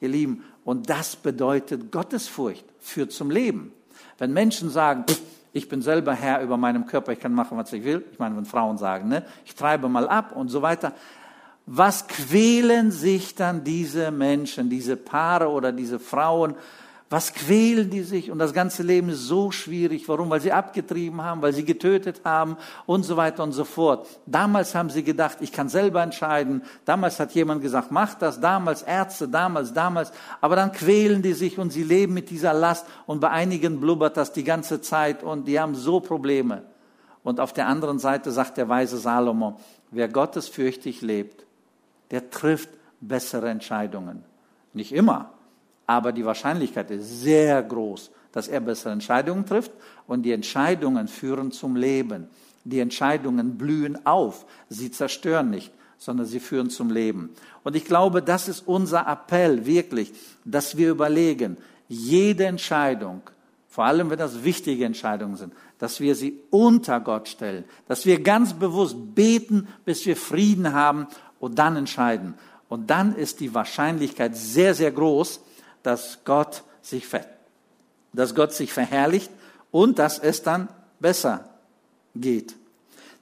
Ihr 0.00 0.08
Lieben, 0.08 0.44
und 0.64 0.90
das 0.90 1.16
bedeutet 1.16 1.92
Gottesfurcht, 1.92 2.64
führt 2.80 3.12
zum 3.12 3.30
Leben. 3.30 3.72
Wenn 4.18 4.32
Menschen 4.32 4.70
sagen, 4.70 5.04
ich 5.52 5.68
bin 5.68 5.82
selber 5.82 6.12
Herr 6.14 6.42
über 6.42 6.56
meinem 6.56 6.86
Körper, 6.86 7.12
ich 7.12 7.20
kann 7.20 7.32
machen, 7.32 7.56
was 7.58 7.72
ich 7.72 7.84
will, 7.84 8.04
ich 8.12 8.18
meine, 8.18 8.36
wenn 8.36 8.44
Frauen 8.44 8.78
sagen, 8.78 9.08
ne, 9.08 9.24
ich 9.44 9.54
treibe 9.54 9.88
mal 9.88 10.08
ab 10.08 10.32
und 10.34 10.48
so 10.48 10.62
weiter, 10.62 10.92
was 11.66 12.06
quälen 12.08 12.90
sich 12.90 13.34
dann 13.34 13.62
diese 13.62 14.10
Menschen, 14.10 14.70
diese 14.70 14.96
Paare 14.96 15.48
oder 15.48 15.70
diese 15.70 15.98
Frauen? 15.98 16.54
Was 17.10 17.32
quälen 17.32 17.88
die 17.88 18.02
sich? 18.02 18.30
Und 18.30 18.38
das 18.38 18.52
ganze 18.52 18.82
Leben 18.82 19.08
ist 19.08 19.20
so 19.20 19.50
schwierig. 19.50 20.06
Warum? 20.08 20.28
Weil 20.28 20.42
sie 20.42 20.52
abgetrieben 20.52 21.22
haben, 21.22 21.40
weil 21.40 21.54
sie 21.54 21.64
getötet 21.64 22.20
haben 22.24 22.58
und 22.84 23.02
so 23.02 23.16
weiter 23.16 23.42
und 23.44 23.52
so 23.52 23.64
fort. 23.64 24.06
Damals 24.26 24.74
haben 24.74 24.90
sie 24.90 25.02
gedacht, 25.02 25.38
ich 25.40 25.50
kann 25.50 25.70
selber 25.70 26.02
entscheiden. 26.02 26.62
Damals 26.84 27.18
hat 27.18 27.32
jemand 27.32 27.62
gesagt, 27.62 27.90
mach 27.90 28.14
das. 28.14 28.40
Damals 28.40 28.82
Ärzte, 28.82 29.26
damals, 29.26 29.72
damals. 29.72 30.12
Aber 30.42 30.54
dann 30.54 30.70
quälen 30.70 31.22
die 31.22 31.32
sich 31.32 31.58
und 31.58 31.70
sie 31.70 31.82
leben 31.82 32.12
mit 32.12 32.28
dieser 32.28 32.52
Last. 32.52 32.86
Und 33.06 33.20
bei 33.20 33.30
einigen 33.30 33.80
blubbert 33.80 34.18
das 34.18 34.34
die 34.34 34.44
ganze 34.44 34.82
Zeit 34.82 35.22
und 35.22 35.48
die 35.48 35.58
haben 35.58 35.74
so 35.74 36.00
Probleme. 36.00 36.64
Und 37.22 37.40
auf 37.40 37.54
der 37.54 37.68
anderen 37.68 37.98
Seite 37.98 38.30
sagt 38.32 38.58
der 38.58 38.68
weise 38.68 38.98
Salomo, 38.98 39.58
wer 39.90 40.08
gottesfürchtig 40.08 41.00
lebt, 41.00 41.46
der 42.10 42.28
trifft 42.28 42.68
bessere 43.00 43.48
Entscheidungen. 43.48 44.24
Nicht 44.74 44.92
immer, 44.92 45.32
aber 45.88 46.12
die 46.12 46.26
Wahrscheinlichkeit 46.26 46.90
ist 46.90 47.22
sehr 47.22 47.62
groß, 47.62 48.10
dass 48.30 48.46
er 48.46 48.60
bessere 48.60 48.92
Entscheidungen 48.92 49.46
trifft 49.46 49.72
und 50.06 50.22
die 50.22 50.32
Entscheidungen 50.32 51.08
führen 51.08 51.50
zum 51.50 51.76
Leben. 51.76 52.28
Die 52.64 52.80
Entscheidungen 52.80 53.56
blühen 53.56 54.04
auf, 54.04 54.44
sie 54.68 54.90
zerstören 54.90 55.48
nicht, 55.48 55.72
sondern 55.96 56.26
sie 56.26 56.40
führen 56.40 56.68
zum 56.68 56.90
Leben. 56.90 57.30
Und 57.64 57.74
ich 57.74 57.86
glaube, 57.86 58.20
das 58.20 58.48
ist 58.48 58.68
unser 58.68 59.06
Appell 59.08 59.64
wirklich, 59.64 60.12
dass 60.44 60.76
wir 60.76 60.90
überlegen, 60.90 61.56
jede 61.88 62.44
Entscheidung, 62.44 63.22
vor 63.66 63.86
allem 63.86 64.10
wenn 64.10 64.18
das 64.18 64.44
wichtige 64.44 64.84
Entscheidungen 64.84 65.36
sind, 65.36 65.54
dass 65.78 66.00
wir 66.00 66.14
sie 66.14 66.38
unter 66.50 67.00
Gott 67.00 67.28
stellen, 67.28 67.64
dass 67.86 68.04
wir 68.04 68.22
ganz 68.22 68.52
bewusst 68.52 69.14
beten, 69.14 69.68
bis 69.86 70.04
wir 70.04 70.16
Frieden 70.16 70.74
haben 70.74 71.06
und 71.40 71.58
dann 71.58 71.76
entscheiden. 71.76 72.34
Und 72.68 72.90
dann 72.90 73.16
ist 73.16 73.40
die 73.40 73.54
Wahrscheinlichkeit 73.54 74.36
sehr, 74.36 74.74
sehr 74.74 74.92
groß, 74.92 75.40
dass 75.82 76.18
Gott 76.24 76.62
sich, 76.82 77.06
ver 77.06 77.24
dass 78.12 78.34
Gott 78.34 78.52
sich 78.52 78.72
verherrlicht 78.72 79.30
und 79.70 79.98
dass 79.98 80.18
es 80.18 80.42
dann 80.42 80.68
besser 80.98 81.48
geht. 82.14 82.54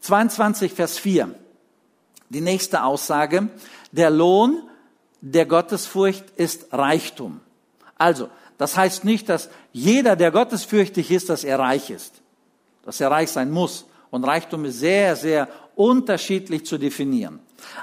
22 0.01 0.73
Vers 0.73 0.99
4. 0.99 1.35
Die 2.29 2.41
nächste 2.41 2.85
Aussage. 2.85 3.49
Der 3.93 4.11
Lohn 4.11 4.63
der 5.21 5.47
Gottesfurcht 5.47 6.25
ist 6.37 6.73
Reichtum. 6.73 7.41
Also, 7.99 8.29
das 8.59 8.77
heißt 8.77 9.05
nicht, 9.05 9.29
dass 9.29 9.51
jeder, 9.73 10.17
der 10.17 10.31
gottesfürchtig 10.31 11.11
ist, 11.11 11.29
dass 11.29 11.45
er 11.45 11.59
reich 11.59 11.91
ist. 11.91 12.23
Dass 12.85 13.01
er 13.01 13.11
reich 13.11 13.31
sein 13.31 13.51
muss. 13.51 13.87
Und 14.11 14.25
Reichtum 14.25 14.65
ist 14.65 14.79
sehr, 14.79 15.17
sehr 15.17 15.49
unterschiedlich 15.75 16.65
zu 16.65 16.79
definieren. 16.79 17.41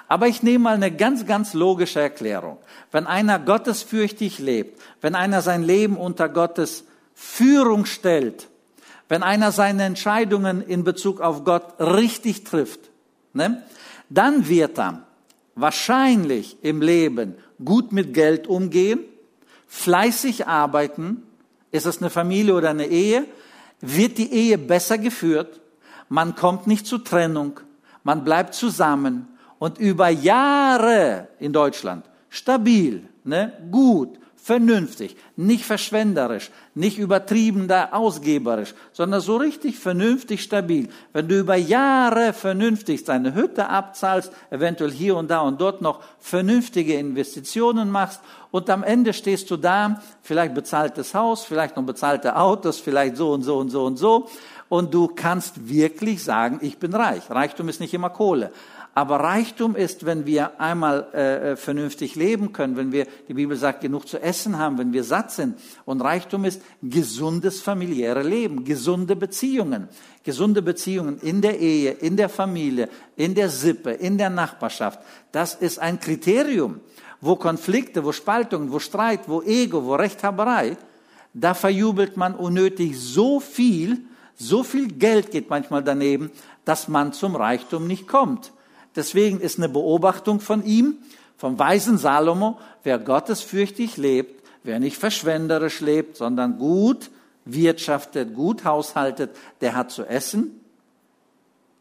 Aber 0.07 0.27
ich 0.27 0.43
nehme 0.43 0.65
mal 0.65 0.75
eine 0.75 0.91
ganz, 0.91 1.25
ganz 1.25 1.53
logische 1.53 1.99
Erklärung. 1.99 2.57
Wenn 2.91 3.07
einer 3.07 3.39
gottesfürchtig 3.39 4.39
lebt, 4.39 4.81
wenn 5.01 5.15
einer 5.15 5.41
sein 5.41 5.63
Leben 5.63 5.97
unter 5.97 6.29
Gottes 6.29 6.85
Führung 7.13 7.85
stellt, 7.85 8.47
wenn 9.09 9.23
einer 9.23 9.51
seine 9.51 9.83
Entscheidungen 9.83 10.61
in 10.61 10.83
Bezug 10.83 11.21
auf 11.21 11.43
Gott 11.43 11.79
richtig 11.79 12.43
trifft, 12.43 12.79
ne, 13.33 13.63
dann 14.09 14.47
wird 14.47 14.79
er 14.79 15.03
wahrscheinlich 15.55 16.57
im 16.63 16.81
Leben 16.81 17.35
gut 17.63 17.91
mit 17.91 18.13
Geld 18.13 18.47
umgehen, 18.47 18.99
fleißig 19.67 20.47
arbeiten, 20.47 21.23
ist 21.71 21.85
es 21.85 22.01
eine 22.01 22.09
Familie 22.09 22.55
oder 22.55 22.69
eine 22.69 22.87
Ehe, 22.87 23.25
wird 23.81 24.17
die 24.17 24.31
Ehe 24.31 24.57
besser 24.57 24.97
geführt, 24.97 25.59
man 26.09 26.35
kommt 26.35 26.67
nicht 26.67 26.85
zu 26.85 26.99
Trennung, 26.99 27.59
man 28.03 28.23
bleibt 28.23 28.53
zusammen, 28.53 29.27
und 29.63 29.77
über 29.77 30.09
Jahre 30.09 31.29
in 31.39 31.53
Deutschland 31.53 32.03
stabil, 32.27 33.07
ne, 33.23 33.53
gut, 33.71 34.19
vernünftig, 34.35 35.15
nicht 35.37 35.63
verschwenderisch, 35.63 36.51
nicht 36.75 36.99
übertrieben 36.99 37.69
da 37.69 37.91
ausgeberisch, 37.93 38.73
sondern 38.91 39.21
so 39.21 39.37
richtig 39.37 39.79
vernünftig 39.79 40.43
stabil. 40.43 40.89
Wenn 41.13 41.29
du 41.29 41.39
über 41.39 41.55
Jahre 41.55 42.33
vernünftig 42.33 43.05
deine 43.05 43.35
Hütte 43.35 43.69
abzahlst, 43.69 44.33
eventuell 44.49 44.91
hier 44.91 45.15
und 45.15 45.31
da 45.31 45.39
und 45.39 45.61
dort 45.61 45.81
noch 45.81 46.01
vernünftige 46.19 46.95
Investitionen 46.95 47.89
machst 47.89 48.19
und 48.51 48.69
am 48.69 48.83
Ende 48.83 49.13
stehst 49.13 49.49
du 49.49 49.55
da, 49.55 50.01
vielleicht 50.23 50.55
bezahltes 50.55 51.13
Haus, 51.13 51.45
vielleicht 51.45 51.77
noch 51.77 51.85
bezahlte 51.85 52.35
Autos, 52.35 52.81
vielleicht 52.81 53.15
so 53.15 53.31
und 53.31 53.43
so 53.43 53.59
und 53.59 53.69
so 53.69 53.85
und 53.85 53.95
so 53.95 54.27
und 54.67 54.93
du 54.93 55.07
kannst 55.07 55.69
wirklich 55.69 56.23
sagen, 56.23 56.57
ich 56.61 56.79
bin 56.79 56.95
reich. 56.95 57.29
Reichtum 57.29 57.69
ist 57.69 57.79
nicht 57.79 57.93
immer 57.93 58.09
Kohle. 58.09 58.51
Aber 58.93 59.21
Reichtum 59.21 59.75
ist, 59.75 60.05
wenn 60.05 60.25
wir 60.25 60.59
einmal 60.61 61.07
äh, 61.13 61.51
äh, 61.51 61.55
vernünftig 61.55 62.15
leben 62.15 62.53
können, 62.53 62.77
wenn 62.77 62.91
wir, 62.91 63.07
die 63.27 63.33
Bibel 63.33 63.57
sagt, 63.57 63.81
genug 63.81 64.07
zu 64.07 64.21
essen 64.21 64.59
haben, 64.59 64.77
wenn 64.77 64.93
wir 64.93 65.03
satt 65.03 65.31
sind. 65.31 65.59
Und 65.85 66.01
Reichtum 66.01 66.45
ist 66.45 66.61
gesundes 66.81 67.61
familiäre 67.61 68.21
Leben, 68.21 68.63
gesunde 68.63 69.15
Beziehungen. 69.15 69.89
Gesunde 70.23 70.61
Beziehungen 70.61 71.19
in 71.19 71.41
der 71.41 71.59
Ehe, 71.59 71.91
in 71.91 72.17
der 72.17 72.29
Familie, 72.29 72.87
in 73.15 73.33
der 73.33 73.49
Sippe, 73.49 73.91
in 73.91 74.17
der 74.17 74.29
Nachbarschaft. 74.29 74.99
Das 75.31 75.55
ist 75.55 75.79
ein 75.79 75.99
Kriterium, 75.99 76.79
wo 77.19 77.35
Konflikte, 77.35 78.03
wo 78.03 78.11
Spaltungen, 78.11 78.71
wo 78.71 78.79
Streit, 78.79 79.21
wo 79.27 79.41
Ego, 79.41 79.83
wo 79.85 79.95
Rechthaberei, 79.95 80.77
da 81.33 81.55
verjubelt 81.55 82.15
man 82.15 82.35
unnötig 82.35 82.99
so 82.99 83.39
viel, 83.39 84.05
So 84.35 84.63
viel 84.63 84.87
Geld 84.87 85.31
geht 85.31 85.49
manchmal 85.49 85.83
daneben, 85.83 86.31
dass 86.65 86.87
man 86.87 87.13
zum 87.13 87.35
Reichtum 87.35 87.87
nicht 87.87 88.07
kommt. 88.07 88.51
Deswegen 88.95 89.39
ist 89.39 89.57
eine 89.57 89.69
Beobachtung 89.69 90.39
von 90.39 90.63
ihm, 90.63 90.97
vom 91.37 91.57
weisen 91.57 91.97
Salomo, 91.97 92.59
wer 92.83 92.99
gottesfürchtig 92.99 93.97
lebt, 93.97 94.43
wer 94.63 94.79
nicht 94.79 94.97
verschwenderisch 94.97 95.81
lebt, 95.81 96.17
sondern 96.17 96.57
gut 96.57 97.09
wirtschaftet, 97.45 98.33
gut 98.33 98.63
haushaltet, 98.63 99.31
der 99.61 99.75
hat 99.75 99.91
zu 99.91 100.05
essen, 100.05 100.61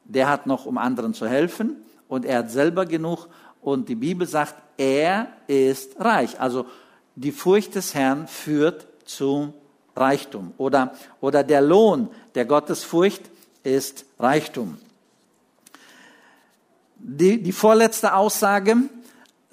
der 0.04 0.28
hat 0.28 0.46
noch, 0.46 0.66
um 0.66 0.78
anderen 0.78 1.14
zu 1.14 1.28
helfen 1.28 1.76
und 2.08 2.24
er 2.24 2.38
hat 2.38 2.50
selber 2.50 2.86
genug 2.86 3.28
und 3.60 3.88
die 3.88 3.94
Bibel 3.94 4.26
sagt, 4.26 4.54
er 4.76 5.28
ist 5.46 6.00
reich. 6.00 6.40
Also 6.40 6.66
die 7.14 7.32
Furcht 7.32 7.74
des 7.74 7.94
Herrn 7.94 8.26
führt 8.26 8.86
zum 9.04 9.52
Reichtum 9.94 10.52
oder, 10.56 10.94
oder 11.20 11.44
der 11.44 11.60
Lohn 11.60 12.08
der 12.34 12.46
Gottesfurcht 12.46 13.22
ist 13.62 14.06
Reichtum. 14.18 14.78
Die, 17.04 17.42
die 17.42 17.52
vorletzte 17.52 18.14
Aussage, 18.14 18.76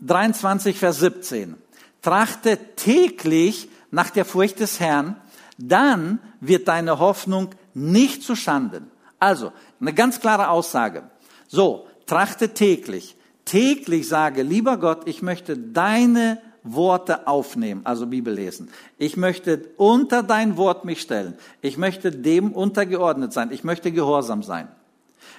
23, 0.02 0.78
Vers 0.78 1.00
17. 1.00 1.56
Trachte 2.04 2.58
täglich 2.76 3.70
nach 3.90 4.12
der 4.12 4.24
Furcht 4.24 4.60
des 4.60 4.80
Herrn, 4.80 5.16
dann 5.58 6.20
wird 6.40 6.68
deine 6.68 7.00
Hoffnung 7.00 7.50
nicht 7.74 8.22
zu 8.22 8.36
Schanden. 8.36 8.92
Also, 9.18 9.52
eine 9.82 9.94
ganz 9.94 10.20
klare 10.20 10.50
Aussage. 10.50 11.10
So, 11.48 11.88
trachte 12.06 12.54
täglich. 12.54 13.16
Täglich 13.46 14.08
sage, 14.08 14.44
lieber 14.44 14.78
Gott, 14.78 15.08
ich 15.08 15.24
möchte 15.24 15.58
deine 15.58 16.40
Worte 16.62 17.28
aufnehmen, 17.28 17.82
also 17.84 18.06
Bibel 18.06 18.32
lesen. 18.32 18.70
Ich 19.00 19.18
möchte 19.18 19.72
unter 19.78 20.22
dein 20.22 20.56
Wort 20.56 20.86
mich 20.86 21.02
stellen. 21.02 21.34
Ich 21.62 21.80
möchte 21.80 22.12
dem 22.12 22.52
untergeordnet 22.52 23.34
sein. 23.34 23.50
Ich 23.52 23.64
möchte 23.64 23.92
gehorsam 23.92 24.44
sein. 24.44 24.68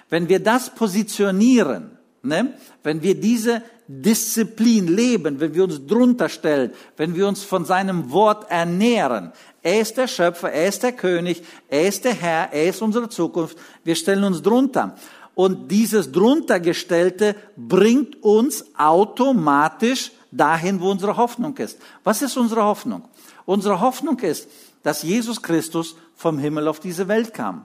Wenn 0.08 0.28
wir 0.28 0.42
das 0.42 0.70
positionieren, 0.70 1.99
ne, 2.22 2.54
wenn 2.82 3.02
wir 3.02 3.14
diese 3.14 3.62
Disziplin 3.86 4.86
leben, 4.86 5.40
wenn 5.40 5.54
wir 5.54 5.64
uns 5.64 5.84
drunter 5.86 6.28
stellen, 6.28 6.72
wenn 6.96 7.14
wir 7.14 7.26
uns 7.26 7.42
von 7.42 7.64
seinem 7.64 8.10
Wort 8.10 8.50
ernähren, 8.50 9.32
er 9.62 9.80
ist 9.80 9.96
der 9.96 10.06
Schöpfer, 10.06 10.52
er 10.52 10.68
ist 10.68 10.82
der 10.82 10.92
König, 10.92 11.42
er 11.68 11.88
ist 11.88 12.04
der 12.04 12.14
Herr, 12.14 12.52
er 12.52 12.68
ist 12.68 12.80
unsere 12.82 13.08
Zukunft, 13.08 13.58
wir 13.84 13.94
stellen 13.94 14.24
uns 14.24 14.42
drunter. 14.42 14.96
Und 15.34 15.70
dieses 15.70 16.12
druntergestellte 16.12 17.34
bringt 17.56 18.22
uns 18.22 18.64
automatisch 18.76 20.12
dahin, 20.30 20.80
wo 20.80 20.90
unsere 20.90 21.16
Hoffnung 21.16 21.56
ist. 21.56 21.78
Was 22.04 22.22
ist 22.22 22.36
unsere 22.36 22.64
Hoffnung? 22.64 23.02
Unsere 23.46 23.80
Hoffnung 23.80 24.18
ist, 24.20 24.48
dass 24.82 25.02
Jesus 25.02 25.42
Christus 25.42 25.96
vom 26.14 26.38
Himmel 26.38 26.68
auf 26.68 26.80
diese 26.80 27.08
Welt 27.08 27.34
kam. 27.34 27.64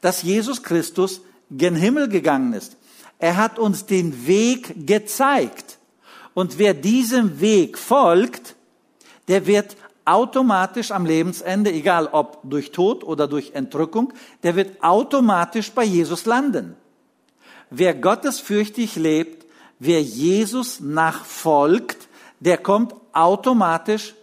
Dass 0.00 0.22
Jesus 0.22 0.62
Christus 0.62 1.20
gen 1.50 1.74
Himmel 1.74 2.08
gegangen 2.08 2.52
ist. 2.52 2.76
Er 3.18 3.36
hat 3.36 3.58
uns 3.58 3.86
den 3.86 4.26
Weg 4.26 4.86
gezeigt. 4.86 5.78
Und 6.34 6.58
wer 6.58 6.74
diesem 6.74 7.40
Weg 7.40 7.78
folgt, 7.78 8.54
der 9.26 9.46
wird 9.46 9.76
automatisch 10.04 10.90
am 10.90 11.04
Lebensende, 11.04 11.72
egal 11.72 12.08
ob 12.12 12.40
durch 12.44 12.70
Tod 12.72 13.04
oder 13.04 13.28
durch 13.28 13.52
Entrückung, 13.54 14.12
der 14.42 14.56
wird 14.56 14.82
automatisch 14.82 15.70
bei 15.72 15.84
Jesus 15.84 16.24
landen. 16.24 16.76
Wer 17.70 17.94
gottesfürchtig 17.94 18.96
lebt, 18.96 19.46
wer 19.78 20.00
Jesus 20.02 20.80
nachfolgt, 20.80 22.08
der 22.40 22.56
kommt 22.56 22.94
automatisch 23.12 24.14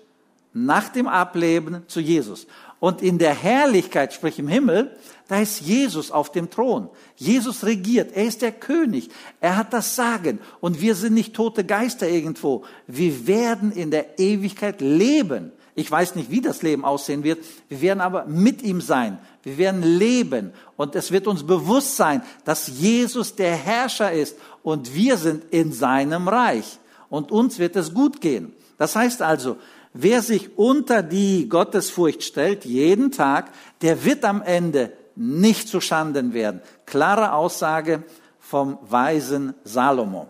nach 0.54 0.90
dem 0.90 1.08
Ableben 1.08 1.84
zu 1.88 2.00
Jesus. 2.00 2.48
Und 2.80 3.02
in 3.02 3.18
der 3.18 3.34
Herrlichkeit, 3.34 4.14
sprich 4.14 4.40
im 4.40 4.48
Himmel, 4.48 4.98
da 5.28 5.40
ist 5.40 5.62
Jesus 5.62 6.12
auf 6.12 6.32
dem 6.32 6.52
Thron. 6.52 6.90
Jesus 7.16 7.64
regiert. 7.64 8.16
Er 8.16 8.26
ist 8.26 8.44
der 8.44 8.52
König. 8.52 9.10
Er 9.40 9.58
hat 9.58 9.74
das 9.74 9.96
Sagen. 9.96 10.40
Und 10.60 10.82
wir 10.82 10.94
sind 10.94 11.16
nicht 11.16 11.34
tote 11.34 11.64
Geister 11.64 12.08
irgendwo. 12.08 12.64
Wir 12.86 13.26
werden 13.26 13.72
in 13.72 13.90
der 13.90 14.20
Ewigkeit 14.20 14.82
leben. 14.82 15.52
Ich 15.74 15.90
weiß 15.90 16.16
nicht, 16.16 16.30
wie 16.30 16.42
das 16.42 16.62
Leben 16.62 16.86
aussehen 16.86 17.24
wird. 17.24 17.44
Wir 17.70 17.82
werden 17.82 18.02
aber 18.02 18.26
mit 18.26 18.62
ihm 18.62 18.82
sein. 18.82 19.18
Wir 19.42 19.58
werden 19.58 19.82
leben. 19.82 20.54
Und 20.78 20.96
es 20.96 21.12
wird 21.12 21.26
uns 21.26 21.44
bewusst 21.44 21.98
sein, 21.98 22.22
dass 22.46 22.68
Jesus 22.68 23.36
der 23.36 23.56
Herrscher 23.56 24.12
ist. 24.12 24.38
Und 24.62 24.94
wir 24.94 25.18
sind 25.18 25.44
in 25.52 25.74
seinem 25.74 26.28
Reich. 26.28 26.78
Und 27.10 27.32
uns 27.32 27.58
wird 27.58 27.76
es 27.76 27.96
gut 27.96 28.22
gehen. 28.22 28.54
Das 28.78 28.96
heißt 28.96 29.24
also, 29.24 29.58
wer 29.92 30.22
sich 30.22 30.56
unter 30.58 31.02
die 31.02 31.50
Gottesfurcht 31.50 32.24
stellt, 32.24 32.64
jeden 32.64 33.12
Tag, 33.12 33.52
der 33.82 34.06
wird 34.06 34.24
am 34.24 34.44
Ende 34.44 34.94
nicht 35.16 35.68
zu 35.68 35.82
Schanden 35.82 36.34
werden. 36.34 36.62
Klare 36.86 37.34
Aussage 37.34 38.04
vom 38.40 38.78
weisen 38.82 39.54
Salomo. 39.64 40.28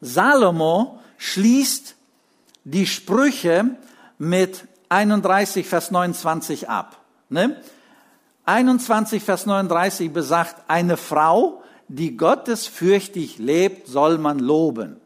Salomo 0.00 0.98
schließt 1.18 1.94
die 2.64 2.86
Sprüche 2.86 3.76
mit 4.18 4.66
31, 4.88 5.66
Vers 5.66 5.90
29 5.90 6.68
ab. 6.68 6.98
Ne? 7.28 7.60
21, 8.44 9.22
Vers 9.22 9.46
39 9.46 10.12
besagt, 10.12 10.62
eine 10.68 10.96
Frau, 10.96 11.62
die 11.88 12.16
gottesfürchtig 12.16 13.38
lebt, 13.38 13.86
soll 13.86 14.18
man 14.18 14.38
loben. 14.38 15.01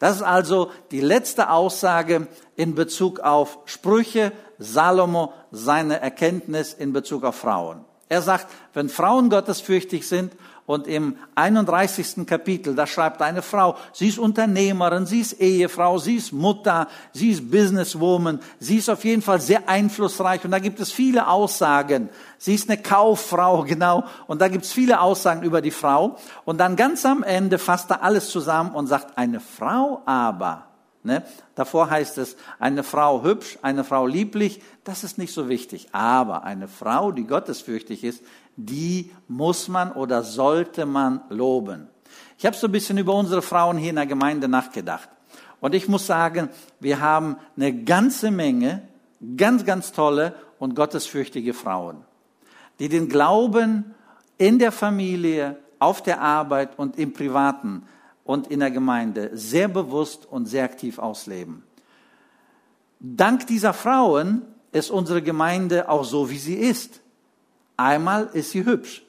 Das 0.00 0.16
ist 0.16 0.22
also 0.22 0.72
die 0.90 1.02
letzte 1.02 1.50
Aussage 1.50 2.26
in 2.56 2.74
Bezug 2.74 3.20
auf 3.20 3.58
Sprüche, 3.66 4.32
Salomo, 4.58 5.32
seine 5.52 6.00
Erkenntnis 6.00 6.72
in 6.72 6.92
Bezug 6.92 7.22
auf 7.22 7.36
Frauen. 7.36 7.84
Er 8.08 8.22
sagt, 8.22 8.48
wenn 8.72 8.88
Frauen 8.88 9.30
gottesfürchtig 9.30 10.08
sind 10.08 10.32
und 10.70 10.86
im 10.86 11.16
31. 11.34 12.24
Kapitel, 12.28 12.76
da 12.76 12.86
schreibt 12.86 13.20
eine 13.22 13.42
Frau, 13.42 13.74
sie 13.92 14.06
ist 14.06 14.20
Unternehmerin, 14.20 15.04
sie 15.04 15.18
ist 15.18 15.40
Ehefrau, 15.40 15.98
sie 15.98 16.14
ist 16.14 16.32
Mutter, 16.32 16.86
sie 17.12 17.30
ist 17.30 17.50
Businesswoman, 17.50 18.38
sie 18.60 18.76
ist 18.76 18.88
auf 18.88 19.04
jeden 19.04 19.20
Fall 19.20 19.40
sehr 19.40 19.68
einflussreich 19.68 20.44
und 20.44 20.52
da 20.52 20.60
gibt 20.60 20.78
es 20.78 20.92
viele 20.92 21.26
Aussagen. 21.26 22.08
Sie 22.38 22.54
ist 22.54 22.70
eine 22.70 22.80
Kauffrau, 22.80 23.62
genau, 23.66 24.04
und 24.28 24.40
da 24.40 24.46
gibt 24.46 24.64
es 24.64 24.72
viele 24.72 25.00
Aussagen 25.00 25.42
über 25.42 25.60
die 25.60 25.72
Frau. 25.72 26.16
Und 26.44 26.58
dann 26.58 26.76
ganz 26.76 27.04
am 27.04 27.24
Ende 27.24 27.58
fasst 27.58 27.90
er 27.90 28.04
alles 28.04 28.30
zusammen 28.30 28.70
und 28.70 28.86
sagt, 28.86 29.18
eine 29.18 29.40
Frau 29.40 30.02
aber, 30.06 30.69
Ne? 31.02 31.24
Davor 31.54 31.88
heißt 31.88 32.18
es, 32.18 32.36
eine 32.58 32.82
Frau 32.82 33.22
hübsch, 33.22 33.58
eine 33.62 33.84
Frau 33.84 34.06
lieblich, 34.06 34.60
das 34.84 35.02
ist 35.02 35.16
nicht 35.16 35.32
so 35.32 35.48
wichtig. 35.48 35.88
Aber 35.92 36.44
eine 36.44 36.68
Frau, 36.68 37.10
die 37.10 37.26
gottesfürchtig 37.26 38.04
ist, 38.04 38.22
die 38.56 39.10
muss 39.26 39.68
man 39.68 39.92
oder 39.92 40.22
sollte 40.22 40.84
man 40.84 41.22
loben. 41.30 41.88
Ich 42.36 42.44
habe 42.44 42.56
so 42.56 42.66
ein 42.66 42.72
bisschen 42.72 42.98
über 42.98 43.14
unsere 43.14 43.42
Frauen 43.42 43.78
hier 43.78 43.90
in 43.90 43.96
der 43.96 44.06
Gemeinde 44.06 44.48
nachgedacht. 44.48 45.08
Und 45.60 45.74
ich 45.74 45.88
muss 45.88 46.06
sagen, 46.06 46.50
wir 46.80 47.00
haben 47.00 47.36
eine 47.56 47.72
ganze 47.84 48.30
Menge 48.30 48.82
ganz, 49.36 49.64
ganz 49.64 49.92
tolle 49.92 50.34
und 50.58 50.74
gottesfürchtige 50.74 51.54
Frauen, 51.54 52.04
die 52.78 52.88
den 52.88 53.08
Glauben 53.08 53.94
in 54.38 54.58
der 54.58 54.72
Familie, 54.72 55.56
auf 55.78 56.02
der 56.02 56.20
Arbeit 56.20 56.78
und 56.78 56.98
im 56.98 57.14
Privaten 57.14 57.84
und 58.30 58.46
in 58.46 58.60
der 58.60 58.70
Gemeinde 58.70 59.32
sehr 59.32 59.66
bewusst 59.66 60.24
und 60.24 60.46
sehr 60.46 60.62
aktiv 60.62 61.00
ausleben. 61.00 61.64
Dank 63.00 63.48
dieser 63.48 63.72
Frauen 63.72 64.42
ist 64.70 64.92
unsere 64.92 65.20
Gemeinde 65.20 65.88
auch 65.88 66.04
so, 66.04 66.30
wie 66.30 66.38
sie 66.38 66.54
ist. 66.54 67.00
Einmal 67.76 68.30
ist 68.32 68.52
sie 68.52 68.64
hübsch. 68.64 69.02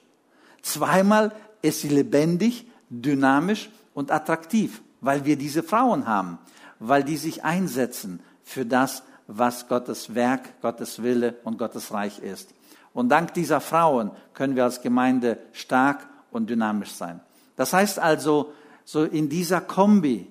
Zweimal 0.63 1.35
ist 1.61 1.81
sie 1.81 1.89
lebendig, 1.89 2.65
dynamisch 2.89 3.69
und 3.93 4.09
attraktiv, 4.09 4.81
weil 5.01 5.23
wir 5.23 5.35
diese 5.35 5.61
Frauen 5.61 6.07
haben, 6.07 6.39
weil 6.79 7.03
die 7.03 7.17
sich 7.17 7.43
einsetzen 7.43 8.21
für 8.43 8.65
das, 8.65 9.03
was 9.27 9.67
Gottes 9.67 10.15
Werk, 10.15 10.59
Gottes 10.63 11.03
Wille 11.03 11.35
und 11.43 11.59
Gottes 11.59 11.93
Reich 11.93 12.17
ist. 12.17 12.55
Und 12.91 13.09
dank 13.09 13.35
dieser 13.35 13.61
Frauen 13.61 14.09
können 14.33 14.55
wir 14.55 14.63
als 14.63 14.81
Gemeinde 14.81 15.37
stark 15.51 16.07
und 16.31 16.49
dynamisch 16.49 16.93
sein. 16.93 17.19
Das 17.55 17.71
heißt 17.71 17.99
also, 17.99 18.51
so 18.85 19.03
in 19.03 19.29
dieser 19.29 19.61
Kombi, 19.61 20.27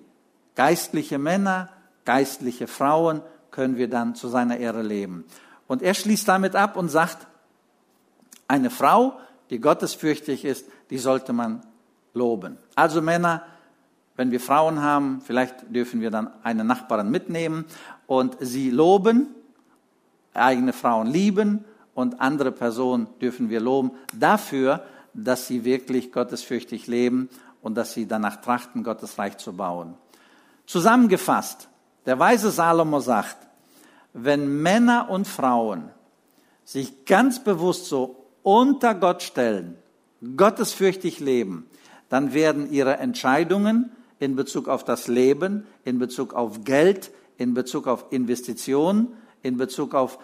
geistliche 0.54 1.18
Männer, 1.18 1.68
geistliche 2.04 2.66
Frauen, 2.66 3.22
können 3.50 3.76
wir 3.76 3.88
dann 3.88 4.14
zu 4.14 4.28
seiner 4.28 4.58
Ehre 4.58 4.82
leben. 4.82 5.24
Und 5.66 5.82
er 5.82 5.94
schließt 5.94 6.28
damit 6.28 6.56
ab 6.56 6.76
und 6.76 6.88
sagt, 6.88 7.26
eine 8.48 8.70
Frau, 8.70 9.18
die 9.50 9.60
gottesfürchtig 9.60 10.44
ist, 10.44 10.66
die 10.90 10.98
sollte 10.98 11.32
man 11.32 11.62
loben. 12.14 12.58
Also 12.74 13.00
Männer, 13.00 13.44
wenn 14.16 14.30
wir 14.30 14.40
Frauen 14.40 14.82
haben, 14.82 15.22
vielleicht 15.24 15.74
dürfen 15.74 16.00
wir 16.00 16.10
dann 16.10 16.30
eine 16.42 16.64
Nachbarin 16.64 17.10
mitnehmen 17.10 17.64
und 18.06 18.36
sie 18.40 18.70
loben, 18.70 19.28
eigene 20.34 20.72
Frauen 20.72 21.06
lieben 21.06 21.64
und 21.94 22.20
andere 22.20 22.52
Personen 22.52 23.06
dürfen 23.20 23.50
wir 23.50 23.60
loben 23.60 23.92
dafür, 24.12 24.84
dass 25.14 25.46
sie 25.46 25.64
wirklich 25.64 26.12
gottesfürchtig 26.12 26.86
leben 26.86 27.28
und 27.62 27.74
dass 27.76 27.92
sie 27.92 28.06
danach 28.06 28.40
trachten, 28.40 28.82
Gottes 28.82 29.18
Reich 29.18 29.36
zu 29.38 29.52
bauen. 29.52 29.94
Zusammengefasst, 30.66 31.68
der 32.06 32.18
weise 32.18 32.50
Salomo 32.50 33.00
sagt, 33.00 33.36
wenn 34.12 34.62
Männer 34.62 35.08
und 35.10 35.26
Frauen 35.26 35.90
sich 36.64 37.04
ganz 37.04 37.42
bewusst 37.42 37.86
so 37.86 38.24
unter 38.42 38.94
Gott 38.94 39.22
stellen, 39.22 39.76
gottesfürchtig 40.36 41.20
leben, 41.20 41.66
dann 42.08 42.32
werden 42.34 42.70
ihre 42.72 42.96
Entscheidungen 42.96 43.90
in 44.18 44.36
Bezug 44.36 44.68
auf 44.68 44.84
das 44.84 45.08
Leben, 45.08 45.66
in 45.84 45.98
Bezug 45.98 46.34
auf 46.34 46.64
Geld, 46.64 47.10
in 47.38 47.54
Bezug 47.54 47.86
auf 47.86 48.06
Investitionen, 48.10 49.08
in 49.42 49.56
Bezug 49.56 49.94
auf 49.94 50.18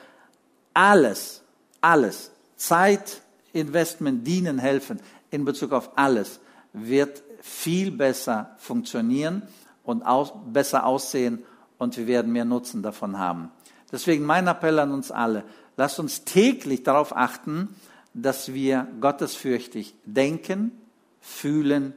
alles, 0.75 1.43
alles, 1.81 2.31
Zeit, 2.57 3.23
Investment, 3.53 4.27
Dienen, 4.27 4.59
Helfen, 4.59 5.01
in 5.31 5.45
Bezug 5.45 5.73
auf 5.73 5.91
alles, 5.97 6.41
wird 6.73 7.23
viel 7.47 7.93
besser 7.93 8.51
funktionieren 8.59 9.43
und 9.85 10.03
aus, 10.03 10.33
besser 10.53 10.85
aussehen 10.85 11.45
und 11.79 11.97
wir 11.97 12.09
werden 12.09 12.33
mehr 12.33 12.45
Nutzen 12.45 12.83
davon 12.83 13.19
haben. 13.19 13.51
Deswegen 13.93 14.25
mein 14.25 14.49
Appell 14.49 14.81
an 14.81 14.91
uns 14.91 15.13
alle, 15.13 15.45
lasst 15.77 16.01
uns 16.01 16.25
täglich 16.25 16.83
darauf 16.83 17.17
achten, 17.17 17.69
dass 18.15 18.53
wir 18.53 18.89
gottesfürchtig 19.01 19.95
denken, 20.05 20.73
fühlen 21.21 21.95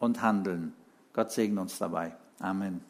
und 0.00 0.20
handeln. 0.20 0.72
Gott 1.12 1.30
segne 1.30 1.60
uns 1.60 1.78
dabei. 1.78 2.16
Amen. 2.40 2.80